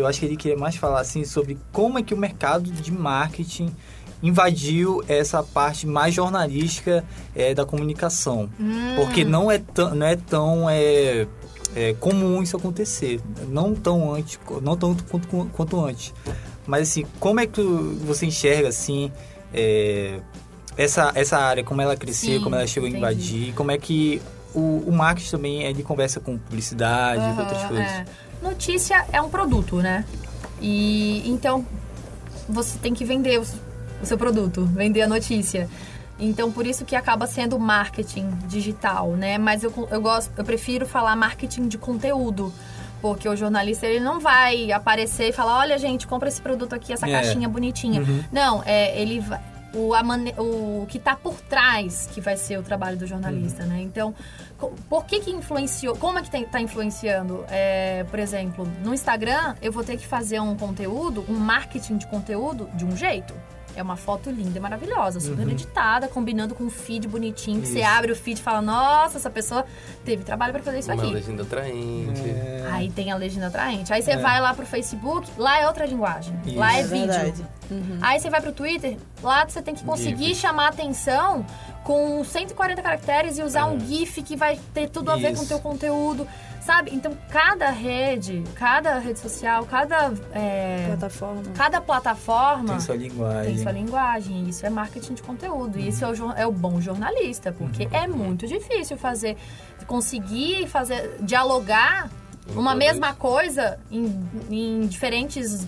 eu 0.00 0.06
acho 0.06 0.20
que 0.20 0.26
ele 0.26 0.36
queria 0.36 0.56
mais 0.56 0.76
falar 0.76 1.00
assim 1.00 1.24
sobre 1.24 1.58
como 1.72 1.98
é 1.98 2.02
que 2.02 2.14
o 2.14 2.16
mercado 2.16 2.70
de 2.70 2.92
marketing 2.92 3.74
invadiu 4.22 5.02
essa 5.08 5.42
parte 5.42 5.86
mais 5.86 6.14
jornalística 6.14 7.04
é, 7.34 7.54
da 7.54 7.64
comunicação. 7.64 8.48
Hum. 8.58 8.94
Porque 8.96 9.24
não 9.24 9.50
é, 9.50 9.60
não 9.94 10.06
é 10.06 10.16
tão 10.16 10.68
é, 10.68 11.26
é, 11.74 11.94
comum 11.94 12.42
isso 12.42 12.56
acontecer. 12.56 13.20
Não 13.48 13.74
tão 13.74 14.12
antes, 14.12 14.38
não 14.62 14.76
tanto 14.76 15.04
quanto, 15.04 15.28
quanto 15.52 15.84
antes. 15.84 16.12
Mas 16.66 16.88
assim, 16.88 17.06
como 17.20 17.40
é 17.40 17.46
que 17.46 17.62
você 17.62 18.26
enxerga 18.26 18.68
assim 18.68 19.10
é, 19.54 20.20
essa, 20.76 21.12
essa 21.14 21.38
área, 21.38 21.64
como 21.64 21.80
ela 21.80 21.96
cresceu, 21.96 22.38
Sim, 22.38 22.42
como 22.42 22.54
ela 22.54 22.66
chegou 22.66 22.88
entendi. 22.88 23.04
a 23.04 23.10
invadir, 23.10 23.54
como 23.54 23.70
é 23.70 23.78
que 23.78 24.20
o, 24.54 24.84
o 24.86 24.92
marketing 24.92 25.30
também 25.30 25.62
ele 25.62 25.82
conversa 25.82 26.20
com 26.20 26.36
publicidade 26.36 27.22
e 27.22 27.40
outras 27.40 27.64
coisas. 27.64 27.86
É. 27.86 28.04
Notícia 28.42 29.06
é 29.12 29.20
um 29.20 29.28
produto, 29.28 29.76
né? 29.76 30.04
E 30.60 31.28
então 31.28 31.66
você 32.48 32.78
tem 32.78 32.94
que 32.94 33.04
vender 33.04 33.38
o, 33.38 33.42
o 34.02 34.06
seu 34.06 34.16
produto, 34.16 34.64
vender 34.64 35.02
a 35.02 35.06
notícia. 35.06 35.68
Então, 36.20 36.50
por 36.50 36.66
isso 36.66 36.84
que 36.84 36.96
acaba 36.96 37.26
sendo 37.26 37.58
marketing 37.58 38.28
digital, 38.46 39.12
né? 39.12 39.38
Mas 39.38 39.62
eu, 39.62 39.72
eu, 39.90 40.00
gosto, 40.00 40.32
eu 40.36 40.44
prefiro 40.44 40.84
falar 40.84 41.14
marketing 41.14 41.68
de 41.68 41.78
conteúdo. 41.78 42.52
Porque 43.00 43.28
o 43.28 43.36
jornalista, 43.36 43.86
ele 43.86 44.00
não 44.00 44.18
vai 44.18 44.72
aparecer 44.72 45.28
e 45.28 45.32
falar, 45.32 45.58
olha, 45.58 45.78
gente, 45.78 46.04
compra 46.04 46.28
esse 46.28 46.42
produto 46.42 46.72
aqui, 46.72 46.92
essa 46.92 47.08
é. 47.08 47.12
caixinha 47.12 47.48
bonitinha. 47.48 48.00
Uhum. 48.00 48.24
Não, 48.32 48.62
é, 48.66 49.00
ele 49.00 49.22
o, 49.74 49.90
mane... 50.02 50.34
o 50.38 50.86
que 50.88 50.98
está 50.98 51.14
por 51.14 51.40
trás 51.42 52.08
que 52.12 52.20
vai 52.20 52.36
ser 52.36 52.58
o 52.58 52.62
trabalho 52.62 52.96
do 52.96 53.06
jornalista, 53.06 53.62
uhum. 53.62 53.68
né? 53.68 53.80
Então, 53.82 54.14
por 54.88 55.04
que 55.04 55.20
que 55.20 55.30
influenciou? 55.30 55.96
Como 55.96 56.18
é 56.18 56.22
que 56.22 56.36
está 56.36 56.60
influenciando? 56.60 57.44
É, 57.48 58.04
por 58.04 58.18
exemplo, 58.18 58.66
no 58.82 58.94
Instagram, 58.94 59.54
eu 59.60 59.72
vou 59.72 59.84
ter 59.84 59.96
que 59.96 60.06
fazer 60.06 60.40
um 60.40 60.56
conteúdo, 60.56 61.24
um 61.28 61.36
marketing 61.36 61.98
de 61.98 62.06
conteúdo 62.06 62.68
de 62.74 62.84
um 62.84 62.96
jeito. 62.96 63.34
É 63.78 63.82
uma 63.82 63.96
foto 63.96 64.28
linda 64.28 64.58
e 64.58 64.60
maravilhosa, 64.60 65.20
super 65.20 65.44
uhum. 65.44 65.52
editada, 65.52 66.08
combinando 66.08 66.52
com 66.52 66.64
um 66.64 66.70
feed 66.70 67.06
bonitinho. 67.06 67.60
Que 67.60 67.68
você 67.68 67.82
abre 67.82 68.10
o 68.10 68.16
feed 68.16 68.40
e 68.40 68.42
fala, 68.42 68.60
nossa, 68.60 69.18
essa 69.18 69.30
pessoa 69.30 69.64
teve 70.04 70.24
trabalho 70.24 70.52
para 70.52 70.62
fazer 70.62 70.80
isso 70.80 70.90
uma 70.90 71.00
aqui. 71.00 71.06
Uma 71.06 71.14
legenda 71.14 71.42
atraente. 71.44 72.20
É... 72.22 72.68
Aí 72.72 72.90
tem 72.90 73.12
a 73.12 73.16
legenda 73.16 73.46
atraente. 73.46 73.92
Aí 73.92 74.02
você 74.02 74.12
é. 74.12 74.16
vai 74.16 74.40
lá 74.40 74.52
pro 74.52 74.66
Facebook, 74.66 75.30
lá 75.38 75.60
é 75.60 75.66
outra 75.68 75.86
linguagem. 75.86 76.34
Isso. 76.44 76.56
Lá 76.56 76.74
é, 76.74 76.80
é 76.80 76.82
vídeo. 76.82 77.46
Uhum. 77.70 77.98
Aí 78.00 78.18
você 78.18 78.28
vai 78.30 78.40
pro 78.40 78.50
Twitter, 78.50 78.96
lá 79.22 79.46
você 79.46 79.62
tem 79.62 79.74
que 79.74 79.84
conseguir 79.84 80.28
GIF. 80.28 80.40
chamar 80.40 80.68
atenção 80.68 81.46
com 81.84 82.24
140 82.24 82.82
caracteres 82.82 83.38
e 83.38 83.42
usar 83.42 83.66
um 83.66 83.76
é. 83.76 83.80
GIF 83.80 84.22
que 84.22 84.36
vai 84.36 84.58
ter 84.74 84.88
tudo 84.88 85.10
a 85.10 85.16
ver 85.16 85.36
com 85.36 85.42
o 85.42 85.46
teu 85.46 85.60
conteúdo. 85.60 86.26
Sabe? 86.68 86.94
Então, 86.94 87.16
cada 87.30 87.70
rede, 87.70 88.44
cada 88.54 88.98
rede 88.98 89.18
social, 89.18 89.64
cada... 89.64 90.12
É, 90.34 90.84
plataforma. 90.88 91.42
Cada 91.56 91.80
plataforma... 91.80 92.68
Tem 92.72 92.80
sua 92.80 92.96
linguagem. 92.96 93.54
Tem 93.54 93.62
sua 93.62 93.72
linguagem. 93.72 94.48
Isso 94.50 94.66
é 94.66 94.68
marketing 94.68 95.14
de 95.14 95.22
conteúdo. 95.22 95.78
E 95.78 95.88
isso 95.88 96.04
é 96.04 96.08
o, 96.10 96.32
é 96.32 96.46
o 96.46 96.52
bom 96.52 96.78
jornalista. 96.78 97.52
Porque 97.52 97.84
uhum. 97.84 97.90
é 97.94 98.06
muito 98.06 98.46
difícil 98.46 98.98
fazer... 98.98 99.38
Conseguir 99.86 100.68
fazer... 100.68 101.16
Dialogar 101.22 102.10
uma 102.54 102.74
mesma 102.74 103.14
coisa 103.14 103.80
em, 103.90 104.28
em 104.50 104.86
diferentes 104.86 105.66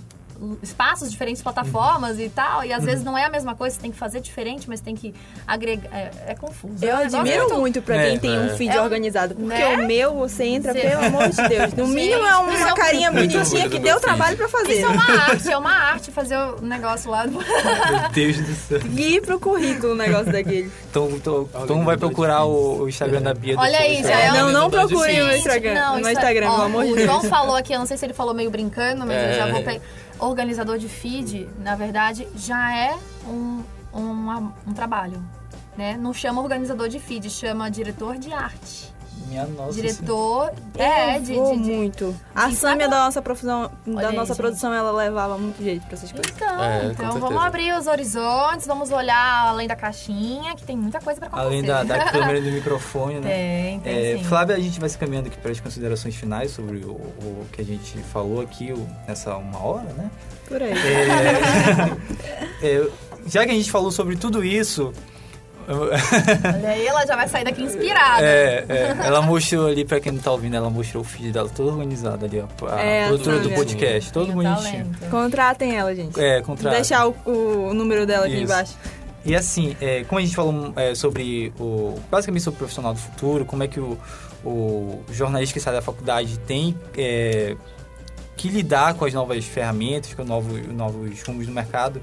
espaços, 0.63 1.11
diferentes 1.11 1.43
plataformas 1.43 2.19
e 2.19 2.29
tal, 2.29 2.65
e 2.65 2.73
às 2.73 2.85
vezes 2.85 3.05
não 3.05 3.17
é 3.17 3.25
a 3.25 3.31
mesma 3.31 3.55
coisa, 3.55 3.77
você 3.77 3.83
tem 3.83 3.91
que 3.91 3.99
fazer 3.99 4.21
diferente, 4.21 4.69
mas 4.69 4.81
tem 4.81 4.95
que 4.95 5.15
agregar. 5.47 5.89
É, 5.93 6.11
é 6.29 6.35
confuso. 6.35 6.85
Eu 6.85 6.97
é 6.97 7.05
admiro 7.05 7.41
muito, 7.41 7.61
muito 7.61 7.83
pra 7.83 7.97
quem 7.97 8.17
é, 8.17 8.19
tem 8.19 8.39
um 8.39 8.47
é. 8.47 8.57
feed 8.57 8.77
é 8.77 8.81
organizado, 8.81 9.35
porque 9.35 9.49
né? 9.49 9.77
o 9.77 9.87
meu, 9.87 10.15
você 10.15 10.45
entra, 10.45 10.73
Sim. 10.73 10.81
pelo 10.81 11.05
amor 11.05 11.29
de 11.29 11.49
Deus. 11.49 11.75
No 11.75 11.87
mínimo 11.89 12.25
é 12.25 12.37
uma 12.37 12.75
carinha 12.75 13.13
bonitinha 13.13 13.69
que 13.69 13.79
deu 13.79 14.01
trabalho 14.01 14.37
pra 14.37 14.49
fazer. 14.49 14.73
Isso 14.73 14.87
é 14.87 14.89
uma 14.89 15.05
arte, 15.29 15.51
é 15.51 15.59
uma 15.59 15.73
arte 15.73 16.11
fazer 16.11 16.37
o 16.37 16.63
negócio 16.63 17.11
lá. 17.11 17.27
Meu 17.27 17.41
Deus 18.13 18.37
do 18.39 18.55
céu. 18.55 18.81
E 18.97 19.21
pro 19.21 19.39
currículo 19.39 19.93
o 19.93 19.97
negócio 19.97 20.33
daquele. 20.33 20.71
Então, 20.91 21.11
então, 21.11 21.49
então 21.63 21.85
vai 21.85 21.97
procurar 21.97 22.45
o, 22.45 22.83
o 22.83 22.89
Instagram 22.89 23.23
da 23.23 23.35
Bia. 23.35 23.59
Olha 23.59 23.79
aí, 23.79 24.03
já 24.03 24.19
é. 24.19 24.33
Não, 24.33 24.53
não 24.53 24.71
procure 24.71 25.21
o 25.23 25.37
Instagram. 25.37 25.75
Não, 25.75 26.01
no 26.01 26.11
Instagram, 26.11 26.51
pelo 26.51 26.63
amor 26.63 26.85
de 26.85 26.95
Deus. 26.95 27.03
O 27.03 27.07
João 27.07 27.23
falou 27.25 27.57
aqui, 27.57 27.73
eu 27.73 27.79
não 27.79 27.87
sei 27.87 27.97
se 27.97 28.07
ele 28.07 28.15
falou 28.15 28.35
meio 28.35 28.51
brincando, 28.51 29.05
mas 29.07 29.29
eu 29.29 29.35
já 29.35 29.47
vou 29.51 29.63
pegar 29.63 29.81
organizador 30.21 30.79
de 30.79 30.89
feed, 30.89 31.49
na 31.59 31.75
verdade, 31.75 32.29
já 32.37 32.77
é 32.77 32.99
um, 33.27 33.63
um, 33.95 34.53
um 34.67 34.75
trabalho. 34.75 35.23
Né? 35.77 35.97
Não 35.97 36.13
chama 36.13 36.43
organizador 36.43 36.89
de 36.89 36.99
feed, 36.99 37.31
chama 37.31 37.71
diretor 37.71 38.19
de 38.19 38.33
arte. 38.33 38.93
Minha 39.31 39.47
nossa. 39.47 39.75
Diretor. 39.75 40.53
É, 40.77 41.21
de, 41.21 41.27
de, 41.27 41.33
de, 41.33 41.73
muito. 41.73 42.15
A 42.35 42.51
Sâmia 42.51 42.89
da 42.89 43.05
nossa 43.05 43.23
profissão, 43.23 43.71
da 43.87 44.09
aí, 44.09 44.17
nossa 44.17 44.33
gente. 44.33 44.43
produção, 44.43 44.75
ela 44.75 44.91
levava 44.91 45.39
muito 45.39 45.63
jeito 45.63 45.87
pra 45.87 45.95
essas 45.95 46.11
coisas. 46.11 46.33
Então, 46.35 46.65
é, 46.65 46.87
então 46.87 47.21
vamos 47.21 47.41
abrir 47.41 47.73
os 47.79 47.87
horizontes, 47.87 48.67
vamos 48.67 48.91
olhar 48.91 49.47
além 49.47 49.69
da 49.69 49.77
caixinha, 49.77 50.57
que 50.57 50.65
tem 50.65 50.77
muita 50.77 51.01
coisa 51.01 51.21
pra 51.21 51.29
acontecer. 51.29 51.47
Além 51.47 51.63
da, 51.63 51.85
da 51.85 52.05
câmera 52.11 52.39
e 52.39 52.43
do 52.43 52.51
microfone, 52.51 53.21
né? 53.21 53.29
Tem, 53.31 53.81
tem. 53.81 54.13
É, 54.15 54.19
sim. 54.19 54.25
Flávia, 54.25 54.57
a 54.57 54.61
gente 54.61 54.81
vai 54.81 54.89
se 54.89 54.99
caminhando 54.99 55.29
aqui 55.29 55.39
para 55.39 55.53
as 55.53 55.61
considerações 55.61 56.17
finais 56.17 56.51
sobre 56.51 56.79
o, 56.79 56.91
o 56.91 57.47
que 57.53 57.61
a 57.61 57.65
gente 57.65 57.99
falou 57.99 58.41
aqui 58.41 58.75
nessa 59.07 59.37
uma 59.37 59.65
hora, 59.65 59.93
né? 59.93 60.11
Por 60.49 60.61
aí. 60.61 60.73
É, 60.73 62.67
é, 62.67 62.89
já 63.27 63.45
que 63.45 63.53
a 63.53 63.55
gente 63.55 63.71
falou 63.71 63.93
sobre 63.93 64.17
tudo 64.17 64.45
isso, 64.45 64.93
Olha 65.71 66.69
aí, 66.69 66.87
ela 66.87 67.07
já 67.07 67.15
vai 67.17 67.29
sair 67.29 67.45
daqui 67.45 67.63
inspirada. 67.63 68.25
É, 68.25 68.65
é. 68.69 68.97
Ela 69.05 69.23
mostrou 69.23 69.69
ali, 69.69 69.85
pra 69.85 70.01
quem 70.01 70.13
não 70.13 70.21
tá 70.21 70.33
ouvindo, 70.33 70.57
ela 70.57 70.69
mostrou 70.69 71.03
o 71.03 71.07
feed 71.07 71.33
dela 71.33 71.49
todo 71.49 71.69
organizado 71.69 72.25
ali, 72.25 72.41
ó. 72.41 72.67
A 72.67 72.81
é, 72.81 73.07
produtora 73.07 73.39
do 73.41 73.51
podcast, 73.51 74.13
todo 74.13 74.33
bonitinho. 74.33 74.85
Talento. 74.87 75.11
Contratem 75.11 75.77
ela, 75.77 75.95
gente. 75.95 76.21
É, 76.21 76.43
contratem. 76.43 76.81
Deixar 76.81 77.07
o, 77.07 77.15
o 77.25 77.75
número 77.75 78.07
dela 78.07 78.27
aqui 78.27 78.35
Isso. 78.35 78.45
embaixo. 78.45 78.77
E 79.25 79.37
assim, 79.37 79.77
é, 79.81 80.03
como 80.05 80.19
a 80.19 80.23
gente 80.23 80.35
falou 80.35 80.73
é, 80.77 80.95
sobre 80.95 81.53
o. 81.61 81.99
basicamente 82.11 82.43
sobre 82.43 82.57
o 82.57 82.59
profissional 82.59 82.95
do 82.95 83.01
futuro, 83.01 83.45
como 83.45 83.63
é 83.63 83.69
que 83.69 83.79
o, 83.79 83.99
o 84.45 85.05
jornalista 85.13 85.53
que 85.53 85.61
sai 85.61 85.75
da 85.75 85.83
faculdade 85.83 86.39
tem 86.41 86.77
é, 86.97 87.55
que 88.37 88.49
lidar 88.49 88.95
com 88.95 89.05
as 89.05 89.13
novas 89.13 89.45
ferramentas, 89.45 90.15
com 90.15 90.23
os 90.23 90.29
novos, 90.29 90.67
novos 90.69 91.23
rumos 91.23 91.47
do 91.47 91.53
mercado. 91.53 92.01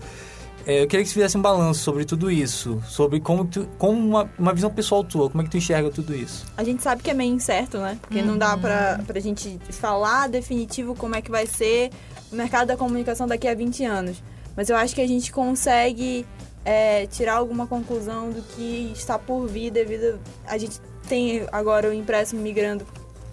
É, 0.65 0.83
eu 0.83 0.87
queria 0.87 1.03
que 1.03 1.09
você 1.09 1.13
fizesse 1.13 1.37
um 1.37 1.41
balanço 1.41 1.81
sobre 1.81 2.03
tudo 2.03 2.29
isso, 2.29 2.81
sobre 2.87 3.19
como, 3.19 3.45
tu, 3.45 3.67
como 3.77 3.97
uma, 3.97 4.29
uma 4.37 4.53
visão 4.53 4.69
pessoal 4.69 5.03
tua, 5.03 5.29
como 5.29 5.41
é 5.41 5.45
que 5.45 5.51
tu 5.51 5.57
enxerga 5.57 5.89
tudo 5.89 6.13
isso? 6.13 6.45
A 6.57 6.63
gente 6.63 6.83
sabe 6.83 7.01
que 7.01 7.09
é 7.09 7.13
meio 7.13 7.33
incerto, 7.33 7.77
né? 7.77 7.97
Porque 8.01 8.19
uhum. 8.19 8.25
não 8.25 8.37
dá 8.37 8.57
pra, 8.57 8.99
pra 9.05 9.19
gente 9.19 9.59
falar 9.71 10.27
definitivo 10.27 10.93
como 10.95 11.15
é 11.15 11.21
que 11.21 11.31
vai 11.31 11.45
ser 11.45 11.91
o 12.31 12.35
mercado 12.35 12.67
da 12.67 12.77
comunicação 12.77 13.27
daqui 13.27 13.47
a 13.47 13.55
20 13.55 13.85
anos. 13.85 14.21
Mas 14.55 14.69
eu 14.69 14.75
acho 14.75 14.93
que 14.93 15.01
a 15.01 15.07
gente 15.07 15.31
consegue 15.31 16.25
é, 16.65 17.05
tirar 17.07 17.35
alguma 17.35 17.67
conclusão 17.67 18.31
do 18.31 18.41
que 18.41 18.91
está 18.93 19.17
por 19.17 19.47
vir 19.47 19.71
devido... 19.71 20.19
A 20.45 20.57
gente 20.57 20.81
tem 21.07 21.47
agora 21.51 21.89
o 21.89 21.93
impresso 21.93 22.35
migrando 22.35 22.85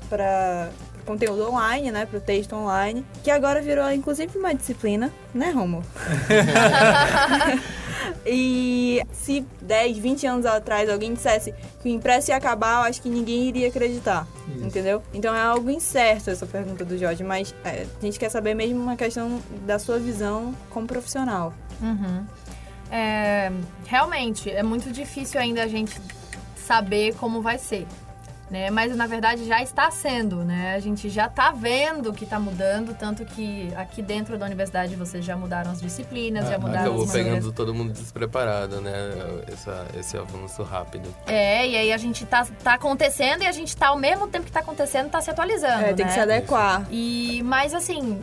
para 0.09 0.70
conteúdo 1.05 1.48
online, 1.48 1.90
né, 1.90 2.07
pro 2.07 2.20
texto 2.20 2.55
online, 2.55 3.05
que 3.22 3.30
agora 3.30 3.61
virou 3.61 3.90
inclusive 3.90 4.36
uma 4.38 4.55
disciplina, 4.55 5.12
né, 5.32 5.50
Romo? 5.50 5.82
e 8.26 9.02
se 9.12 9.44
10, 9.62 9.98
20 9.98 10.26
anos 10.26 10.46
atrás 10.46 10.88
alguém 10.88 11.14
dissesse 11.14 11.55
que 11.82 11.88
o 11.88 11.92
impresso 11.92 12.30
ia 12.30 12.36
acabar, 12.36 12.80
eu 12.80 12.88
acho 12.88 13.00
que 13.00 13.09
ninguém 13.09 13.48
iria 13.48 13.68
acreditar, 13.68 14.26
Isso. 14.48 14.64
entendeu? 14.64 15.02
Então 15.12 15.34
é 15.34 15.42
algo 15.42 15.70
incerto 15.70 16.30
essa 16.30 16.46
pergunta 16.46 16.84
do 16.84 16.96
Jorge, 16.96 17.22
mas 17.22 17.55
é, 17.64 17.86
a 18.00 18.05
gente 18.05 18.18
quer 18.18 18.30
saber 18.30 18.55
mesmo 18.55 18.82
uma 18.82 18.96
questão 18.96 19.40
da 19.66 19.78
sua 19.78 19.98
visão 19.98 20.55
como 20.70 20.86
profissional. 20.86 21.52
Uhum. 21.80 22.24
É, 22.90 23.50
realmente, 23.86 24.50
é 24.50 24.62
muito 24.62 24.90
difícil 24.92 25.40
ainda 25.40 25.62
a 25.62 25.66
gente 25.66 26.00
saber 26.57 27.14
como 27.16 27.42
vai 27.42 27.59
ser 27.59 27.86
né? 28.55 28.70
Mas 28.70 28.96
na 28.96 29.09
verdade 29.09 29.44
já 29.44 29.61
está 29.61 29.90
sendo, 29.90 30.44
né? 30.44 30.74
A 30.76 30.78
gente 30.78 31.11
já 31.11 31.26
está 31.26 31.50
vendo 31.50 32.12
que 32.12 32.22
está 32.22 32.38
mudando, 32.38 32.94
tanto 32.96 33.24
que 33.24 33.68
aqui 33.74 34.00
dentro 34.00 34.38
da 34.38 34.46
universidade 34.46 34.94
vocês 34.94 35.24
já 35.24 35.36
mudaram 35.36 35.72
as 35.72 35.80
disciplinas, 35.80 36.46
ah, 36.46 36.50
já 36.52 36.59
mudaram 36.59 36.82
acabou 36.82 37.02
as 37.02 37.11
pegando 37.11 37.52
todo 37.52 37.74
mundo 37.74 37.92
despreparado, 37.92 38.80
né? 38.80 38.92
Essa, 39.52 39.86
esse 39.98 40.16
avanço 40.16 40.62
rápido. 40.62 41.12
É, 41.26 41.66
e 41.66 41.76
aí 41.76 41.92
a 41.92 41.96
gente 41.96 42.24
tá, 42.24 42.46
tá 42.62 42.74
acontecendo 42.74 43.42
e 43.42 43.46
a 43.48 43.52
gente 43.52 43.76
tá 43.76 43.88
ao 43.88 43.98
mesmo 43.98 44.28
tempo 44.28 44.46
que 44.46 44.52
tá 44.52 44.61
acontecendo, 44.61 45.11
tá 45.11 45.20
se 45.20 45.30
atualizando. 45.30 45.86
É, 45.86 45.92
tem 45.92 46.05
né? 46.05 46.12
que 46.12 46.12
se 46.12 46.20
adequar. 46.20 46.86
E, 46.92 47.42
mas 47.42 47.74
assim, 47.74 48.22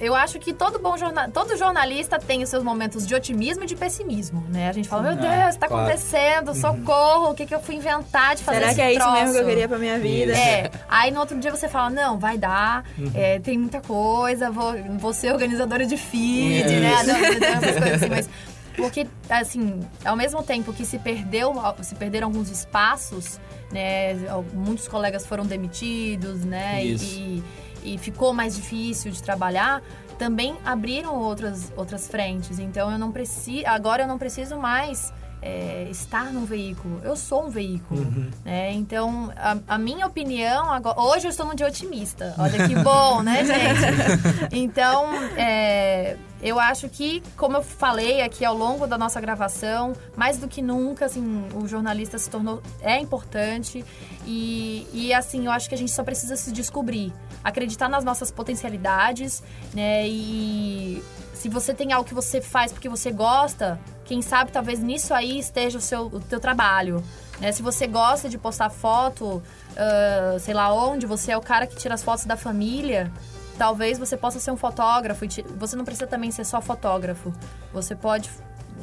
eu 0.00 0.14
acho 0.14 0.38
que 0.38 0.52
todo 0.52 0.78
bom 0.78 0.96
jornal, 0.96 1.30
todo 1.30 1.56
jornalista 1.56 2.18
tem 2.18 2.42
os 2.42 2.48
seus 2.48 2.62
momentos 2.62 3.06
de 3.06 3.14
otimismo 3.14 3.64
e 3.64 3.66
de 3.66 3.76
pessimismo, 3.76 4.44
né? 4.48 4.68
A 4.68 4.72
gente 4.72 4.88
fala, 4.88 5.02
meu 5.02 5.16
Deus, 5.16 5.54
está 5.54 5.68
claro. 5.68 5.84
acontecendo, 5.84 6.48
uhum. 6.48 6.54
socorro, 6.54 7.30
o 7.30 7.34
que, 7.34 7.46
que 7.46 7.54
eu 7.54 7.60
fui 7.60 7.76
inventar 7.76 8.34
de 8.34 8.42
fazer 8.42 8.60
Será 8.60 8.74
que 8.74 8.80
é 8.80 8.94
troço? 8.94 9.08
isso 9.08 9.18
mesmo 9.18 9.34
que 9.34 9.40
eu 9.40 9.46
queria 9.46 9.68
pra 9.68 9.78
minha 9.78 9.98
vida? 9.98 10.32
É. 10.32 10.70
Aí 10.88 11.10
no 11.10 11.20
outro 11.20 11.38
dia 11.38 11.50
você 11.50 11.68
fala, 11.68 11.90
não, 11.90 12.18
vai 12.18 12.36
dar, 12.36 12.84
uhum. 12.98 13.10
é, 13.14 13.38
tem 13.38 13.56
muita 13.56 13.80
coisa, 13.80 14.50
vou, 14.50 14.74
vou 14.98 15.12
ser 15.12 15.32
organizadora 15.32 15.86
de 15.86 15.96
feed, 15.96 16.68
né? 16.68 17.02
Não, 17.04 17.16
essas 17.16 17.78
coisas 17.78 18.02
assim, 18.02 18.08
mas 18.08 18.28
porque 18.76 19.06
assim 19.28 19.80
ao 20.04 20.16
mesmo 20.16 20.42
tempo 20.42 20.72
que 20.72 20.84
se 20.84 20.98
perdeu 20.98 21.54
se 21.82 21.94
perderam 21.94 22.26
alguns 22.26 22.50
espaços 22.50 23.38
né 23.70 24.14
muitos 24.52 24.88
colegas 24.88 25.24
foram 25.24 25.46
demitidos 25.46 26.44
né 26.44 26.84
Isso. 26.84 27.04
e 27.04 27.44
e 27.84 27.98
ficou 27.98 28.32
mais 28.32 28.56
difícil 28.56 29.12
de 29.12 29.22
trabalhar, 29.22 29.82
também 30.18 30.56
abriram 30.64 31.14
outras, 31.14 31.72
outras 31.76 32.08
frentes. 32.08 32.58
Então 32.58 32.90
eu 32.90 32.98
não 32.98 33.12
preciso. 33.12 33.66
Agora 33.66 34.04
eu 34.04 34.08
não 34.08 34.18
preciso 34.18 34.56
mais 34.56 35.12
é, 35.44 35.86
estar 35.90 36.32
num 36.32 36.46
veículo. 36.46 37.02
Eu 37.04 37.14
sou 37.14 37.46
um 37.46 37.50
veículo. 37.50 38.00
Uhum. 38.00 38.30
Né? 38.42 38.72
Então, 38.72 39.30
a, 39.36 39.74
a, 39.74 39.78
minha 39.78 40.06
opinião 40.06 40.70
agora. 40.72 40.98
Hoje 40.98 41.26
eu 41.26 41.30
estou 41.30 41.44
num 41.44 41.54
dia 41.54 41.66
otimista. 41.66 42.34
Olha 42.38 42.66
que 42.66 42.74
bom, 42.76 43.22
né, 43.22 43.44
gente? 43.44 44.56
Então, 44.56 45.12
é, 45.36 46.16
eu 46.42 46.58
acho 46.58 46.88
que, 46.88 47.22
como 47.36 47.58
eu 47.58 47.62
falei 47.62 48.22
aqui 48.22 48.42
ao 48.42 48.56
longo 48.56 48.86
da 48.86 48.96
nossa 48.96 49.20
gravação, 49.20 49.92
mais 50.16 50.38
do 50.38 50.48
que 50.48 50.62
nunca, 50.62 51.04
assim, 51.04 51.46
o 51.54 51.68
jornalista 51.68 52.18
se 52.18 52.30
tornou. 52.30 52.62
é 52.80 52.98
importante. 52.98 53.84
E, 54.26 54.86
e 54.94 55.12
assim, 55.12 55.44
eu 55.44 55.52
acho 55.52 55.68
que 55.68 55.74
a 55.74 55.78
gente 55.78 55.92
só 55.92 56.02
precisa 56.02 56.36
se 56.36 56.50
descobrir. 56.52 57.12
Acreditar 57.42 57.90
nas 57.90 58.02
nossas 58.02 58.30
potencialidades, 58.30 59.42
né? 59.74 60.08
E 60.08 61.02
se 61.34 61.50
você 61.50 61.74
tem 61.74 61.92
algo 61.92 62.08
que 62.08 62.14
você 62.14 62.40
faz 62.40 62.72
porque 62.72 62.88
você 62.88 63.12
gosta, 63.12 63.78
quem 64.04 64.22
sabe 64.22 64.52
talvez 64.52 64.80
nisso 64.80 65.12
aí 65.14 65.38
esteja 65.38 65.78
o 65.78 65.80
seu 65.80 66.06
o 66.06 66.20
teu 66.20 66.40
trabalho. 66.40 67.02
Né? 67.40 67.52
Se 67.52 67.62
você 67.62 67.86
gosta 67.86 68.28
de 68.28 68.38
postar 68.38 68.70
foto, 68.70 69.42
uh, 69.72 70.38
sei 70.38 70.54
lá 70.54 70.72
onde, 70.72 71.06
você 71.06 71.32
é 71.32 71.36
o 71.36 71.40
cara 71.40 71.66
que 71.66 71.76
tira 71.76 71.94
as 71.94 72.02
fotos 72.02 72.24
da 72.24 72.36
família, 72.36 73.10
talvez 73.58 73.98
você 73.98 74.16
possa 74.16 74.38
ser 74.38 74.50
um 74.50 74.56
fotógrafo. 74.56 75.24
Você 75.58 75.76
não 75.76 75.84
precisa 75.84 76.06
também 76.06 76.30
ser 76.30 76.44
só 76.44 76.60
fotógrafo. 76.60 77.32
Você 77.72 77.94
pode 77.94 78.30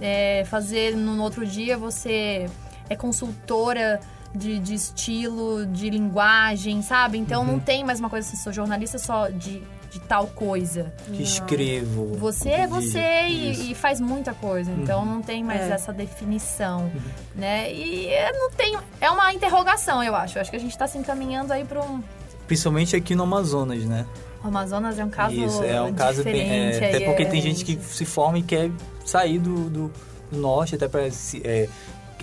é, 0.01 0.43
fazer 0.45 0.95
no 0.95 1.21
outro 1.21 1.45
dia, 1.45 1.77
você 1.77 2.49
é 2.89 2.95
consultora 2.95 3.99
de, 4.33 4.59
de 4.59 4.73
estilo, 4.73 5.65
de 5.65 5.89
linguagem, 5.89 6.81
sabe? 6.81 7.17
Então 7.17 7.41
uhum. 7.41 7.53
não 7.53 7.59
tem 7.59 7.83
mais 7.83 7.99
uma 7.99 8.09
coisa 8.09 8.27
assim, 8.27 8.37
sou 8.37 8.51
jornalista 8.51 8.97
só 8.97 9.29
de 9.29 9.61
de 9.91 9.99
tal 9.99 10.27
coisa. 10.27 10.93
Que 11.13 11.21
escrevo. 11.21 12.15
Você 12.15 12.49
é 12.49 12.67
você 12.67 13.27
e, 13.27 13.71
e, 13.71 13.75
faz 13.75 13.99
muita 13.99 14.33
coisa. 14.33 14.71
Então 14.71 15.01
uhum. 15.01 15.05
não 15.05 15.21
tem 15.21 15.43
mais 15.43 15.61
é. 15.61 15.73
essa 15.73 15.91
definição, 15.91 16.83
uhum. 16.83 17.01
né? 17.35 17.71
E 17.73 18.09
não 18.31 18.49
tem... 18.51 18.77
É 19.01 19.11
uma 19.11 19.33
interrogação, 19.33 20.01
eu 20.01 20.15
acho. 20.15 20.37
Eu 20.37 20.41
acho 20.41 20.49
que 20.49 20.55
a 20.55 20.59
gente 20.59 20.71
está 20.71 20.87
se 20.87 20.97
encaminhando 20.97 21.51
aí 21.51 21.65
para 21.65 21.81
um... 21.83 22.01
Principalmente 22.47 22.95
aqui 22.95 23.15
no 23.15 23.23
Amazonas, 23.23 23.83
né? 23.83 24.05
O 24.41 24.47
Amazonas 24.47 24.97
é 24.97 25.03
um 25.03 25.09
caso 25.09 25.35
Isso, 25.35 25.63
é 25.63 25.81
um 25.81 25.93
caso 25.93 26.23
bem... 26.23 26.49
É, 26.49 26.77
até 26.77 26.99
porque 27.01 27.23
é... 27.23 27.25
tem 27.25 27.41
gente 27.41 27.65
que 27.65 27.75
se 27.75 28.05
forma 28.05 28.39
e 28.39 28.43
quer 28.43 28.71
sair 29.05 29.39
do, 29.39 29.69
do, 29.69 29.91
do 30.31 30.37
norte 30.37 30.75
até 30.75 30.87
para 30.87 31.01
é, 31.01 31.69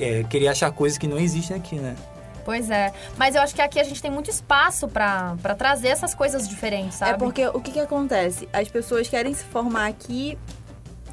é, 0.01 0.25
querer 0.25 0.49
achar 0.49 0.73
coisas 0.73 0.97
que 0.97 1.07
não 1.07 1.19
existem 1.19 1.55
aqui, 1.55 1.77
né? 1.77 1.95
Pois 2.49 2.71
é. 2.71 2.95
Mas 3.19 3.35
eu 3.35 3.43
acho 3.43 3.55
que 3.55 3.61
aqui 3.61 3.79
a 3.79 3.85
gente 3.85 4.01
tem 4.01 4.11
muito 4.11 4.31
espaço 4.31 4.89
para 4.89 5.37
trazer 5.59 5.89
essas 5.89 6.15
coisas 6.15 6.49
diferentes, 6.49 6.97
sabe? 6.97 7.13
É 7.13 7.17
porque 7.19 7.47
o 7.47 7.61
que, 7.61 7.73
que 7.73 7.79
acontece? 7.79 8.49
As 8.51 8.67
pessoas 8.69 9.07
querem 9.07 9.35
se 9.35 9.45
formar 9.45 9.87
aqui 9.87 10.39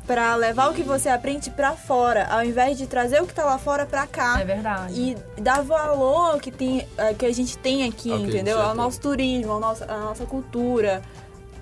para 0.08 0.34
levar 0.36 0.70
o 0.70 0.74
que 0.74 0.82
você 0.82 1.10
aprende 1.10 1.50
para 1.50 1.74
fora, 1.74 2.26
ao 2.28 2.42
invés 2.42 2.78
de 2.78 2.88
trazer 2.88 3.22
o 3.22 3.28
que 3.28 3.34
tá 3.34 3.44
lá 3.44 3.58
fora 3.58 3.86
para 3.86 4.08
cá. 4.08 4.40
É 4.40 4.46
verdade. 4.46 5.18
E 5.38 5.42
dar 5.42 5.62
valor 5.62 6.36
ao 6.36 6.40
que, 6.40 6.52
tem, 6.52 6.88
que 7.20 7.26
a 7.26 7.34
gente 7.34 7.58
tem 7.58 7.86
aqui, 7.86 8.14
okay, 8.14 8.28
entendeu? 8.28 8.62
Ao 8.62 8.74
nosso 8.74 9.02
turismo, 9.02 9.52
ao 9.52 9.60
nosso, 9.60 9.84
à 9.84 9.98
nossa 9.98 10.26
cultura. 10.26 11.02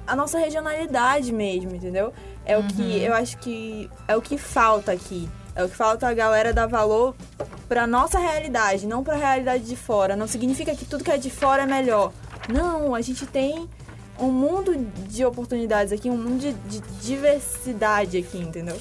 a 0.05 0.15
nossa 0.15 0.38
regionalidade 0.38 1.34
mesmo, 1.34 1.74
entendeu? 1.74 2.13
É 2.45 2.55
uhum. 2.55 2.63
o 2.63 2.67
que 2.67 2.84
uhum. 2.84 3.05
eu 3.05 3.13
acho 3.15 3.39
que 3.39 3.89
é 4.07 4.15
o 4.15 4.21
que 4.21 4.38
falta 4.38 4.91
aqui. 4.91 5.28
É 5.56 5.64
o 5.64 5.70
que 5.70 5.76
falta 5.76 6.08
a 6.08 6.14
galera 6.14 6.51
dar 6.51 6.68
valor 6.68 7.16
pra 7.68 7.86
nossa 7.86 8.18
realidade, 8.18 8.88
não 8.88 9.04
pra 9.04 9.16
realidade 9.16 9.64
de 9.64 9.76
fora. 9.76 10.16
Não 10.16 10.28
significa 10.28 10.76
que 10.76 10.86
tudo 10.86 11.04
que 11.04 11.12
é 11.12 11.18
de 11.18 11.30
fora 11.30 11.64
é 11.64 11.66
melhor. 11.66 12.12
Não, 12.49 12.95
a 12.95 13.01
gente 13.01 13.26
tem 13.26 13.70
um 14.20 14.32
mundo 14.32 14.76
de 15.08 15.26
oportunidades 15.26 15.93
aqui, 15.93 16.10
um 16.10 16.18
mundo 16.18 16.39
de, 16.39 16.54
de 16.54 16.80
diversidade 17.01 18.18
aqui, 18.18 18.38
entendeu? 18.38 18.80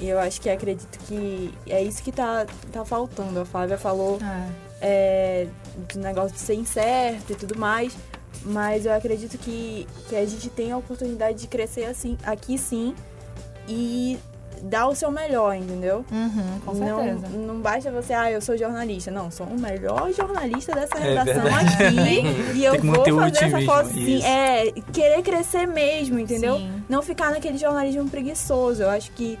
E 0.00 0.08
eu 0.08 0.18
acho 0.18 0.40
que 0.40 0.50
acredito 0.50 0.98
que 1.06 1.52
é 1.68 1.82
isso 1.82 2.02
que 2.02 2.10
tá, 2.10 2.46
tá 2.72 2.84
faltando. 2.84 3.40
A 3.40 3.44
Flávia 3.44 3.78
falou 3.78 4.18
é. 4.20 4.48
É, 4.80 5.46
do 5.92 6.00
negócio 6.00 6.32
de 6.32 6.40
ser 6.40 6.54
incerto 6.54 7.32
e 7.32 7.36
tudo 7.36 7.58
mais. 7.58 7.96
Mas 8.44 8.84
eu 8.84 8.92
acredito 8.92 9.38
que, 9.38 9.86
que 10.08 10.16
a 10.16 10.26
gente 10.26 10.50
tem 10.50 10.72
a 10.72 10.76
oportunidade 10.76 11.38
de 11.38 11.46
crescer 11.46 11.84
assim, 11.84 12.18
aqui 12.24 12.58
sim. 12.58 12.94
E 13.68 14.18
dar 14.64 14.88
o 14.88 14.94
seu 14.94 15.10
melhor, 15.10 15.54
entendeu? 15.54 16.04
Uhum, 16.10 16.60
com 16.64 16.74
certeza. 16.74 17.28
Não, 17.28 17.54
não 17.54 17.60
basta 17.60 17.92
você, 17.92 18.12
ah, 18.12 18.30
eu 18.30 18.40
sou 18.40 18.56
jornalista. 18.56 19.10
Não, 19.10 19.30
sou 19.30 19.46
o 19.46 19.60
melhor 19.60 20.10
jornalista 20.12 20.74
dessa 20.74 20.96
é 20.98 21.14
redação 21.14 21.46
é 21.46 21.54
aqui. 21.54 22.54
e 22.56 22.64
eu 22.64 22.80
vou 22.80 23.20
fazer 23.20 23.44
essa 23.44 23.60
foto 23.62 23.88
sim. 23.90 24.22
É, 24.22 24.72
querer 24.92 25.22
crescer 25.22 25.66
mesmo, 25.66 26.18
entendeu? 26.18 26.56
Sim. 26.56 26.82
Não 26.88 27.02
ficar 27.02 27.30
naquele 27.30 27.58
jornalismo 27.58 28.08
preguiçoso. 28.08 28.82
Eu 28.82 28.90
acho 28.90 29.10
que 29.12 29.38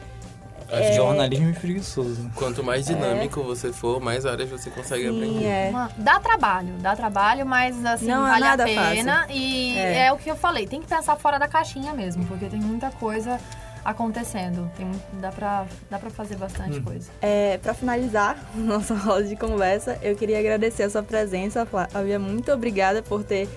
é... 0.68 0.94
Jornalismo 0.94 1.50
é 1.50 1.52
preguiçoso. 1.52 2.30
Quanto 2.34 2.64
mais 2.64 2.86
dinâmico 2.86 3.40
é. 3.40 3.42
você 3.42 3.72
for, 3.72 4.00
mais 4.00 4.26
áreas 4.26 4.50
você 4.50 4.70
consegue 4.70 5.08
Sim, 5.08 5.16
aprender. 5.16 5.44
É. 5.44 5.72
Dá 5.98 6.18
trabalho, 6.18 6.74
dá 6.80 6.96
trabalho, 6.96 7.46
mas 7.46 7.84
assim, 7.84 8.06
Não 8.06 8.26
é 8.26 8.30
vale 8.30 8.44
é 8.44 8.48
a 8.48 8.56
pena. 8.56 9.20
Fácil. 9.20 9.36
E 9.36 9.78
é. 9.78 10.06
é. 10.06 10.12
o 10.12 10.16
que 10.16 10.30
eu 10.30 10.36
falei, 10.36 10.66
tem 10.66 10.80
que 10.80 10.86
pensar 10.86 11.16
fora 11.16 11.38
da 11.38 11.46
caixinha 11.46 11.92
mesmo, 11.92 12.24
porque 12.24 12.46
tem 12.46 12.60
muita 12.60 12.90
coisa 12.90 13.38
acontecendo. 13.84 14.70
Tem, 14.76 14.90
dá, 15.20 15.30
pra, 15.30 15.66
dá 15.90 15.98
pra 15.98 16.10
fazer 16.10 16.36
bastante 16.36 16.78
hum. 16.78 16.82
coisa. 16.82 17.10
É, 17.20 17.58
pra 17.58 17.74
finalizar 17.74 18.38
nossa 18.54 18.94
roda 18.94 19.24
de 19.24 19.36
conversa, 19.36 19.98
eu 20.02 20.16
queria 20.16 20.38
agradecer 20.38 20.84
a 20.84 20.90
sua 20.90 21.02
presença, 21.02 21.66
Flávia. 21.66 22.18
Muito 22.18 22.50
obrigada 22.52 23.02
por 23.02 23.22
ter 23.22 23.48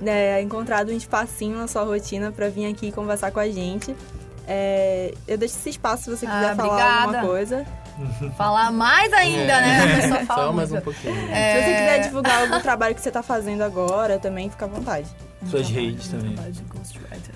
né, 0.00 0.40
encontrado 0.40 0.92
um 0.92 0.96
espacinho 0.96 1.58
na 1.58 1.66
sua 1.66 1.84
rotina 1.84 2.30
para 2.30 2.48
vir 2.48 2.66
aqui 2.66 2.92
conversar 2.92 3.30
com 3.30 3.40
a 3.40 3.48
gente. 3.48 3.94
É, 4.46 5.14
eu 5.26 5.38
deixo 5.38 5.56
esse 5.56 5.70
espaço 5.70 6.04
se 6.04 6.10
você 6.10 6.26
quiser 6.26 6.50
ah, 6.50 6.54
falar 6.54 7.02
alguma 7.02 7.22
coisa. 7.22 7.66
Falar 8.36 8.72
mais 8.72 9.12
ainda, 9.12 9.52
é. 9.52 9.60
né? 9.60 10.26
Só, 10.26 10.34
Só 10.34 10.52
mais 10.52 10.72
um 10.72 10.80
pouquinho. 10.80 11.30
É... 11.30 11.54
Se 11.54 11.62
você 11.62 11.74
quiser 11.74 11.98
divulgar 12.00 12.42
algum 12.42 12.60
trabalho 12.60 12.92
que 12.92 13.00
você 13.00 13.08
está 13.08 13.22
fazendo 13.22 13.62
agora, 13.62 14.18
também 14.18 14.50
fica 14.50 14.64
à 14.64 14.68
vontade. 14.68 15.06
Suas 15.48 15.68
redes 15.68 16.08
também. 16.08 16.34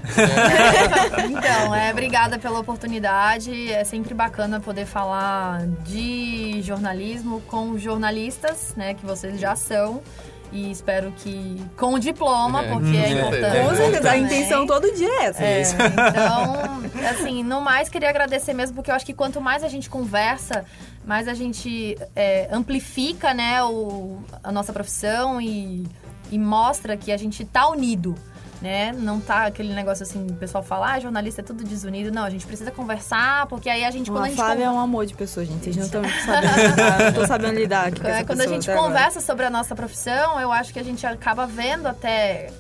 então, 1.31 1.75
é, 1.75 1.91
obrigada 1.91 2.39
pela 2.39 2.59
oportunidade. 2.59 3.73
É 3.73 3.85
sempre 3.85 4.15
bacana 4.15 4.61
poder 4.61 4.87
falar 4.87 5.67
de 5.85 6.61
jornalismo 6.63 7.41
com 7.43 7.79
jornalistas, 7.79 8.75
né, 8.77 8.95
que 8.95 9.05
vocês 9.05 9.39
já 9.39 9.55
são. 9.55 10.03
E 10.51 10.71
espero 10.71 11.13
que 11.13 11.63
com 11.77 11.95
o 11.95 11.99
diploma, 11.99 12.65
é, 12.65 12.69
porque 12.73 12.97
é, 12.97 13.11
importante. 13.11 13.69
Com 13.69 13.77
certeza, 13.77 14.11
a 14.11 14.17
intenção 14.17 14.67
todo 14.67 14.95
dia 14.95 15.09
é 15.09 15.25
essa. 15.27 15.45
É, 15.45 15.63
então, 15.63 17.11
assim, 17.11 17.43
no 17.43 17.61
mais, 17.61 17.91
queria 17.91 18.09
agradecer 18.09 18.55
mesmo, 18.55 18.75
porque 18.75 18.91
eu 18.91 18.95
acho 18.95 19.05
que 19.05 19.13
quanto 19.13 19.43
mais 19.43 19.63
a 19.63 19.69
gente 19.69 19.91
conversa, 19.91 20.65
mais 21.05 21.29
a 21.29 21.35
gente 21.35 21.99
é, 22.17 22.49
amplifica, 22.51 23.35
né, 23.35 23.63
o, 23.63 24.21
a 24.43 24.51
nossa 24.51 24.73
profissão 24.73 25.39
e, 25.39 25.87
e 26.31 26.39
mostra 26.39 26.97
que 26.97 27.13
a 27.13 27.17
gente 27.19 27.45
tá 27.45 27.69
unido 27.69 28.15
né? 28.61 28.93
Não 28.93 29.21
tá 29.21 29.47
aquele 29.47 29.73
negócio 29.73 30.03
assim, 30.03 30.27
o 30.29 30.35
pessoal 30.35 30.63
fala, 30.63 30.95
ah, 30.95 31.01
jornalista 31.01 31.41
é 31.41 31.45
tudo 31.45 31.65
desunido. 31.65 32.11
Não, 32.11 32.25
a 32.25 32.31
gente 32.31 32.47
precisa 32.47 32.71
conversar, 32.71 33.47
porque 33.47 33.69
aí 33.71 33.85
a 33.85 33.91
gente, 33.91 34.11
quando 34.11 34.25
a 34.25 34.29
gente... 34.29 34.37
Flávia 34.37 34.65
é 34.65 34.71
um 34.71 34.79
amor 34.79 35.07
de 35.07 35.15
pessoa, 35.15 35.45
gente. 35.45 35.65
Vocês 35.65 35.77
não 35.77 35.85
estão 35.85 36.03
sabendo, 36.25 36.77
não 37.05 37.13
tô 37.13 37.27
sabendo 37.27 37.59
lidar 37.59 37.93
com 37.93 38.07
é, 38.07 38.25
Quando 38.25 38.41
a 38.41 38.47
gente 38.47 38.67
conversa 38.67 39.19
agora. 39.19 39.21
sobre 39.21 39.45
a 39.47 39.51
nossa 39.51 39.75
profissão, 39.75 40.41
eu 40.41 40.51
acho 40.51 40.73
que 40.73 40.79
a 40.79 40.85
gente 40.85 41.07
acaba 41.07 41.47
vendo 41.47 41.87
até 41.87 42.51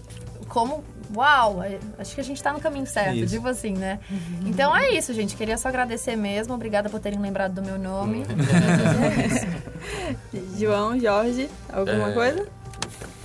como 0.48 0.82
uau, 1.14 1.62
acho 1.98 2.14
que 2.14 2.20
a 2.20 2.24
gente 2.24 2.42
tá 2.42 2.52
no 2.52 2.60
caminho 2.60 2.86
certo, 2.86 3.16
isso. 3.16 3.26
digo 3.26 3.48
assim, 3.48 3.72
né? 3.72 3.98
Uhum. 4.10 4.48
Então 4.48 4.76
é 4.76 4.90
isso, 4.90 5.12
gente. 5.14 5.36
Queria 5.36 5.56
só 5.56 5.68
agradecer 5.68 6.16
mesmo. 6.16 6.54
Obrigada 6.54 6.88
por 6.88 7.00
terem 7.00 7.18
lembrado 7.18 7.54
do 7.54 7.62
meu 7.62 7.78
nome. 7.78 8.24
João, 10.58 10.98
Jorge, 10.98 11.48
alguma 11.72 12.10
é... 12.10 12.12
coisa? 12.12 12.57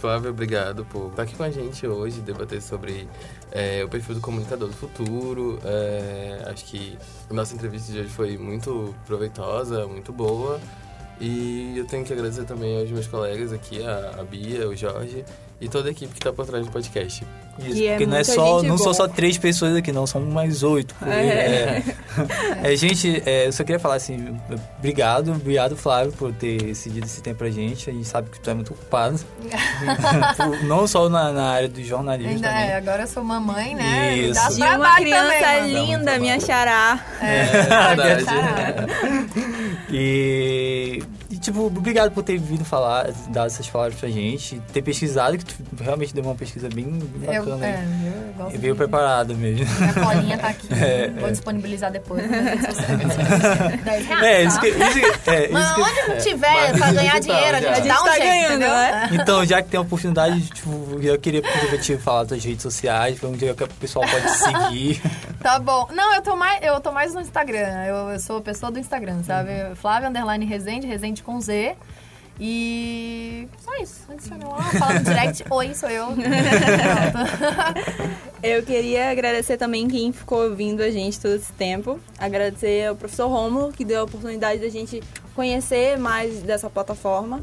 Flávia, 0.03 0.31
obrigado 0.31 0.83
por 0.83 1.11
estar 1.11 1.23
aqui 1.23 1.33
com 1.33 1.43
a 1.43 1.49
gente 1.49 1.87
hoje, 1.87 2.19
debater 2.19 2.61
sobre 2.61 3.07
é, 3.53 3.85
o 3.85 3.87
perfil 3.87 4.15
do 4.15 4.19
comunicador 4.19 4.67
do 4.67 4.75
futuro. 4.75 5.57
É, 5.63 6.43
acho 6.45 6.65
que 6.65 6.97
a 7.29 7.33
nossa 7.33 7.55
entrevista 7.55 7.89
de 7.89 7.99
hoje 7.99 8.09
foi 8.09 8.37
muito 8.37 8.93
proveitosa, 9.05 9.87
muito 9.87 10.11
boa. 10.11 10.59
E 11.21 11.77
eu 11.77 11.87
tenho 11.87 12.03
que 12.03 12.11
agradecer 12.11 12.43
também 12.43 12.81
aos 12.81 12.91
meus 12.91 13.07
colegas 13.07 13.53
aqui, 13.53 13.81
a, 13.81 14.19
a 14.19 14.23
Bia, 14.25 14.67
o 14.67 14.75
Jorge, 14.75 15.23
e 15.61 15.69
toda 15.69 15.87
a 15.87 15.91
equipe 15.93 16.11
que 16.11 16.19
está 16.19 16.33
por 16.33 16.45
trás 16.45 16.65
do 16.65 16.71
podcast. 16.73 17.25
Isso, 17.59 17.77
e 17.77 17.87
é 17.87 17.91
porque 17.91 18.03
é 18.03 18.07
não 18.07 18.17
é 18.17 18.23
só, 18.23 18.63
não 18.63 18.77
são 18.77 18.93
só 18.93 19.07
três 19.07 19.37
pessoas 19.37 19.75
aqui, 19.75 19.91
não, 19.91 20.07
são 20.07 20.21
mais 20.21 20.63
oito. 20.63 20.95
É. 21.05 21.83
É, 22.63 22.73
é, 22.73 22.75
gente, 22.75 23.21
é, 23.25 23.47
eu 23.47 23.51
só 23.51 23.63
queria 23.63 23.79
falar 23.79 23.95
assim, 23.95 24.35
obrigado, 24.79 25.31
obrigado 25.31 25.75
Flávio 25.75 26.11
por 26.13 26.33
ter 26.33 26.73
cedido 26.75 27.05
esse 27.05 27.21
tempo 27.21 27.37
pra 27.37 27.49
gente. 27.49 27.89
A 27.89 27.93
gente 27.93 28.07
sabe 28.07 28.29
que 28.29 28.39
tu 28.39 28.49
é 28.49 28.53
muito 28.53 28.73
ocupado. 28.73 29.19
não 30.65 30.87
só 30.87 31.07
na, 31.09 31.31
na, 31.31 31.51
área 31.51 31.69
do 31.69 31.83
jornalismo. 31.83 32.31
Ainda 32.31 32.47
também. 32.47 32.63
é, 32.63 32.75
agora 32.75 33.03
eu 33.03 33.07
sou 33.07 33.23
mamãe, 33.23 33.75
né? 33.75 34.17
Isso. 34.17 34.33
Dá 34.33 34.49
de 34.49 34.75
uma 34.77 34.95
criança 34.95 35.39
também, 35.39 35.73
linda, 35.73 36.19
minha 36.19 36.39
xará. 36.39 37.05
É, 37.21 37.41
é 37.41 37.95
verdade. 37.95 38.87
e 39.91 41.03
tipo, 41.43 41.65
obrigado 41.65 42.11
por 42.11 42.23
ter 42.23 42.37
vindo 42.39 42.63
falar, 42.63 43.11
dar 43.29 43.45
essas 43.45 43.67
palavras 43.69 43.99
pra 43.99 44.09
gente, 44.09 44.61
ter 44.71 44.81
pesquisado, 44.81 45.37
que 45.37 45.45
tu 45.45 45.55
realmente 45.79 46.13
deu 46.13 46.23
uma 46.23 46.35
pesquisa 46.35 46.69
bem, 46.69 46.85
bem 46.85 46.99
bacana. 47.19 47.35
Eu, 47.35 47.42
é, 47.63 47.83
eu 48.27 48.33
gosto 48.33 48.59
veio 48.59 48.75
preparado 48.75 49.35
mesmo. 49.35 49.65
Minha 49.79 49.93
colinha 49.93 50.37
tá 50.37 50.47
aqui, 50.47 50.67
é, 50.73 51.09
vou 51.09 51.27
é. 51.27 51.31
disponibilizar 51.31 51.91
depois. 51.91 52.23
10 52.23 54.07
reais, 54.07 54.23
é, 54.23 54.43
isso 54.43 54.59
que, 54.59 54.67
isso, 54.67 55.29
é, 55.29 55.47
Mas 55.49 55.71
isso 55.71 55.81
onde 55.81 56.07
não 56.07 56.17
tiver 56.17 56.69
é, 56.69 56.73
pra 56.73 56.91
ganhar 56.91 57.19
dinheiro, 57.19 57.57
a 57.57 57.61
gente, 57.61 57.69
a 57.69 57.75
gente 57.75 57.87
dá 57.87 58.01
um 58.01 58.05
tá 58.05 58.11
jeito, 58.11 58.25
ganhando, 58.25 58.51
entendeu? 58.53 58.69
Né? 58.69 59.09
Então, 59.23 59.45
já 59.45 59.61
que 59.61 59.69
tem 59.69 59.77
a 59.77 59.81
oportunidade, 59.81 60.41
tipo, 60.49 60.99
eu 61.01 61.19
queria 61.19 61.41
que 61.41 61.77
te 61.77 61.97
falar 61.97 62.23
das 62.23 62.43
redes 62.43 62.61
sociais, 62.61 63.19
pra 63.19 63.29
onde 63.29 63.53
que 63.53 63.63
o 63.63 63.67
pessoal 63.67 64.05
pode 64.07 64.29
seguir. 64.31 65.01
Tá 65.41 65.59
bom. 65.59 65.87
Não, 65.91 66.15
eu 66.15 66.21
tô 66.21 66.35
mais, 66.35 66.63
eu 66.63 66.79
tô 66.79 66.91
mais 66.91 67.13
no 67.13 67.21
Instagram. 67.21 67.83
Eu, 67.85 68.09
eu 68.09 68.19
sou 68.19 68.37
a 68.37 68.41
pessoa 68.41 68.71
do 68.71 68.79
Instagram, 68.79 69.23
sabe? 69.23 69.51
Uhum. 69.51 69.75
Flávia 69.75 70.09
Underline 70.09 70.45
Resende, 70.45 70.87
Resende 70.87 71.21
com 71.21 71.39
Z. 71.39 71.75
E 72.39 73.47
só 73.59 73.75
isso. 73.77 74.11
Adicionou 74.11 74.51
lá, 74.51 74.63
fala 74.63 74.93
no 74.95 75.05
direct. 75.05 75.45
Oi, 75.49 75.73
sou 75.73 75.89
eu. 75.89 76.07
eu 78.41 78.63
queria 78.63 79.11
agradecer 79.11 79.57
também 79.57 79.87
quem 79.87 80.11
ficou 80.11 80.49
ouvindo 80.49 80.81
a 80.81 80.89
gente 80.89 81.19
todo 81.19 81.35
esse 81.35 81.53
tempo. 81.53 81.99
Agradecer 82.17 82.87
ao 82.87 82.95
professor 82.95 83.27
Romulo, 83.27 83.71
que 83.71 83.85
deu 83.85 84.01
a 84.01 84.03
oportunidade 84.03 84.61
da 84.61 84.69
gente 84.69 85.01
conhecer 85.35 85.97
mais 85.97 86.41
dessa 86.41 86.69
plataforma. 86.69 87.41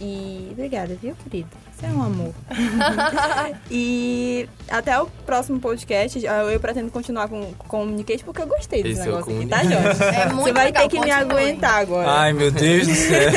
E 0.00 0.48
obrigada, 0.50 0.96
viu, 1.00 1.14
querido? 1.14 1.48
Você 1.82 1.86
é 1.86 1.90
um 1.90 2.02
amor. 2.02 2.32
e 3.68 4.48
até 4.68 5.00
o 5.00 5.06
próximo 5.26 5.58
podcast. 5.58 6.24
Eu 6.24 6.60
pretendo 6.60 6.92
continuar 6.92 7.28
com 7.28 7.40
o 7.40 7.54
Communicate 7.66 8.22
porque 8.22 8.40
eu 8.40 8.46
gostei 8.46 8.84
desse 8.84 9.00
Esse 9.00 9.08
é 9.08 9.10
negócio 9.10 9.32
é 9.32 9.36
aqui, 9.36 9.46
tá, 9.48 9.64
Jorge? 9.64 10.04
É 10.14 10.26
muito 10.26 10.44
Você 10.44 10.52
vai 10.52 10.64
legal, 10.66 10.88
ter 10.88 10.96
que 10.96 11.04
me 11.04 11.10
aguentar 11.10 11.80
agora. 11.80 12.08
Ai, 12.08 12.32
meu 12.32 12.52
Deus 12.52 12.86
do 12.86 12.94
céu. 12.94 13.32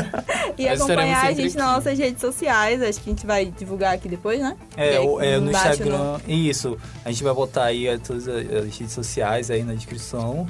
e 0.56 0.66
acompanhar 0.66 1.26
a 1.26 1.32
gente 1.32 1.54
nas 1.58 1.74
nossas 1.74 1.98
redes 1.98 2.22
sociais. 2.22 2.80
Acho 2.80 3.00
que 3.02 3.10
a 3.10 3.12
gente 3.12 3.26
vai 3.26 3.44
divulgar 3.44 3.94
aqui 3.94 4.08
depois, 4.08 4.40
né? 4.40 4.56
É, 4.78 4.96
aí, 4.96 5.06
é 5.20 5.38
no 5.38 5.50
Instagram. 5.50 6.18
No... 6.26 6.34
Isso. 6.34 6.78
A 7.04 7.10
gente 7.10 7.22
vai 7.22 7.34
botar 7.34 7.64
aí 7.64 7.98
todas 7.98 8.26
as 8.26 8.78
redes 8.78 8.92
sociais 8.92 9.50
aí 9.50 9.62
na 9.62 9.74
descrição. 9.74 10.46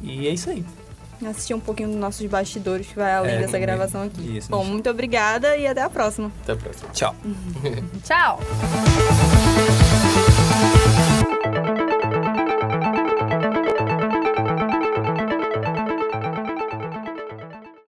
E 0.00 0.28
é 0.28 0.30
isso 0.30 0.50
aí 0.50 0.64
assistir 1.26 1.54
um 1.54 1.60
pouquinho 1.60 1.88
dos 1.90 1.98
nossos 1.98 2.26
bastidores 2.26 2.86
que 2.86 2.94
vai 2.94 3.12
além 3.14 3.34
é, 3.34 3.38
dessa 3.40 3.58
gravação 3.58 4.02
aqui. 4.02 4.38
Isso, 4.38 4.50
Bom, 4.50 4.64
muito 4.64 4.88
obrigada 4.90 5.56
e 5.56 5.66
até 5.66 5.82
a 5.82 5.90
próxima. 5.90 6.30
Até 6.42 6.52
a 6.52 6.56
próxima. 6.56 6.88
Tchau. 6.92 7.14
Tchau. 8.04 8.40